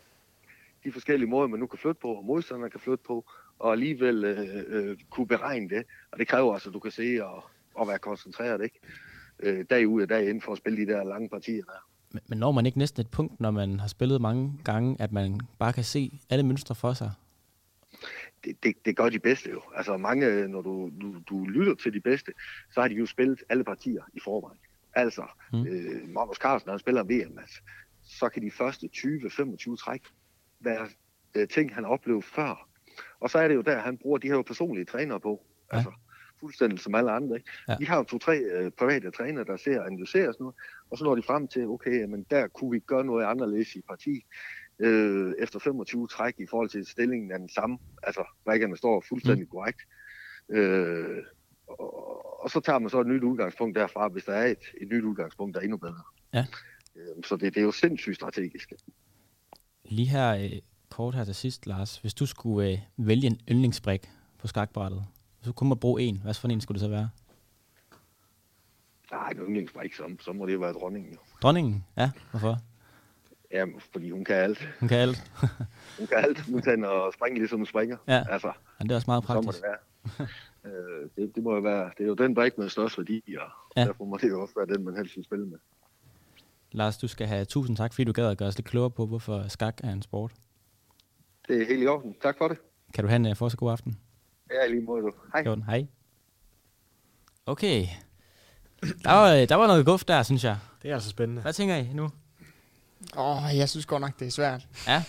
de 0.84 0.92
forskellige 0.92 1.30
måder, 1.30 1.48
man 1.48 1.60
nu 1.60 1.68
kan 1.68 1.80
flytte 1.80 2.02
på, 2.02 2.08
og 2.08 2.26
modstanderne 2.26 2.70
kan 2.70 2.80
flytte 2.80 3.04
på, 3.08 3.26
og 3.60 3.72
alligevel 3.72 4.24
øh, 4.24 4.64
øh, 4.68 4.98
kunne 5.10 5.28
beregne 5.28 5.70
det. 5.70 5.84
Og 6.12 6.20
det 6.20 6.28
kræver 6.28 6.54
altså, 6.54 6.70
at 6.70 6.74
du 6.74 6.80
kan 6.80 6.92
se 6.92 7.20
og, 7.26 7.44
og 7.76 7.88
være 7.88 8.00
koncentreret, 8.00 8.64
ikke? 8.64 8.80
Øh, 9.40 9.66
dag 9.70 9.88
ud 9.88 10.02
og 10.02 10.10
dag 10.10 10.30
ind 10.30 10.42
for 10.42 10.52
at 10.52 10.58
spille 10.58 10.86
de 10.86 10.94
der 10.94 11.04
lange 11.04 11.30
partier 11.30 11.64
der. 11.64 12.20
Men 12.28 12.40
når 12.40 12.52
man 12.52 12.66
ikke 12.66 12.78
næsten 12.78 13.02
et 13.02 13.12
punkt, 13.12 13.40
når 13.40 13.52
man 13.52 13.80
har 13.80 13.88
spillet 13.88 14.22
mange 14.22 14.54
gange, 14.64 14.96
at 15.00 15.12
man 15.12 15.40
bare 15.60 15.74
kan 15.74 15.84
se 15.84 16.20
alle 16.30 16.46
mønstre 16.46 16.76
for 16.76 16.94
sig? 16.94 17.12
Det, 18.46 18.64
det, 18.64 18.76
det 18.86 18.98
gør 18.98 19.10
de 19.10 19.20
bedste 19.20 19.50
jo. 19.50 19.62
Altså 19.76 19.98
mange, 19.98 20.48
når 20.48 20.62
du, 20.62 20.92
du, 21.02 21.16
du 21.30 21.46
lytter 21.46 21.76
til 21.76 21.94
de 21.94 22.00
bedste, 22.02 22.32
så 22.72 22.82
har 22.82 22.88
de 22.88 22.94
jo 22.96 23.06
spillet 23.06 23.44
alle 23.50 23.64
partier 23.64 24.04
i 24.14 24.20
forvejen. 24.24 24.60
Altså, 24.94 25.24
Mm. 25.54 25.68
øh, 25.68 26.10
Magnus 26.10 26.38
Carlsen, 26.38 26.68
når 26.68 26.74
han 26.74 26.80
spiller 26.80 27.04
VM, 27.04 27.38
altså, 27.40 27.62
så 28.04 28.30
kan 28.30 28.42
de 28.44 28.52
første 28.52 28.90
20-25 28.96 29.76
træk 29.76 30.02
være 30.60 30.88
øh, 31.36 31.48
ting, 31.48 31.76
han 31.76 31.84
har 31.84 31.92
oplevet 31.92 32.24
før. 32.24 32.70
Og 33.20 33.30
så 33.30 33.38
er 33.40 33.48
det 33.48 33.56
jo 33.56 33.62
der, 33.62 33.80
han 33.80 33.98
bruger 33.98 34.18
de 34.18 34.28
her 34.28 34.36
jo 34.36 34.42
personlige 34.42 34.86
trænere 34.86 35.20
på. 35.20 35.46
Ja. 35.72 35.78
Altså, 35.78 35.92
fuldstændig 36.40 36.80
som 36.80 36.96
alle 36.96 37.12
andre. 37.12 37.36
Ikke? 37.36 37.50
Ja. 37.68 37.76
De 37.80 37.88
har 37.88 37.98
jo 37.98 38.04
to-tre 38.04 38.38
øh, 38.38 38.72
private 38.72 39.12
trænere, 39.12 39.44
der 39.44 39.58
ser 39.58 39.80
og 39.80 39.88
analyserer 39.88 40.32
sådan 40.32 40.44
noget, 40.44 40.56
og 40.90 40.98
så 40.98 41.04
når 41.04 41.16
de 41.16 41.22
frem 41.22 41.48
til, 41.48 41.68
okay, 41.68 42.04
men 42.06 42.26
der 42.30 42.48
kunne 42.48 42.72
vi 42.72 42.80
gøre 42.80 43.06
noget 43.06 43.26
anderledes 43.26 43.76
i 43.76 43.82
parti. 43.82 44.26
Øh, 44.80 45.34
efter 45.40 45.60
25 45.60 46.08
træk 46.08 46.36
i 46.40 46.46
forhold 46.50 46.70
til 46.70 46.86
stillingen 46.86 47.32
er 47.32 47.38
den 47.38 47.50
samme. 47.50 47.78
Altså, 48.04 48.24
brækkerne 48.46 48.78
står 48.78 49.04
fuldstændig 49.10 49.44
mm. 49.44 49.50
korrekt. 49.50 49.82
Øh, 50.50 51.24
og, 51.68 52.44
og 52.44 52.50
så 52.50 52.60
tager 52.60 52.80
man 52.80 52.90
så 52.90 53.02
et 53.02 53.08
nyt 53.08 53.24
udgangspunkt 53.24 53.76
derfra, 53.76 54.08
hvis 54.08 54.24
der 54.24 54.34
er 54.34 54.46
et, 54.46 54.64
et 54.82 54.88
nyt 54.88 55.04
udgangspunkt, 55.04 55.54
der 55.54 55.60
er 55.60 55.64
endnu 55.64 55.78
bedre. 55.78 56.04
Ja. 56.34 56.46
Øh, 56.96 57.24
så 57.24 57.36
det, 57.36 57.56
det 57.56 57.62
er 57.62 57.66
jo 57.66 57.72
sindssygt 57.72 58.16
strategisk. 58.16 58.74
Lige 59.86 60.08
her 60.08 60.36
øh, 60.36 60.62
kort 60.90 61.16
her 61.16 61.24
til 61.24 61.36
sidst, 61.36 61.68
Lars. 61.68 61.98
Hvis 61.98 62.14
du 62.14 62.26
skulle 62.26 62.72
øh, 62.72 62.80
vælge 62.98 63.28
en 63.28 63.40
yndlingsbrik 63.52 64.10
på 64.38 64.48
skakbrættet, 64.48 65.06
hvis 65.40 65.48
du 65.48 65.54
kun 65.54 65.68
må 65.68 65.76
bruge 65.76 66.02
en, 66.02 66.18
hvad 66.24 66.34
for 66.34 66.48
en 66.48 66.62
skulle 66.62 66.76
det 66.76 66.82
så 66.82 66.90
være? 66.90 67.10
Nej, 69.12 69.30
en 69.30 69.38
yndlingsbrik, 69.38 69.94
så, 69.94 70.16
så 70.20 70.34
må 70.34 70.46
det 70.46 70.62
være 70.62 70.74
dronningen. 70.74 71.18
Dronningen? 71.42 71.86
Ja, 71.98 72.12
hvorfor? 72.32 72.58
Ja, 73.56 73.66
fordi 73.92 74.10
hun 74.10 74.26
kan 74.26 74.36
alt. 74.36 74.68
Hun 74.80 74.90
kan 74.90 74.98
alt. 74.98 75.32
Hun 76.00 76.08
kan 76.08 76.18
alt, 76.18 76.48
uden 76.50 76.86
at 76.86 77.14
springe 77.14 77.38
ligesom 77.40 77.60
hun 77.60 77.66
springer. 77.66 77.98
Ja. 78.08 78.24
Altså, 78.30 78.52
Men 78.80 78.88
det 78.88 78.92
er 78.92 78.96
også 78.96 79.10
meget 79.10 79.24
så 79.24 79.34
må 79.34 79.42
praktisk. 79.42 79.64
det 79.64 79.72
være. 80.20 80.28
øh, 81.04 81.10
det, 81.16 81.36
det, 81.36 81.44
må 81.44 81.56
jo 81.56 81.62
være, 81.62 81.92
det 81.98 82.04
er 82.04 82.08
jo 82.08 82.14
den 82.14 82.36
brik 82.36 82.58
med 82.58 82.70
størst 82.70 82.98
værdi, 82.98 83.36
og 83.40 83.48
Ja. 83.78 83.86
derfor 83.86 84.06
må 84.06 84.18
det 84.22 84.30
jo 84.30 84.42
også 84.42 84.54
være 84.58 84.76
den, 84.78 84.86
man 84.86 84.96
helst 84.98 85.16
vil 85.16 85.24
spille 85.26 85.46
med. 85.46 85.58
Lars, 86.72 86.98
du 86.98 87.08
skal 87.08 87.28
have 87.28 87.46
tusind 87.46 87.78
tak, 87.78 87.94
fordi 87.94 88.04
du 88.04 88.12
gad 88.12 88.26
at 88.32 88.38
gøre 88.38 88.48
os 88.48 88.58
lidt 88.58 88.68
klogere 88.68 88.92
på, 88.92 89.06
hvorfor 89.06 89.48
skak 89.48 89.82
er 89.84 89.92
en 89.92 90.02
sport. 90.02 90.32
Det 91.48 91.62
er 91.62 91.66
helt 91.66 91.84
i 91.84 91.88
orden. 91.88 92.16
Tak 92.22 92.38
for 92.38 92.48
det. 92.48 92.58
Kan 92.94 93.04
du 93.04 93.08
have 93.08 93.16
en 93.16 93.26
uh, 93.26 93.36
fortsat 93.36 93.60
god 93.60 93.72
aften? 93.72 94.00
Ja, 94.52 94.68
lige 94.68 94.82
måde 94.82 95.02
du. 95.02 95.12
Hej. 95.34 95.44
Gjort. 95.44 95.60
Hej. 95.66 95.88
Okay. 97.46 97.86
Der 99.04 99.12
var, 99.12 99.34
øh, 99.34 99.50
der 99.50 99.56
var 99.56 99.68
noget 99.68 99.86
guf 99.86 100.04
der, 100.04 100.24
synes 100.24 100.44
jeg. 100.44 100.58
Det 100.82 100.90
er 100.90 100.94
altså 100.94 101.10
spændende. 101.10 101.42
Hvad 101.42 101.54
tænker 101.54 101.76
I 101.76 101.94
nu? 101.94 102.10
Åh, 103.18 103.46
oh, 103.46 103.58
jeg 103.58 103.70
synes 103.70 103.86
godt 103.86 104.02
nok, 104.02 104.20
det 104.20 104.28
er 104.28 104.32
svært. 104.32 104.68
Ja. 104.88 105.04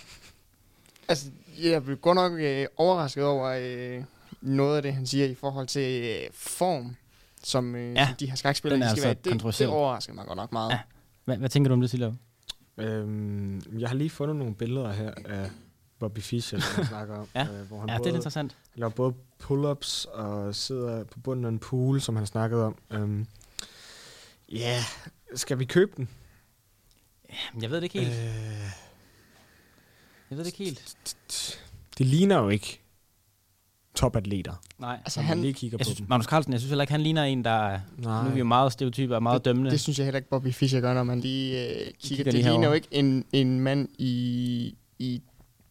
Altså, 1.08 1.26
jeg 1.62 1.84
blev 1.84 1.96
godt 1.96 2.16
nok 2.16 2.32
øh, 2.32 2.66
overrasket 2.76 3.24
over 3.24 3.48
øh, 3.60 4.04
noget 4.40 4.76
af 4.76 4.82
det, 4.82 4.94
han 4.94 5.06
siger 5.06 5.26
i 5.26 5.34
forhold 5.34 5.66
til 5.66 6.02
øh, 6.04 6.30
form, 6.32 6.96
som, 7.42 7.74
øh, 7.74 7.94
Ja, 7.94 8.06
som 8.06 8.16
de 8.16 8.26
her 8.28 8.36
skakspillere 8.36 8.76
den 8.76 8.82
er 8.82 8.94
de 8.94 9.00
skal 9.00 9.08
altså 9.08 9.30
være. 9.30 9.38
Det, 9.38 9.58
det 9.58 9.66
overrasker 9.68 10.12
mig 10.14 10.26
godt 10.26 10.36
nok 10.36 10.52
meget. 10.52 10.70
Ja. 10.70 10.78
Hvad, 11.24 11.36
hvad 11.36 11.48
tænker 11.48 11.68
du 11.68 11.72
om 11.72 11.80
det, 11.80 11.90
Silo? 11.90 12.12
Øhm, 12.78 13.62
jeg 13.78 13.88
har 13.88 13.96
lige 13.96 14.10
fundet 14.10 14.36
nogle 14.36 14.54
billeder 14.54 14.92
her 14.92 15.12
af 15.24 15.50
Bobby 15.98 16.18
Fischer, 16.18 16.58
som 16.60 16.78
jeg 16.78 16.86
snakker 16.86 17.14
om. 17.16 17.28
Ja. 17.34 17.42
øh, 17.42 17.66
hvor 17.68 17.80
han 17.80 17.88
Ja, 17.88 17.94
det 17.94 17.98
er 18.00 18.02
både, 18.04 18.14
interessant. 18.16 18.56
Han 18.72 18.80
laver 18.80 18.90
både 18.90 19.14
pull-ups 19.44 20.10
og 20.12 20.54
sidder 20.54 21.04
på 21.04 21.18
bunden 21.20 21.44
af 21.44 21.48
en 21.48 21.58
pool, 21.58 22.00
som 22.00 22.16
han 22.16 22.26
snakkede 22.26 22.64
om. 22.64 22.76
Øhm, 22.90 23.26
Ja, 24.52 24.58
yeah. 24.70 24.82
skal 25.34 25.58
vi 25.58 25.64
købe 25.64 25.92
den? 25.96 26.08
Jamen, 27.30 27.62
Jeg 27.62 27.70
ved 27.70 27.76
det 27.76 27.82
ikke 27.82 27.98
helt. 28.00 28.12
Øh, 28.12 28.24
Jeg 30.30 30.38
ved 30.38 30.38
det 30.38 30.46
ikke 30.46 30.64
helt. 30.64 30.96
det 31.98 32.06
ligner 32.06 32.38
jo 32.38 32.48
ikke 32.48 32.80
topatleter. 33.94 34.54
Nej. 34.78 34.98
Altså, 35.04 35.20
han, 35.20 35.40
lige 35.40 35.52
kigger 35.54 35.78
Jeg 35.78 35.84
på 35.84 35.88
synes, 35.88 35.98
dem. 35.98 36.06
Magnus 36.08 36.26
Carlsen, 36.26 36.52
jeg 36.52 36.60
synes 36.60 36.70
heller 36.70 36.82
ikke, 36.82 36.90
han 36.92 37.00
ligner 37.00 37.24
en, 37.24 37.44
der... 37.44 37.50
er- 37.50 37.80
Nej. 37.98 38.22
Nu 38.22 38.28
er 38.28 38.32
vi 38.32 38.38
jo 38.38 38.44
meget 38.44 38.72
stereotyper 38.72 39.14
og 39.14 39.22
meget 39.22 39.44
dømmende. 39.44 39.70
det 39.70 39.80
synes 39.80 39.98
jeg 39.98 40.06
heller 40.06 40.16
ikke, 40.18 40.28
Bobby 40.30 40.52
Fischer 40.52 40.80
gør, 40.80 40.94
når 40.94 41.02
man 41.02 41.20
lige 41.20 41.62
øh, 41.68 41.76
kigger. 41.76 41.92
kigger 42.00 42.24
Det 42.24 42.32
lige 42.34 42.42
ligner 42.42 42.54
jo 42.54 42.60
herover. 42.60 42.74
ikke 42.74 42.88
en, 42.90 43.24
en 43.32 43.60
mand 43.60 43.88
i, 43.98 44.76
i 44.98 45.22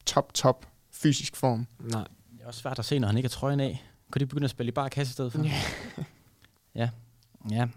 top, 0.05 0.33
top 0.33 0.65
fysisk 0.91 1.35
form. 1.35 1.67
Nej. 1.79 2.03
Det 2.31 2.41
er 2.43 2.47
også 2.47 2.59
svært 2.59 2.79
at 2.79 2.85
se, 2.85 2.99
når 2.99 3.07
han 3.07 3.17
ikke 3.17 3.27
er 3.27 3.29
trøjen 3.29 3.59
af. 3.59 3.83
Kunne 4.11 4.19
de 4.19 4.25
begynde 4.25 4.45
at 4.45 4.51
spille 4.51 4.67
i 4.67 4.71
bare 4.71 4.89
kasse 4.89 5.11
i 5.11 5.13
stedet 5.13 5.31
for? 5.31 5.43
Ja. 5.43 5.61
Ja. 6.75 6.89
Ja. 7.51 7.67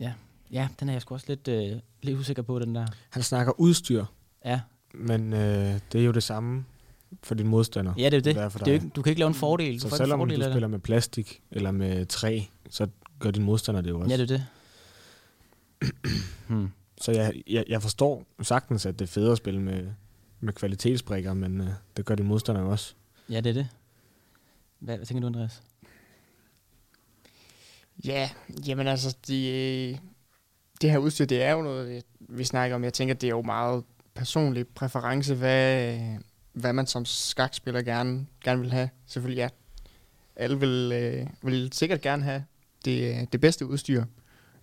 Ja. 0.00 0.12
Ja, 0.52 0.68
den 0.80 0.88
er 0.88 0.92
jeg 0.92 1.02
sgu 1.02 1.14
også 1.14 1.26
lidt, 1.28 1.48
øh, 1.48 1.80
lidt 2.02 2.18
usikker 2.18 2.42
på, 2.42 2.58
den 2.58 2.74
der. 2.74 2.86
Han 3.10 3.22
snakker 3.22 3.60
udstyr, 3.60 4.04
Ja, 4.44 4.60
men 4.94 5.32
øh, 5.32 5.80
det 5.92 6.00
er 6.00 6.04
jo 6.04 6.12
det 6.12 6.22
samme 6.22 6.64
for 7.22 7.34
din 7.34 7.48
modstander. 7.48 7.94
ja 7.98 8.04
det 8.04 8.16
er 8.16 8.20
det. 8.20 8.34
Hvad 8.34 8.44
er 8.44 8.48
for 8.48 8.58
det 8.58 8.68
er 8.68 8.72
ikke, 8.74 8.88
du 8.88 9.02
kan 9.02 9.10
ikke 9.10 9.20
lave 9.20 9.28
en 9.28 9.34
fordel. 9.34 9.74
Du 9.74 9.80
Så 9.80 9.86
en 9.86 9.96
selvom 9.96 10.18
fordel 10.20 10.40
du 10.40 10.50
spiller 10.50 10.68
med 10.68 10.78
plastik 10.78 11.42
eller 11.50 11.70
med 11.70 12.06
træ, 12.06 12.40
så 12.70 12.86
gør 13.18 13.30
din 13.30 13.42
modstander 13.42 13.80
det 13.80 13.90
jo 13.90 14.00
også. 14.00 14.10
Ja, 14.10 14.16
det 14.22 14.30
er 14.30 14.36
det. 14.36 14.46
hmm. 16.48 16.70
Så 17.00 17.12
jeg, 17.12 17.34
jeg, 17.46 17.64
jeg 17.68 17.82
forstår 17.82 18.24
sagtens, 18.42 18.86
at 18.86 18.98
det 18.98 19.04
er 19.04 19.08
federe 19.08 19.32
at 19.32 19.38
spille 19.38 19.60
med, 19.60 19.86
med 20.40 20.52
kvalitetsbrikker, 20.52 21.34
men 21.34 21.60
øh, 21.60 21.68
det 21.96 22.04
gør 22.04 22.14
din 22.14 22.26
modstander 22.26 22.60
jo 22.62 22.70
også. 22.70 22.94
Ja, 23.30 23.40
det 23.40 23.50
er 23.50 23.54
det. 23.54 23.68
Hvad, 24.78 24.96
hvad 24.96 25.06
tænker 25.06 25.20
du, 25.20 25.26
Andreas? 25.26 25.62
Ja, 28.04 28.30
jamen 28.66 28.86
altså, 28.86 29.16
de, 29.28 29.98
det 30.80 30.90
her 30.90 30.98
udstyr, 30.98 31.24
det 31.24 31.42
er 31.42 31.52
jo 31.52 31.62
noget, 31.62 32.04
vi 32.18 32.44
snakker 32.44 32.76
om. 32.76 32.84
Jeg 32.84 32.92
tænker, 32.92 33.14
det 33.14 33.26
er 33.26 33.30
jo 33.30 33.42
meget 33.42 33.84
personlig 34.14 34.68
præference, 34.68 35.34
hvad, 35.34 35.98
hvad 36.52 36.72
man 36.72 36.86
som 36.86 37.04
skakspiller 37.04 37.82
gerne, 37.82 38.26
gerne 38.44 38.60
vil 38.60 38.72
have. 38.72 38.88
Selvfølgelig 39.06 39.38
ja, 39.38 39.48
alle 40.36 40.60
vil, 40.60 40.92
øh, 40.94 41.26
vil 41.42 41.72
sikkert 41.72 42.00
gerne 42.00 42.22
have 42.22 42.44
det, 42.84 43.32
det 43.32 43.40
bedste 43.40 43.66
udstyr. 43.66 44.04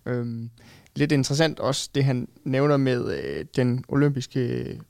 Øhm, 0.06 0.50
lidt 0.96 1.12
interessant 1.12 1.60
også, 1.60 1.90
det 1.94 2.04
han 2.04 2.28
nævner 2.44 2.76
med 2.76 3.18
øh, 3.18 3.44
den 3.56 3.84
olympiske 3.88 4.40
øh, 4.40 4.80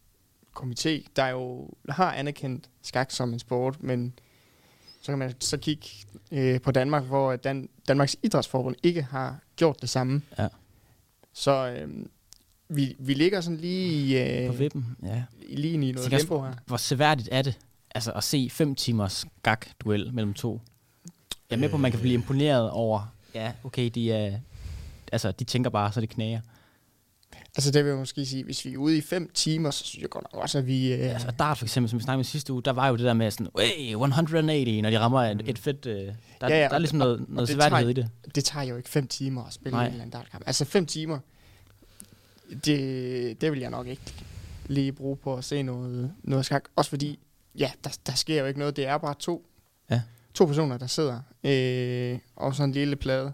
komité, 0.57 1.07
der 1.17 1.27
jo 1.29 1.71
har 1.89 2.13
anerkendt 2.13 2.71
skak 2.83 3.11
som 3.11 3.33
en 3.33 3.39
sport, 3.39 3.83
men 3.83 4.19
så 5.01 5.13
kan 5.13 5.19
man 5.19 5.35
så 5.41 5.57
kigge 5.57 5.89
øh, 6.33 6.61
på 6.61 6.71
Danmark, 6.71 7.05
hvor 7.05 7.37
Dan- 7.37 7.69
Danmarks 7.89 8.17
Idrætsforbund 8.23 8.77
ikke 8.83 9.03
har 9.03 9.39
gjort 9.57 9.81
det 9.81 9.89
samme. 9.89 10.23
Ja. 10.39 10.49
Så 11.33 11.69
øh, 11.69 12.07
vi, 12.69 12.97
vi 12.99 13.15
ligger 13.15 13.41
sådan 13.41 13.57
lige, 13.57 14.47
På 14.47 14.53
øh, 14.53 14.59
vippen? 14.59 14.97
Ja. 15.03 15.23
lige 15.49 15.75
i 15.75 15.77
noget 15.77 15.97
også, 15.97 16.11
tempo 16.11 16.43
her. 16.43 16.53
Hvor 16.67 16.77
seværdigt 16.77 17.29
er 17.33 17.43
det 17.43 17.59
altså 17.95 18.13
at 18.13 18.25
se 18.25 18.49
fem 18.51 18.75
timers 18.75 19.13
skak-duel 19.13 20.13
mellem 20.15 20.35
to? 20.35 20.61
Jeg 21.51 21.57
er 21.57 21.61
med 21.61 21.69
på, 21.69 21.77
at 21.77 21.81
man 21.81 21.91
kan 21.91 22.01
blive 22.01 22.15
imponeret 22.15 22.71
over, 22.71 23.15
ja, 23.35 23.53
okay, 23.65 23.91
de 23.95 24.13
er, 24.13 24.39
altså, 25.13 25.33
de 25.33 25.45
tænker 25.45 25.71
bare, 25.71 25.93
så 25.93 26.01
det 26.01 26.09
knager. 26.09 26.41
Altså 27.59 27.71
det 27.71 27.85
vil 27.85 27.89
jeg 27.91 27.99
måske 27.99 28.27
sige, 28.27 28.45
hvis 28.45 28.65
vi 28.65 28.73
er 28.75 28.77
ude 28.79 28.99
i 28.99 29.01
fem 29.01 29.31
timer, 29.35 29.71
så 29.71 29.85
synes 29.85 30.03
jeg 30.03 30.11
godt 30.11 30.27
nok 30.33 30.43
også, 30.43 30.59
at 30.59 30.67
vi... 30.67 30.93
Øh, 30.93 30.99
Altså, 31.01 31.31
dart 31.31 31.59
for 31.59 31.65
eksempel, 31.65 31.91
som 31.91 31.99
vi 31.99 32.03
snakkede 32.03 32.19
med 32.19 32.25
sidste 32.25 32.53
uge, 32.53 32.63
der 32.63 32.71
var 32.73 32.89
jo 32.89 32.97
det 32.97 33.05
der 33.05 33.13
med 33.15 33.31
sådan, 33.31 33.49
hey, 33.59 33.91
180, 33.91 34.83
når 34.83 34.91
de 34.91 34.99
rammer 34.99 35.21
et, 35.23 35.43
et 35.47 35.59
fedt, 35.59 35.87
øh, 35.87 35.95
der, 35.95 36.05
ja, 36.43 36.49
Ja, 36.49 36.55
ja, 36.57 36.59
der 36.63 36.69
er 36.69 36.75
og- 36.75 36.81
ligesom 36.81 36.99
noget, 36.99 37.21
og 37.21 37.27
noget 37.29 37.49
det 37.49 37.55
seværdighed 37.55 37.91
i 37.91 37.93
det. 37.93 38.11
det 38.35 38.45
tager 38.45 38.65
jo 38.65 38.77
ikke 38.77 38.89
fem 38.89 39.07
timer 39.09 39.45
at 39.45 39.53
spille 39.53 39.77
Nej. 39.77 39.85
en 39.87 39.91
eller 39.93 40.03
anden 40.03 40.13
dartkamp. 40.13 40.45
Altså 40.47 40.65
fem 40.65 40.87
timer, 40.87 41.19
det, 42.65 43.41
det 43.41 43.53
vil 43.53 43.61
jeg 43.61 43.71
nok 43.71 43.87
ikke 43.87 44.03
lige 44.67 44.93
bruge 44.93 45.17
på 45.17 45.35
at 45.37 45.45
se 45.45 45.63
noget, 45.63 46.13
noget 46.23 46.45
skak. 46.47 46.65
Også 46.77 46.89
fordi, 46.91 47.19
ja, 47.59 47.71
der, 47.85 47.99
der 48.07 48.13
sker 48.15 48.41
jo 48.41 48.47
ikke 48.47 48.59
noget. 48.59 48.77
Det 48.77 48.87
er 48.87 48.99
bare 48.99 49.15
to, 49.19 49.47
Ja. 49.91 50.03
to 50.35 50.47
personer, 50.47 50.79
der 50.79 50.87
sidder 50.87 51.21
øh, 51.45 52.19
og 52.37 52.55
så 52.55 52.63
en 52.63 52.73
lille 52.73 52.97
plade. 52.97 53.33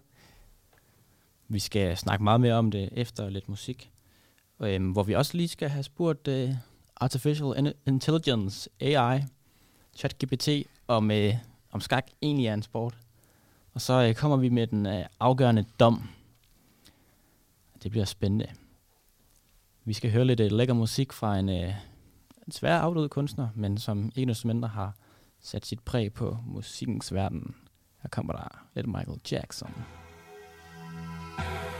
Vi 1.48 1.58
skal 1.58 1.96
snakke 1.96 2.24
meget 2.24 2.40
mere 2.40 2.54
om 2.54 2.70
det 2.70 2.88
efter 2.92 3.28
lidt 3.30 3.48
musik. 3.48 3.90
Øhm, 4.60 4.90
hvor 4.90 5.02
vi 5.02 5.14
også 5.14 5.36
lige 5.36 5.48
skal 5.48 5.68
have 5.68 5.82
spurgt 5.82 6.28
øh, 6.28 6.50
Artificial 6.96 7.74
Intelligence, 7.86 8.70
AI, 8.80 9.22
ChatGPT, 9.96 10.48
om, 10.88 11.10
øh, 11.10 11.34
om 11.70 11.80
skak 11.80 12.06
egentlig 12.22 12.46
er 12.46 12.54
en 12.54 12.62
sport. 12.62 12.98
Og 13.72 13.80
så 13.80 13.92
øh, 13.92 14.14
kommer 14.14 14.36
vi 14.36 14.48
med 14.48 14.66
den 14.66 14.86
øh, 14.86 15.06
afgørende 15.20 15.64
dom. 15.80 16.08
Det 17.82 17.90
bliver 17.90 18.04
spændende. 18.04 18.46
Vi 19.84 19.92
skal 19.92 20.10
høre 20.10 20.24
lidt 20.24 20.40
øh, 20.40 20.52
lækker 20.52 20.74
musik 20.74 21.12
fra 21.12 21.38
en 21.38 21.48
uh, 21.48 21.74
svær 22.50 22.78
afdød 22.78 23.08
kunstner, 23.08 23.48
men 23.54 23.78
som 23.78 24.12
ikke 24.16 24.28
desto 24.28 24.48
mindre 24.48 24.68
har 24.68 24.96
sat 25.40 25.66
sit 25.66 25.80
præg 25.80 26.12
på 26.12 26.38
musikkens 26.46 27.14
verden. 27.14 27.54
Her 28.02 28.08
kommer 28.08 28.32
der 28.32 28.66
lidt 28.74 28.86
Michael 28.86 29.20
Jackson. 29.30 29.74
Thank 31.36 31.73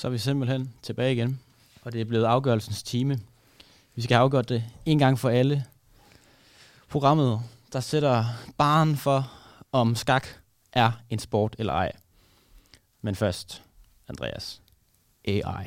Så 0.00 0.08
er 0.08 0.10
vi 0.10 0.18
simpelthen 0.18 0.72
tilbage 0.82 1.12
igen, 1.12 1.40
og 1.82 1.92
det 1.92 2.00
er 2.00 2.04
blevet 2.04 2.24
afgørelsens 2.24 2.82
time. 2.82 3.20
Vi 3.94 4.02
skal 4.02 4.14
have 4.14 4.22
afgjort 4.24 4.48
det 4.48 4.64
en 4.86 4.98
gang 4.98 5.18
for 5.18 5.28
alle. 5.28 5.64
Programmet, 6.88 7.40
der 7.72 7.80
sætter 7.80 8.24
barn 8.58 8.96
for, 8.96 9.32
om 9.72 9.96
skak 9.96 10.26
er 10.72 10.92
en 11.10 11.18
sport 11.18 11.56
eller 11.58 11.72
ej. 11.72 11.92
Men 13.02 13.14
først, 13.14 13.62
Andreas. 14.08 14.60
AI. 15.24 15.66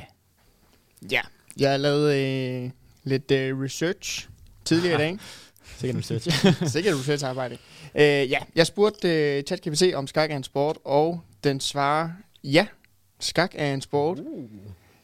Ja, 1.12 1.22
jeg 1.58 1.72
har 1.72 1.78
lavet 1.78 2.14
øh, 2.14 2.72
lidt 3.04 3.32
øh, 3.32 3.62
research 3.62 4.30
tidligere 4.66 4.96
i 4.96 4.98
dag. 4.98 5.20
Sikkert 5.80 5.96
en 5.96 6.04
search. 6.04 6.46
Sikkert 6.74 6.96
researcharbejde. 6.96 7.58
Øh, 7.96 8.04
ja, 8.04 8.40
jeg 8.56 8.68
spurgte 8.68 9.10
øh, 9.10 9.44
ChatGPT 9.44 9.84
om 9.96 10.08
skak 10.08 10.32
er 10.32 10.36
en 10.36 10.44
sport, 10.44 10.78
og 10.84 11.22
den 11.44 11.60
svarer 11.60 12.10
ja, 12.44 12.68
skak 13.24 13.52
er 13.56 13.74
en 13.74 13.82
sport. 13.82 14.20
Uh, 14.20 14.50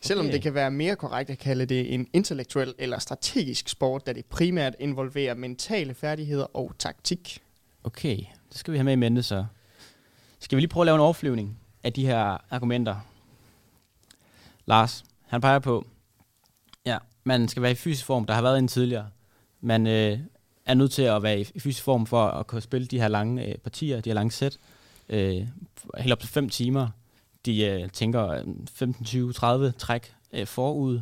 Selvom 0.01 0.25
okay. 0.25 0.33
det 0.33 0.41
kan 0.41 0.53
være 0.53 0.71
mere 0.71 0.95
korrekt 0.95 1.29
at 1.29 1.37
kalde 1.37 1.65
det 1.65 1.93
en 1.93 2.07
intellektuel 2.13 2.73
eller 2.77 2.99
strategisk 2.99 3.69
sport, 3.69 4.05
da 4.05 4.13
det 4.13 4.25
primært 4.25 4.75
involverer 4.79 5.33
mentale 5.33 5.93
færdigheder 5.93 6.57
og 6.57 6.71
taktik. 6.79 7.41
Okay, 7.83 8.17
det 8.49 8.57
skal 8.57 8.71
vi 8.71 8.77
have 8.77 8.83
med 8.83 8.93
i 8.93 8.95
mente 8.95 9.23
så. 9.23 9.45
Skal 10.39 10.55
vi 10.55 10.61
lige 10.61 10.69
prøve 10.69 10.81
at 10.81 10.85
lave 10.85 10.95
en 10.95 11.01
overflyvning 11.01 11.59
af 11.83 11.93
de 11.93 12.05
her 12.05 12.37
argumenter? 12.49 12.95
Lars, 14.65 15.03
han 15.27 15.41
peger 15.41 15.59
på, 15.59 15.85
ja, 16.85 16.97
man 17.23 17.47
skal 17.47 17.61
være 17.61 17.71
i 17.71 17.75
fysisk 17.75 18.05
form. 18.05 18.25
Der 18.25 18.33
har 18.33 18.41
været 18.41 18.59
en 18.59 18.67
tidligere. 18.67 19.09
Man 19.61 19.87
øh, 19.87 20.19
er 20.65 20.73
nødt 20.73 20.91
til 20.91 21.01
at 21.01 21.23
være 21.23 21.39
i 21.39 21.43
fysisk 21.43 21.83
form 21.83 22.05
for 22.05 22.27
at 22.27 22.47
kunne 22.47 22.61
spille 22.61 22.87
de 22.87 22.99
her 22.99 23.07
lange 23.07 23.45
øh, 23.45 23.57
partier, 23.57 24.01
de 24.01 24.09
her 24.09 24.15
lange 24.15 24.31
sæt. 24.31 24.57
Øh, 25.09 25.47
helt 25.97 26.11
op 26.11 26.19
til 26.19 26.29
5 26.29 26.49
timer. 26.49 26.87
De 27.45 27.65
øh, 27.65 27.89
tænker 27.89 28.27
øh, 28.27 28.43
15, 28.71 29.05
20, 29.05 29.33
30 29.33 29.71
træk 29.71 30.13
øh, 30.33 30.47
forud. 30.47 31.01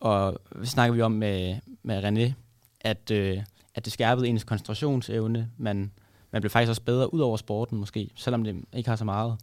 Og 0.00 0.38
snakker 0.64 0.94
vi 0.94 1.00
om 1.00 1.12
med, 1.12 1.56
med 1.82 2.04
René? 2.04 2.32
At, 2.80 3.10
øh, 3.10 3.42
at 3.74 3.84
det 3.84 3.92
skærpede 3.92 4.28
ens 4.28 4.44
koncentrationsevne. 4.44 5.50
Man, 5.56 5.90
man 6.30 6.42
blev 6.42 6.50
faktisk 6.50 6.68
også 6.68 6.82
bedre 6.82 7.14
ud 7.14 7.20
over 7.20 7.36
sporten 7.36 7.78
måske, 7.78 8.10
selvom 8.14 8.44
det 8.44 8.64
ikke 8.72 8.88
har 8.88 8.96
så 8.96 9.04
meget. 9.04 9.36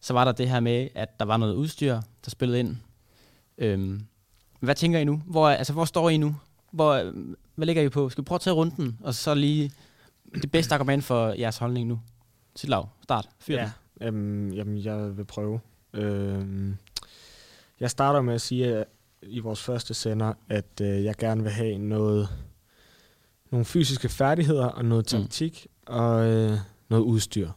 Så 0.00 0.12
var 0.12 0.24
der 0.24 0.32
det 0.32 0.48
her 0.48 0.60
med, 0.60 0.88
at 0.94 1.20
der 1.20 1.24
var 1.24 1.36
noget 1.36 1.54
udstyr, 1.54 2.00
der 2.24 2.30
spillede 2.30 2.60
ind. 2.60 2.76
Øhm, 3.58 4.06
hvad 4.60 4.74
tænker 4.74 4.98
I 4.98 5.04
nu? 5.04 5.22
Hvor, 5.26 5.48
altså, 5.48 5.72
hvor 5.72 5.84
står 5.84 6.10
I 6.10 6.16
nu? 6.16 6.36
Hvor, 6.70 7.12
hvad 7.54 7.66
ligger 7.66 7.82
I 7.82 7.88
på? 7.88 8.08
Skal 8.08 8.22
vi 8.22 8.26
prøve 8.26 8.36
at 8.36 8.40
tage 8.40 8.54
runden, 8.54 8.98
og 9.02 9.14
så 9.14 9.34
lige 9.34 9.72
det 10.34 10.50
bedste 10.50 10.74
argument 10.74 11.04
for 11.04 11.28
jeres 11.28 11.58
holdning 11.58 11.88
nu? 11.88 12.00
Sit 12.56 12.68
lav, 12.68 12.88
start, 13.02 13.28
fyr 13.38 13.54
Ja, 13.54 13.70
øhm, 14.00 14.52
jamen, 14.52 14.78
jeg 14.84 15.16
vil 15.16 15.24
prøve. 15.24 15.60
Øhm, 15.92 16.76
jeg 17.80 17.90
starter 17.90 18.20
med 18.20 18.34
at 18.34 18.40
sige 18.40 18.84
i 19.22 19.38
vores 19.38 19.62
første 19.62 19.94
sender, 19.94 20.32
at 20.48 20.80
øh, 20.82 21.04
jeg 21.04 21.14
gerne 21.16 21.42
vil 21.42 21.52
have 21.52 21.78
noget, 21.78 22.28
nogle 23.50 23.64
fysiske 23.66 24.08
færdigheder 24.08 24.66
og 24.66 24.84
noget 24.84 25.12
Mm. 25.12 25.20
taktik 25.20 25.66
mm. 25.88 25.94
og 25.94 26.26
øh, 26.26 26.58
noget 26.88 27.02
udstyr 27.04 27.50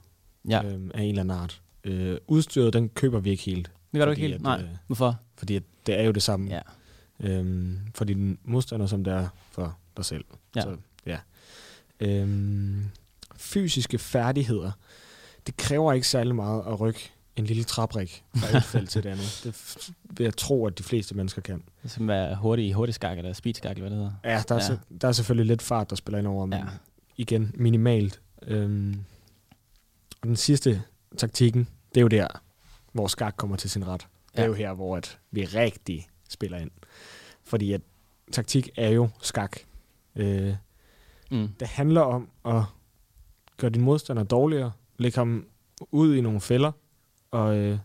Ja, 0.50 0.64
øhm, 0.66 0.92
af 0.94 1.02
en 1.02 1.10
eller 1.10 1.22
anden 1.22 1.38
art. 1.38 1.62
Øh, 1.84 2.18
udstyret, 2.28 2.74
den 2.74 2.90
køber 2.90 3.20
vi 3.20 3.30
ikke 3.30 3.44
helt. 3.44 3.72
det 3.92 4.00
gør 4.00 4.06
du 4.06 4.12
ikke 4.12 4.22
helt? 4.22 4.34
at, 4.36 4.42
Nej, 4.42 4.62
øh, 4.62 4.68
hvorfor? 4.88 5.20
Fordi 5.36 5.56
at 5.56 5.64
det 5.86 6.00
er 6.00 6.04
jo 6.04 6.12
det 6.12 6.24
samme. 6.24 6.50
Ja. 6.52 6.62
Øhm, 7.20 7.80
for 7.96 8.06
din 8.06 8.38
modstander, 8.44 8.86
som 8.86 9.04
det 9.04 9.14
er 9.14 9.28
for 9.52 9.78
dig 9.98 10.06
selv. 10.06 10.26
Ja. 10.56 10.62
Så, 10.62 10.78
ja. 11.06 11.18
Øhm, 12.00 12.86
fysiske 13.38 13.98
færdigheder. 13.98 14.72
Det 15.48 15.58
kræver 15.58 15.94
ikke 15.94 16.08
særlig 16.08 16.36
meget 16.36 16.64
at 16.68 16.80
rykke 16.80 17.12
en 17.36 17.46
lille 17.46 17.64
traprik 17.64 18.24
fra 18.36 18.58
et 18.58 18.64
felt 18.64 18.90
til 18.90 19.04
det 19.04 19.10
andet. 19.10 19.42
Det 19.44 19.90
vil 20.18 20.24
jeg 20.24 20.38
tro, 20.38 20.66
at 20.68 20.78
de 20.78 20.84
fleste 20.84 21.16
mennesker 21.16 21.42
kan. 21.42 21.64
Skal 21.86 22.08
være 22.08 22.36
hurtig, 22.36 22.74
hurtig 22.74 22.96
skak, 22.96 23.18
eller 23.18 23.34
speed 23.34 23.54
skak, 23.54 23.72
eller 23.72 23.82
hvad 23.82 23.90
det 23.90 23.98
hedder. 23.98 24.12
Ja, 24.24 24.44
der 24.50 24.56
er, 24.56 24.60
Ja. 24.60 24.66
Så, 24.66 24.78
der 25.02 25.08
er 25.08 25.12
selvfølgelig 25.12 25.48
lidt 25.48 25.62
fart, 25.62 25.90
der 25.90 25.96
spiller 25.96 26.20
ind 26.20 26.28
over, 26.28 26.46
men 26.46 26.60
ja. 26.60 26.66
igen, 27.18 27.52
minimalt. 27.58 28.22
Øhm, 28.42 29.04
og 30.22 30.28
den 30.28 30.36
sidste 30.36 30.82
taktikken, 31.18 31.68
det 31.90 31.98
er 31.98 32.02
jo 32.02 32.08
der, 32.08 32.28
hvor 32.92 33.08
skak 33.08 33.34
kommer 33.38 33.56
til 33.58 33.70
sin 33.70 33.88
ret. 33.88 34.08
Det 34.32 34.40
er 34.40 34.42
Ja. 34.42 34.48
jo 34.48 34.54
her, 34.54 34.74
hvor 34.74 34.98
at 34.98 35.20
vi 35.32 35.46
rigtig 35.46 36.08
spiller 36.30 36.58
ind. 36.58 36.72
Fordi 37.44 37.74
at 37.74 37.82
taktik 38.32 38.70
er 38.78 38.90
jo 38.90 39.10
skak. 39.22 39.58
Øh, 40.16 40.54
Mm. 41.32 41.48
det 41.60 41.68
handler 41.68 42.02
om 42.02 42.30
at 42.46 42.64
gøre 43.58 43.72
din 43.72 43.82
modstander 43.82 44.24
dårligere, 44.24 44.72
lægge 45.04 45.18
ham 45.18 45.46
ud 45.92 46.16
i 46.16 46.22
nogle 46.22 46.42
fælder, 46.42 46.72
og, 47.32 47.58
øh, 47.58 47.78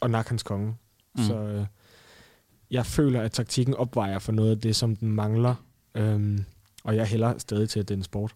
og 0.00 0.10
nakke 0.10 0.28
hans 0.28 0.42
konge. 0.42 0.76
Mm. 1.14 1.22
Så 1.22 1.38
øh, 1.38 1.66
jeg 2.70 2.86
føler, 2.86 3.22
at 3.22 3.32
taktikken 3.32 3.74
opvejer 3.74 4.18
for 4.18 4.32
noget 4.32 4.50
af 4.50 4.60
det, 4.60 4.76
som 4.76 4.96
den 4.96 5.12
mangler. 5.12 5.54
Øhm, 5.94 6.44
og 6.84 6.96
jeg 6.96 7.06
hælder 7.06 7.38
stadig 7.38 7.68
til, 7.68 7.80
at 7.80 7.88
det 7.88 7.94
er 7.94 7.98
en 7.98 8.04
sport. 8.04 8.34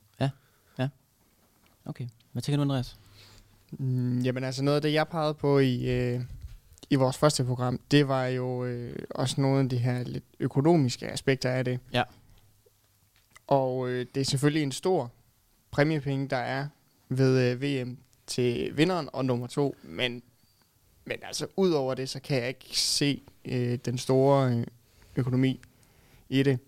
Okay. 1.84 2.08
Hvad 2.32 2.42
tænker 2.42 2.56
du, 2.56 2.62
Andreas? 2.62 2.96
Mm, 3.72 4.18
jamen 4.18 4.44
altså 4.44 4.62
noget 4.62 4.76
af 4.76 4.82
det, 4.82 4.92
jeg 4.92 5.08
pegede 5.08 5.34
på 5.34 5.58
i, 5.58 5.90
øh, 5.90 6.20
i 6.90 6.94
vores 6.94 7.18
første 7.18 7.44
program, 7.44 7.80
det 7.90 8.08
var 8.08 8.26
jo 8.26 8.64
øh, 8.64 8.98
også 9.10 9.40
nogle 9.40 9.60
af 9.60 9.68
de 9.68 9.78
her 9.78 10.04
lidt 10.04 10.24
økonomiske 10.40 11.08
aspekter 11.08 11.50
af 11.50 11.64
det. 11.64 11.80
Ja. 11.92 12.02
Og 13.46 13.88
øh, 13.88 14.06
det 14.14 14.20
er 14.20 14.24
selvfølgelig 14.24 14.62
en 14.62 14.72
stor 14.72 15.12
præmiepenge, 15.70 16.28
der 16.28 16.36
er 16.36 16.66
ved 17.08 17.52
øh, 17.52 17.62
VM 17.62 17.98
til 18.30 18.76
vinderen 18.76 19.08
og 19.12 19.24
nummer 19.24 19.46
to, 19.46 19.76
men, 19.82 20.22
men 21.04 21.18
altså 21.22 21.46
ud 21.56 21.70
over 21.70 21.94
det, 21.94 22.08
så 22.08 22.20
kan 22.20 22.36
jeg 22.36 22.48
ikke 22.48 22.78
se 22.78 23.22
øh, 23.44 23.78
den 23.84 23.98
store 23.98 24.52
øh, 24.52 24.66
økonomi 25.16 25.60
i 26.28 26.42
det. 26.42 26.58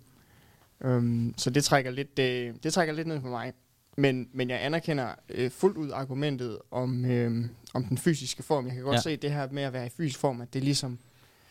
Um, 0.84 1.34
så 1.36 1.50
det 1.50 1.64
trækker 1.64 1.90
lidt, 1.90 2.18
øh, 2.18 2.54
det 2.62 2.72
trækker 2.72 2.94
lidt 2.94 3.08
ned 3.08 3.20
for 3.20 3.28
mig. 3.28 3.52
Men, 3.96 4.28
men 4.32 4.50
jeg 4.50 4.64
anerkender 4.64 5.14
øh, 5.28 5.50
fuldt 5.50 5.76
ud 5.76 5.90
argumentet 5.90 6.58
om, 6.70 7.04
øh, 7.04 7.46
om 7.74 7.84
den 7.84 7.98
fysiske 7.98 8.42
form. 8.42 8.66
Jeg 8.66 8.74
kan 8.74 8.84
godt 8.84 8.94
ja. 8.94 9.00
se 9.00 9.16
det 9.16 9.32
her 9.32 9.48
med 9.50 9.62
at 9.62 9.72
være 9.72 9.86
i 9.86 9.90
fysisk 9.90 10.18
form, 10.18 10.40
at 10.40 10.54
det 10.54 10.64
ligesom 10.64 10.98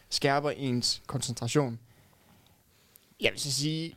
skærper 0.09 0.49
ens 0.49 1.01
koncentration. 1.07 1.80
Jeg 3.22 3.32
vil 3.32 3.39
så 3.39 3.51
sige, 3.51 3.95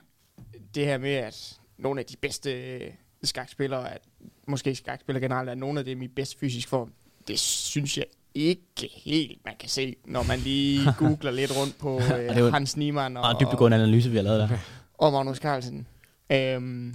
det 0.75 0.87
her 0.87 0.99
med, 0.99 1.15
at 1.15 1.61
nogle 1.79 2.01
af 2.01 2.07
de 2.07 2.17
bedste 2.17 2.75
øh, 2.75 2.93
skakspillere, 3.23 3.95
at 3.95 4.03
måske 4.47 4.75
skakspillere 4.75 5.23
generelt, 5.23 5.51
er 5.51 5.55
nogle 5.55 5.79
af 5.79 5.85
dem 5.85 6.03
i 6.03 6.09
bedst 6.09 6.39
fysisk 6.39 6.69
form, 6.69 6.93
det 7.29 7.39
synes 7.39 7.99
jeg 7.99 8.05
ikke 8.35 8.91
helt, 9.05 9.39
man 9.45 9.55
kan 9.61 9.69
se, 9.69 9.97
når 10.05 10.23
man 10.23 10.39
lige 10.39 10.81
googler 10.99 11.31
lidt 11.31 11.57
rundt 11.57 11.79
på 11.79 12.01
øh, 12.01 12.53
Hans 12.53 12.77
Niemann 12.77 13.17
og, 13.17 13.21
Meget 13.21 13.37
dybdegående 13.41 13.77
analyse, 13.77 14.11
vi 14.11 14.17
har 14.17 14.23
lavet 14.23 14.41
der. 14.41 14.59
og 14.99 15.13
Magnus 15.13 15.37
Carlsen. 15.37 15.87
Øhm, 16.33 16.95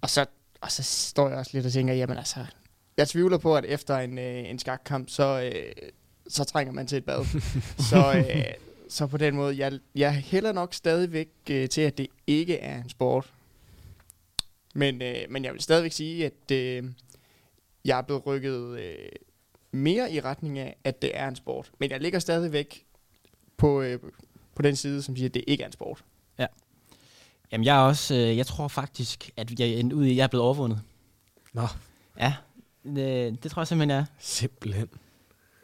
og, 0.00 0.10
så, 0.10 0.26
og 0.60 0.72
så 0.72 0.82
står 0.82 1.28
jeg 1.28 1.38
også 1.38 1.50
lidt 1.54 1.66
og 1.66 1.72
tænker, 1.72 1.94
jamen 1.94 2.16
altså, 2.16 2.40
jeg 2.96 3.08
tvivler 3.08 3.38
på, 3.38 3.56
at 3.56 3.64
efter 3.64 3.96
en, 3.98 4.18
øh, 4.18 4.50
en 4.50 4.58
skakkamp, 4.58 5.10
så, 5.10 5.50
øh, 5.54 5.72
så 6.28 6.44
trænger 6.44 6.72
man 6.72 6.86
til 6.86 6.98
et 6.98 7.04
bad. 7.04 7.24
så, 7.90 8.24
øh, 8.28 8.44
så 8.88 9.06
på 9.06 9.16
den 9.16 9.36
måde, 9.36 9.58
jeg, 9.58 9.72
jeg 9.94 10.12
hælder 10.12 10.52
nok 10.52 10.74
stadigvæk 10.74 11.28
øh, 11.50 11.68
til, 11.68 11.80
at 11.80 11.98
det 11.98 12.06
ikke 12.26 12.58
er 12.58 12.82
en 12.82 12.88
sport. 12.88 13.32
Men, 14.74 15.02
øh, 15.02 15.16
men 15.28 15.44
jeg 15.44 15.52
vil 15.52 15.60
stadigvæk 15.60 15.92
sige, 15.92 16.26
at 16.26 16.50
øh, 16.52 16.84
jeg 17.84 17.98
er 17.98 18.02
blevet 18.02 18.26
rykket 18.26 18.80
øh, 18.80 19.08
mere 19.72 20.12
i 20.12 20.20
retning 20.20 20.58
af, 20.58 20.76
at 20.84 21.02
det 21.02 21.10
er 21.14 21.28
en 21.28 21.36
sport. 21.36 21.70
Men 21.78 21.90
jeg 21.90 22.00
ligger 22.00 22.18
stadigvæk 22.18 22.86
på, 23.56 23.82
øh, 23.82 23.98
på 24.54 24.62
den 24.62 24.76
side, 24.76 25.02
som 25.02 25.16
siger, 25.16 25.28
at 25.28 25.34
det 25.34 25.44
ikke 25.46 25.62
er 25.62 25.66
en 25.66 25.72
sport. 25.72 26.04
Jamen, 27.52 27.64
jeg 27.64 27.76
er 27.76 27.80
også, 27.80 28.14
øh, 28.14 28.36
jeg 28.36 28.46
tror 28.46 28.68
faktisk, 28.68 29.30
at 29.36 29.60
jeg 29.60 29.68
endte 29.68 29.96
ud 29.96 30.04
i, 30.04 30.10
at 30.10 30.16
jeg 30.16 30.22
er 30.22 30.28
blevet 30.28 30.44
overvundet. 30.44 30.80
Nå. 31.52 31.66
Ja, 32.18 32.34
det, 32.84 33.42
det 33.42 33.50
tror 33.50 33.62
jeg 33.62 33.66
simpelthen, 33.66 33.98
er. 33.98 34.04
Simpelthen. 34.18 34.88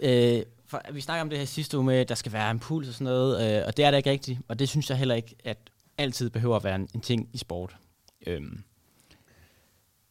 Øh, 0.00 0.42
for 0.66 0.82
vi 0.92 1.00
snakker 1.00 1.22
om 1.22 1.30
det 1.30 1.38
her 1.38 1.46
sidste 1.46 1.76
uge 1.76 1.86
med, 1.86 1.96
at 1.96 2.08
der 2.08 2.14
skal 2.14 2.32
være 2.32 2.50
en 2.50 2.58
puls 2.58 2.88
og 2.88 2.94
sådan 2.94 3.04
noget, 3.04 3.58
øh, 3.58 3.66
og 3.66 3.76
det 3.76 3.84
er 3.84 3.90
det 3.90 3.98
ikke 3.98 4.10
rigtigt, 4.10 4.40
og 4.48 4.58
det 4.58 4.68
synes 4.68 4.90
jeg 4.90 4.98
heller 4.98 5.14
ikke, 5.14 5.34
at 5.44 5.58
altid 5.98 6.30
behøver 6.30 6.56
at 6.56 6.64
være 6.64 6.74
en, 6.74 6.88
en 6.94 7.00
ting 7.00 7.28
i 7.32 7.38
sport. 7.38 7.76
Øhm, 8.26 8.62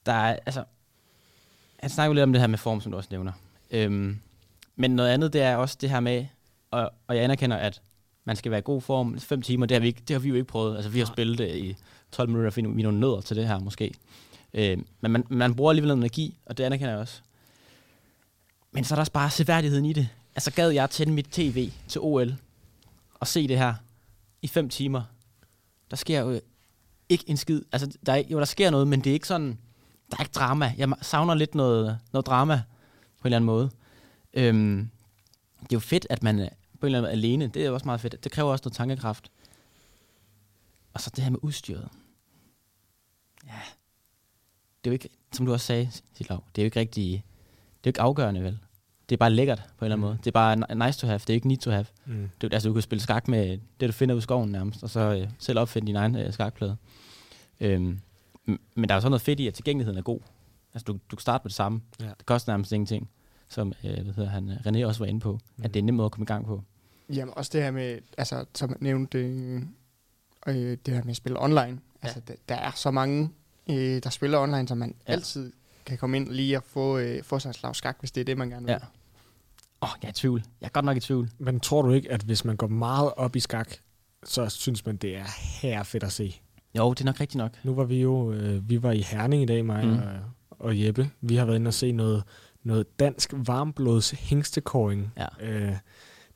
der 0.06 0.14
er, 0.14 0.40
altså, 0.46 0.64
han 1.80 1.90
snakker 1.90 2.08
jo 2.08 2.14
lidt 2.14 2.24
om 2.24 2.34
det 2.34 2.42
her 2.42 2.48
med 2.48 2.58
form, 2.58 2.82
som 2.82 2.92
du 2.92 2.98
også 2.98 3.10
nævner. 3.12 3.32
Øhm, 3.72 4.20
men 4.76 4.92
noget 4.92 5.10
andet, 5.10 5.34
det 5.34 5.42
er 5.42 5.56
også 5.56 5.78
det 5.82 5.90
her 5.90 6.00
med, 6.00 6.26
og, 6.72 6.92
og 7.08 7.16
jeg 7.16 7.24
anerkender, 7.24 7.58
at 7.58 7.82
man 8.26 8.36
skal 8.36 8.52
være 8.52 8.60
i 8.60 8.64
god 8.66 8.82
form. 8.82 9.20
Fem 9.20 9.42
timer, 9.42 9.66
det 9.66 9.76
har 9.76 9.80
vi, 9.80 9.88
ikke, 9.88 10.02
det 10.08 10.14
har 10.14 10.20
vi 10.20 10.30
jo 10.30 10.36
ikke 10.36 10.48
prøvet. 10.48 10.76
Altså, 10.76 10.92
vi 10.92 11.00
har 11.00 11.06
spillet 11.06 11.38
det 11.38 11.56
i 11.56 11.76
12 12.12 12.30
minutter, 12.30 12.52
finde 12.52 12.76
vi 12.76 12.82
nogle 12.82 13.00
nødder 13.00 13.22
til 13.22 13.36
det 13.36 13.48
her, 13.48 13.60
måske. 13.60 13.94
Øh, 14.54 14.78
men 15.02 15.12
man, 15.12 15.24
man 15.30 15.56
bruger 15.56 15.72
alligevel 15.72 15.88
noget 15.88 15.98
energi, 15.98 16.38
og 16.46 16.58
det 16.58 16.64
anerkender 16.64 16.92
jeg 16.92 17.00
også. 17.00 17.22
Men 18.72 18.84
så 18.84 18.94
er 18.94 18.96
der 18.96 19.02
også 19.02 19.12
bare 19.12 19.30
seværdigheden 19.30 19.86
i 19.86 19.94
det. 19.94 20.10
Altså, 20.36 20.52
gad 20.52 20.70
jeg 20.70 20.90
tænde 20.90 21.14
mit 21.14 21.28
tv 21.32 21.72
til 21.88 22.02
OL 22.02 22.36
og 23.20 23.28
se 23.28 23.48
det 23.48 23.58
her 23.58 23.74
i 24.42 24.48
fem 24.48 24.70
timer. 24.70 25.02
Der 25.92 25.98
sker 25.98 26.20
jo 26.20 26.40
ikke 27.10 27.24
en 27.28 27.38
skid. 27.38 27.62
Altså, 27.72 27.98
der 28.06 28.14
er, 28.14 28.24
jo, 28.30 28.40
der 28.40 28.46
sker 28.46 28.70
noget, 28.70 28.88
men 28.88 29.00
det 29.00 29.10
er 29.10 29.14
ikke 29.14 29.28
sådan... 29.28 29.58
Der 30.12 30.18
er 30.18 30.22
ikke 30.24 30.34
drama. 30.34 30.74
Jeg 30.78 30.94
savner 31.02 31.34
lidt 31.34 31.56
noget, 31.56 32.00
noget 32.14 32.26
drama 32.28 32.62
på 33.22 33.22
en 33.22 33.26
eller 33.28 33.36
anden 33.38 33.46
måde. 33.46 33.70
Øhm, 34.34 34.90
det 35.60 35.72
er 35.72 35.76
jo 35.76 35.80
fedt, 35.80 36.08
at 36.10 36.24
man 36.24 36.40
er 36.40 36.50
på 36.80 36.86
en 36.86 36.96
eller 36.96 36.98
anden 37.00 37.02
måde 37.02 37.12
alene. 37.12 37.48
Det 37.48 37.62
er 37.62 37.68
jo 37.68 37.74
også 37.74 37.86
meget 37.86 38.02
fedt. 38.02 38.24
Det 38.24 38.32
kræver 38.32 38.52
også 38.52 38.62
noget 38.66 38.76
tankekraft. 38.76 39.32
Og 40.94 41.02
så 41.02 41.12
det 41.16 41.24
her 41.24 41.32
med 41.32 41.40
udstyret. 41.42 41.90
Ja. 43.48 43.52
Det 44.84 44.90
er 44.90 44.92
jo 44.92 44.94
ikke, 44.94 45.10
som 45.34 45.46
du 45.46 45.54
også 45.54 45.66
sagde, 45.66 45.90
Silav, 46.14 46.44
det 46.56 46.62
er 46.62 46.64
jo 46.64 46.68
ikke 46.68 46.80
rigtig, 46.80 47.12
det 47.14 47.18
er 47.18 47.82
jo 47.86 47.90
ikke 47.90 48.02
afgørende, 48.02 48.44
vel? 48.44 48.60
Det 49.10 49.16
er 49.16 49.18
bare 49.18 49.30
lækkert 49.32 49.58
på 49.78 49.86
en 49.86 49.92
eller 49.92 49.96
anden 49.96 49.98
Mm. 49.98 50.02
måde. 50.08 50.18
Det 50.18 50.28
er 50.28 50.32
bare 50.32 50.56
ni- 50.56 50.86
nice 50.86 51.00
to 51.00 51.08
have, 51.08 51.20
det 51.20 51.30
er 51.30 51.34
ikke 51.34 51.48
need 51.48 51.58
to 51.58 51.72
have. 51.72 51.86
Mm. 52.06 52.30
Det, 52.42 52.54
altså, 52.54 52.70
du 52.70 52.74
kan 52.74 52.82
spille 52.82 53.02
skak 53.02 53.28
med 53.28 53.60
det, 53.80 53.88
du 53.88 53.92
finder 53.94 54.16
ud 54.16 54.20
i 54.20 54.22
skoven 54.22 54.50
nærmest, 54.52 54.84
og 54.84 54.90
så 54.90 55.00
øh, 55.00 55.30
selv 55.40 55.60
opfinde 55.60 55.88
din 55.88 55.96
egen 55.96 56.16
øh, 56.16 56.34
skakplade. 56.34 56.78
Øhm, 57.60 58.00
men 58.76 58.90
der 58.90 58.90
er 58.90 58.98
jo 58.98 59.02
så 59.02 59.10
noget 59.10 59.22
fedt 59.22 59.40
i, 59.40 59.48
at 59.48 59.54
tilgængeligheden 59.54 59.98
er 59.98 60.02
god. 60.04 60.20
Altså, 60.74 60.84
du, 60.86 60.94
du 61.12 61.16
kan 61.16 61.22
starte 61.22 61.42
med 61.44 61.50
det 61.50 61.56
samme. 61.56 61.82
Ja. 62.00 62.06
Det 62.06 62.26
koster 62.26 62.52
nærmest 62.52 62.72
ingenting, 62.72 63.10
som 63.50 63.74
øh, 63.84 63.94
hvad 64.04 64.14
hedder 64.14 64.30
han, 64.30 64.50
øh, 64.50 64.56
René 64.56 64.86
også 64.86 65.00
var 65.00 65.06
inde 65.06 65.20
på. 65.20 65.32
Mm. 65.58 65.64
At 65.64 65.74
det 65.74 65.80
er 65.80 65.82
en 65.82 65.86
nem 65.86 65.96
måde 65.96 66.06
at 66.06 66.12
komme 66.12 66.24
i 66.24 66.28
gang 66.28 66.46
på. 66.46 66.64
Jamen 67.10 67.34
også 67.38 67.50
det 67.54 67.64
her 67.64 67.72
med, 67.72 68.00
altså 68.18 68.46
som 68.56 68.70
jeg 68.70 68.78
nævnte, 68.80 69.18
øh, 69.20 69.62
øh, 70.48 70.56
det 70.86 70.94
her 70.94 71.04
med 71.04 71.10
at 71.12 71.16
spille 71.18 71.44
online. 71.44 71.80
Altså 72.02 72.20
der, 72.28 72.34
der 72.50 72.56
er 72.56 72.72
så 72.72 72.92
mange, 72.92 73.30
øh, 73.70 74.04
der 74.04 74.10
spiller 74.10 74.40
online, 74.40 74.68
så 74.68 74.76
man 74.76 74.90
Ja. 74.90 75.12
ja. 75.12 75.14
altid 75.14 75.52
kan 75.86 75.98
komme 75.98 76.18
ind 76.18 76.28
lige 76.30 76.58
og 76.58 76.64
få, 76.64 76.98
øh, 76.98 77.24
få 77.24 77.40
sig 77.40 77.50
en 77.50 77.54
slag 77.54 77.76
skak, 77.76 77.96
hvis 78.00 78.12
det 78.12 78.22
er 78.22 78.26
det, 78.26 78.38
man 78.38 78.50
gerne 78.50 78.66
vil. 78.66 78.72
Ja. 78.72 78.78
Åh, 79.82 79.90
oh, 79.90 79.90
jeg 80.02 80.08
er 80.08 80.12
i 80.12 80.14
tvivl. 80.14 80.44
Jeg 80.62 80.68
er 80.68 80.72
godt 80.72 80.86
nok 80.86 80.98
i 80.98 81.00
tvivl. 81.00 81.30
Men 81.38 81.60
tror 81.60 81.82
du 81.82 81.92
ikke, 81.92 82.12
at 82.12 82.22
hvis 82.22 82.46
man 82.46 82.58
går 82.58 82.68
meget 82.68 83.14
op 83.14 83.36
i 83.36 83.40
skak, 83.40 83.74
så 84.24 84.50
synes 84.50 84.86
man, 84.86 84.98
det 84.98 85.18
er 85.18 85.26
her 85.62 85.84
fedt 85.84 86.04
at 86.04 86.12
se? 86.12 86.42
Jo, 86.78 86.94
det 86.94 87.02
er 87.02 87.06
nok 87.06 87.20
rigtigt 87.20 87.38
nok. 87.38 87.52
Nu 87.64 87.74
var 87.74 87.84
vi 87.84 88.02
jo 88.02 88.32
øh, 88.34 88.70
vi 88.70 88.84
var 88.84 88.92
i 88.92 89.02
Herning 89.02 89.44
i 89.44 89.46
dag, 89.46 89.66
mig 89.66 89.86
Mm. 89.88 89.94
og, 89.94 90.00
og 90.60 90.82
Jeppe. 90.86 91.10
Vi 91.22 91.36
har 91.36 91.46
været 91.46 91.56
inde 91.58 91.68
og 91.70 91.74
se 91.74 91.92
noget, 91.92 92.24
noget 92.64 93.00
dansk 93.00 93.34
varmblods 93.38 94.12
hængstekåring. 94.12 95.14
Ja. 95.18 95.28
Øh, 95.42 95.76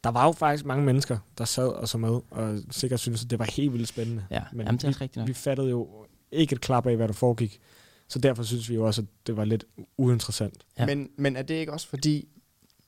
der 0.04 0.10
var 0.10 0.26
jo 0.26 0.32
faktisk 0.32 0.66
mange 0.66 0.86
mennesker, 0.86 1.18
der 1.38 1.46
sad 1.46 1.68
og 1.68 1.88
så 1.88 1.98
med, 1.98 2.20
og 2.32 2.60
sikkert 2.72 3.00
synes 3.00 3.24
at 3.24 3.30
det 3.32 3.40
var 3.40 3.46
helt 3.56 3.74
vildt 3.74 3.88
spændende. 3.88 4.26
Ja, 4.32 4.42
Men 4.52 4.66
Jamen, 4.66 4.78
det 4.78 4.84
er 4.84 4.88
vi, 4.88 4.94
rigtigt 4.94 5.16
nok. 5.18 5.28
vi 5.28 5.34
fattede 5.34 5.70
jo 5.70 5.88
ikke 6.32 6.54
et 6.54 6.62
klap 6.62 6.86
af, 6.88 6.96
hvad 6.96 7.08
der 7.08 7.14
foregik. 7.14 7.60
Så 8.08 8.20
derfor 8.20 8.44
synes 8.44 8.70
vi 8.70 8.76
jo 8.76 8.86
også, 8.86 9.02
at 9.02 9.08
det 9.28 9.38
var 9.38 9.46
lidt 9.46 9.66
uinteressant. 9.98 10.64
Ja. 10.80 10.86
Men, 10.86 11.10
men 11.18 11.36
er 11.36 11.42
det 11.42 11.54
ikke 11.54 11.74
også 11.74 11.88
fordi, 11.88 12.28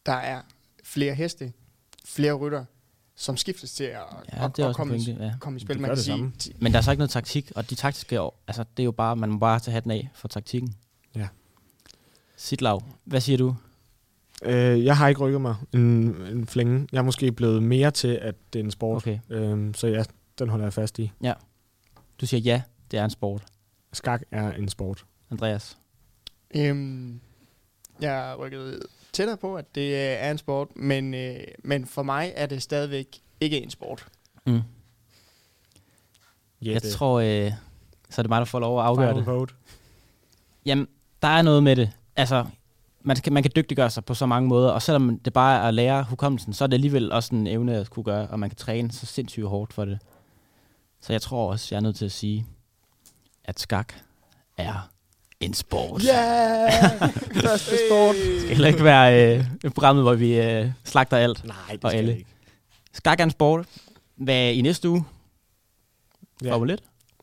der 0.05 0.11
er 0.13 0.41
flere 0.83 1.13
heste, 1.15 1.53
flere 2.05 2.33
rytter, 2.33 2.65
som 3.15 3.37
skiftes 3.37 3.73
til 3.73 3.83
at, 3.83 3.99
Ja, 4.33 4.45
at, 4.45 4.57
det 4.57 4.65
er 4.65 4.69
at 4.69 4.75
komme, 4.75 4.95
i, 4.95 5.05
pointe, 5.05 5.23
ja. 5.23 5.33
komme 5.39 5.57
i 5.57 5.59
spil? 5.59 5.81
Man 5.81 5.89
kan 5.89 5.97
det 5.97 6.05
sige, 6.05 6.55
Men 6.59 6.71
der 6.71 6.77
er 6.77 6.81
så 6.81 6.91
ikke 6.91 6.99
noget 6.99 7.09
taktik, 7.09 7.51
og 7.55 7.69
de 7.69 7.75
taktiske, 7.75 8.19
altså 8.47 8.63
det 8.77 8.83
er 8.83 8.85
jo 8.85 8.91
bare, 8.91 9.15
man 9.15 9.29
må 9.29 9.39
bare 9.39 9.59
tage 9.59 9.73
hatten 9.73 9.91
af 9.91 10.09
for 10.13 10.27
taktikken. 10.27 10.75
Ja. 11.15 11.27
Sitlav, 12.37 12.83
hvad 13.03 13.21
siger 13.21 13.37
du? 13.37 13.55
Øh, 14.43 14.85
jeg 14.85 14.97
har 14.97 15.07
ikke 15.07 15.21
rykket 15.21 15.41
mig 15.41 15.55
en, 15.73 15.79
en 16.21 16.47
flænge. 16.47 16.87
Jeg 16.91 16.97
er 16.97 17.03
måske 17.03 17.31
blevet 17.31 17.63
mere 17.63 17.91
til, 17.91 18.07
at 18.07 18.35
det 18.53 18.59
er 18.59 18.63
en 18.63 18.71
sport. 18.71 18.97
Okay. 18.97 19.19
Øhm, 19.29 19.73
så 19.73 19.87
ja, 19.87 20.03
den 20.39 20.49
holder 20.49 20.65
jeg 20.65 20.73
fast 20.73 20.99
i. 20.99 21.11
Du 22.21 22.25
siger 22.25 22.41
ja, 22.41 22.61
det 22.91 22.99
er 22.99 23.03
en 23.03 23.09
sport. 23.09 23.43
Skak 23.93 24.21
er 24.31 24.51
en 24.51 24.69
sport. 24.69 25.05
Andreas? 25.31 25.77
Øhm, 26.55 27.19
jeg 28.01 28.35
rykket 28.39 28.83
tættere 29.13 29.37
på, 29.37 29.55
at 29.55 29.75
det 29.75 29.81
øh, 29.81 29.97
er 29.97 30.31
en 30.31 30.37
sport, 30.37 30.67
men, 30.75 31.13
øh, 31.13 31.39
men 31.63 31.85
for 31.85 32.03
mig 32.03 32.33
er 32.35 32.45
det 32.45 32.63
stadigvæk 32.63 33.19
ikke 33.39 33.63
en 33.63 33.69
sport. 33.69 34.07
Mm. 34.45 34.61
Jeg 36.61 36.81
tror, 36.83 37.19
øh, 37.19 37.51
så 38.09 38.21
er 38.21 38.23
det 38.23 38.29
mig, 38.29 38.39
der 38.39 38.45
får 38.45 38.59
lov 38.59 38.79
at 38.79 38.85
afgøre 38.85 39.07
Final 39.07 39.25
det. 39.25 39.33
vote. 39.33 39.53
Jamen, 40.65 40.87
der 41.21 41.27
er 41.27 41.41
noget 41.41 41.63
med 41.63 41.75
det. 41.75 41.91
Altså, 42.15 42.45
man 43.01 43.15
kan, 43.15 43.33
man 43.33 43.43
kan 43.43 43.51
dygtiggøre 43.55 43.89
sig 43.89 44.05
på 44.05 44.13
så 44.13 44.25
mange 44.25 44.49
måder, 44.49 44.71
og 44.71 44.81
selvom 44.81 45.19
det 45.19 45.33
bare 45.33 45.57
er 45.57 45.67
at 45.67 45.73
lære 45.73 46.03
hukommelsen, 46.03 46.53
så 46.53 46.63
er 46.63 46.67
det 46.67 46.73
alligevel 46.73 47.11
også 47.11 47.35
en 47.35 47.47
evne 47.47 47.75
at 47.75 47.89
kunne 47.89 48.03
gøre, 48.03 48.27
og 48.27 48.39
man 48.39 48.49
kan 48.49 48.57
træne 48.57 48.91
så 48.91 49.05
sindssygt 49.05 49.47
hårdt 49.47 49.73
for 49.73 49.85
det. 49.85 49.99
Så 51.01 51.13
jeg 51.13 51.21
tror 51.21 51.51
også, 51.51 51.67
jeg 51.71 51.77
er 51.77 51.81
nødt 51.81 51.95
til 51.95 52.05
at 52.05 52.11
sige, 52.11 52.45
at 53.43 53.59
skak 53.59 53.93
er 54.57 54.89
en 55.41 55.53
sport. 55.53 56.01
Yeah! 56.01 56.71
Første 57.45 57.75
sport. 57.89 58.15
Det 58.15 58.39
skal 58.41 58.49
heller 58.49 58.67
ikke 58.67 58.83
være 58.83 59.37
øh, 59.37 59.45
programmet, 59.71 60.03
hvor 60.03 60.13
vi 60.13 60.39
øh, 60.39 60.69
slagter 60.83 61.17
alt. 61.17 61.45
Nej, 61.45 61.55
det 61.71 61.83
Og 61.83 61.91
skal 61.91 61.97
alle. 61.97 62.17
ikke. 62.17 62.29
Skak 62.93 63.19
er 63.19 63.23
en 63.23 63.31
sport. 63.31 63.65
Hvad 64.15 64.51
i 64.53 64.61
næste 64.61 64.89
uge? 64.89 65.03
Ja. 66.43 66.47
Ja. 66.47 66.53
Formel 66.53 66.69
1. 66.71 66.79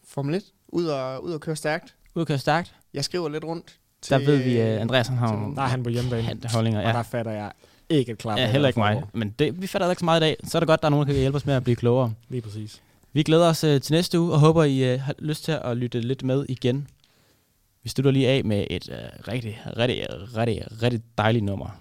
Formel 0.08 0.34
1. 0.34 0.42
Ud 0.68 0.84
og, 0.86 1.24
ud 1.24 1.32
og 1.32 1.40
køre 1.40 1.56
stærkt. 1.56 1.94
Ud 2.14 2.20
at 2.22 2.26
køre 2.28 2.38
stærkt. 2.38 2.74
Jeg 2.94 3.04
skriver 3.04 3.28
lidt 3.28 3.44
rundt. 3.44 3.76
Der 4.08 4.18
ved 4.18 4.36
vi, 4.36 4.56
at 4.56 4.78
Andreas 4.78 5.06
han 5.06 5.18
har 5.18 5.26
til- 5.46 5.56
Der 5.56 5.62
er 5.62 5.66
han 5.66 5.82
på 5.82 5.88
hjemmebane. 5.90 6.22
han- 6.22 6.40
holdninger. 6.52 6.80
Og 6.80 6.86
der 6.86 6.96
Ja. 6.96 7.00
fatter 7.02 7.32
jeg 7.32 7.52
ikke 7.88 8.12
et 8.12 8.18
klap. 8.18 8.38
ja, 8.38 8.50
heller 8.50 8.68
ikke 8.68 8.80
mig. 8.80 9.02
Men 9.12 9.30
det, 9.38 9.62
vi 9.62 9.66
fatter 9.66 9.90
ikke 9.90 10.00
så 10.00 10.04
meget 10.04 10.20
i 10.20 10.22
dag. 10.24 10.36
Så 10.44 10.58
er 10.58 10.60
det 10.60 10.66
godt, 10.66 10.78
at 10.78 10.82
der 10.82 10.86
er 10.88 10.90
nogen, 10.90 11.06
der 11.06 11.12
kan 11.12 11.20
hjælpe 11.20 11.36
os 11.36 11.46
med 11.46 11.54
at 11.54 11.64
blive 11.64 11.76
klogere. 11.76 12.12
Lige 12.28 12.40
præcis. 12.42 12.82
Vi 13.12 13.22
glæder 13.22 13.48
os 13.48 13.64
øh, 13.64 13.80
til 13.80 13.92
næste 13.94 14.20
uge, 14.20 14.32
og 14.32 14.40
håber, 14.40 14.64
I 14.64 14.92
øh, 14.94 15.00
har 15.00 15.14
lyst 15.18 15.44
til 15.44 15.58
at 15.64 15.76
lytte 15.76 16.00
lidt 16.00 16.22
med 16.22 16.46
igen. 16.48 16.88
Vi 17.89 17.91
slutter 17.91 18.11
lige 18.11 18.28
af 18.28 18.45
med 18.45 18.66
et 18.70 18.91
øh, 18.91 19.28
rigtig, 19.28 19.62
rigtig, 19.76 20.07
rigtig, 20.36 20.82
rigtig 20.82 21.01
dejligt 21.18 21.45
nummer. 21.45 21.80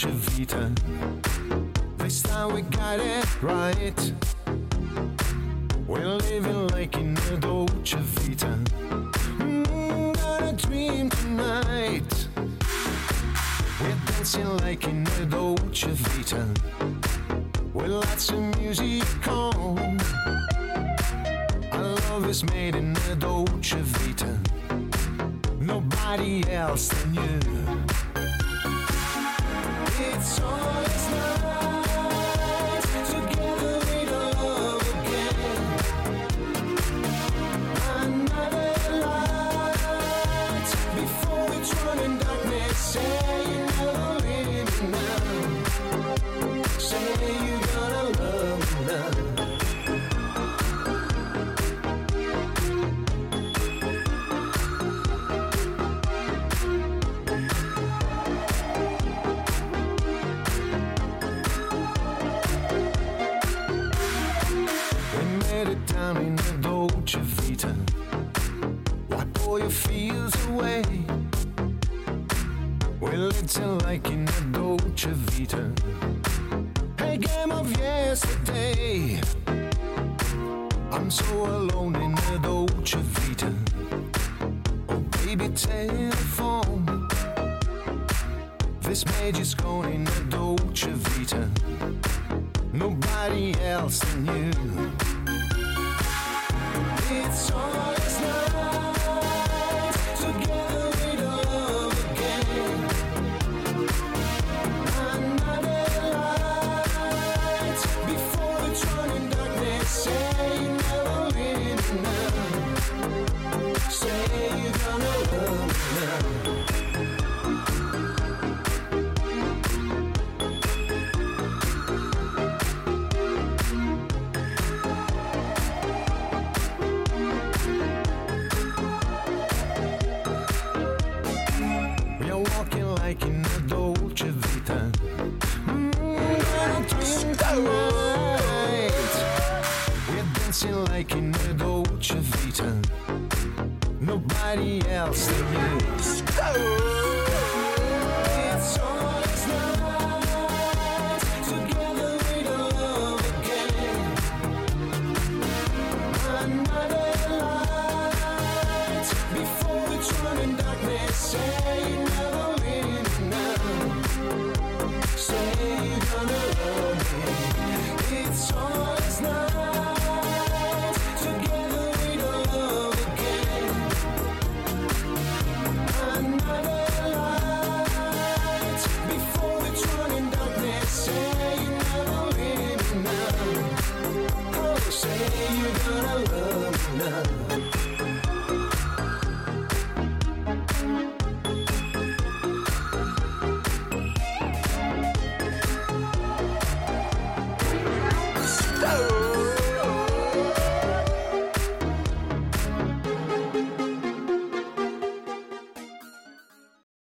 Dolce 0.00 0.16
Vita. 0.16 0.70
This 1.96 2.22
time 2.22 2.54
we 2.54 2.62
got 2.62 3.00
it 3.00 3.42
right. 3.42 4.12
We're 5.88 6.06
living 6.06 6.68
like 6.68 6.96
in 6.96 7.18
a 7.32 7.36
Dolce 7.36 7.98
Vita. 7.98 8.58
Mm, 9.38 10.14
got 10.14 10.42
a 10.44 10.52
dream 10.52 11.10
tonight. 11.10 12.28
We're 13.80 13.98
dancing 14.06 14.56
like 14.58 14.84
in 14.84 15.04
a 15.20 15.26
Dolce 15.26 15.90
Vita. 15.90 16.46
With 17.74 17.90
lots 17.90 18.30
of 18.30 18.56
music 18.60 19.26
on. 19.26 19.98
Our 21.72 21.82
love 21.82 22.28
is 22.28 22.44
made 22.44 22.76
in 22.76 22.96
a 23.10 23.16
Dolce 23.16 23.80
Vita 23.80 24.38
nobody 25.68 26.42
else 26.50 26.88
than 26.88 27.14
you 27.14 27.67
so 30.28 30.87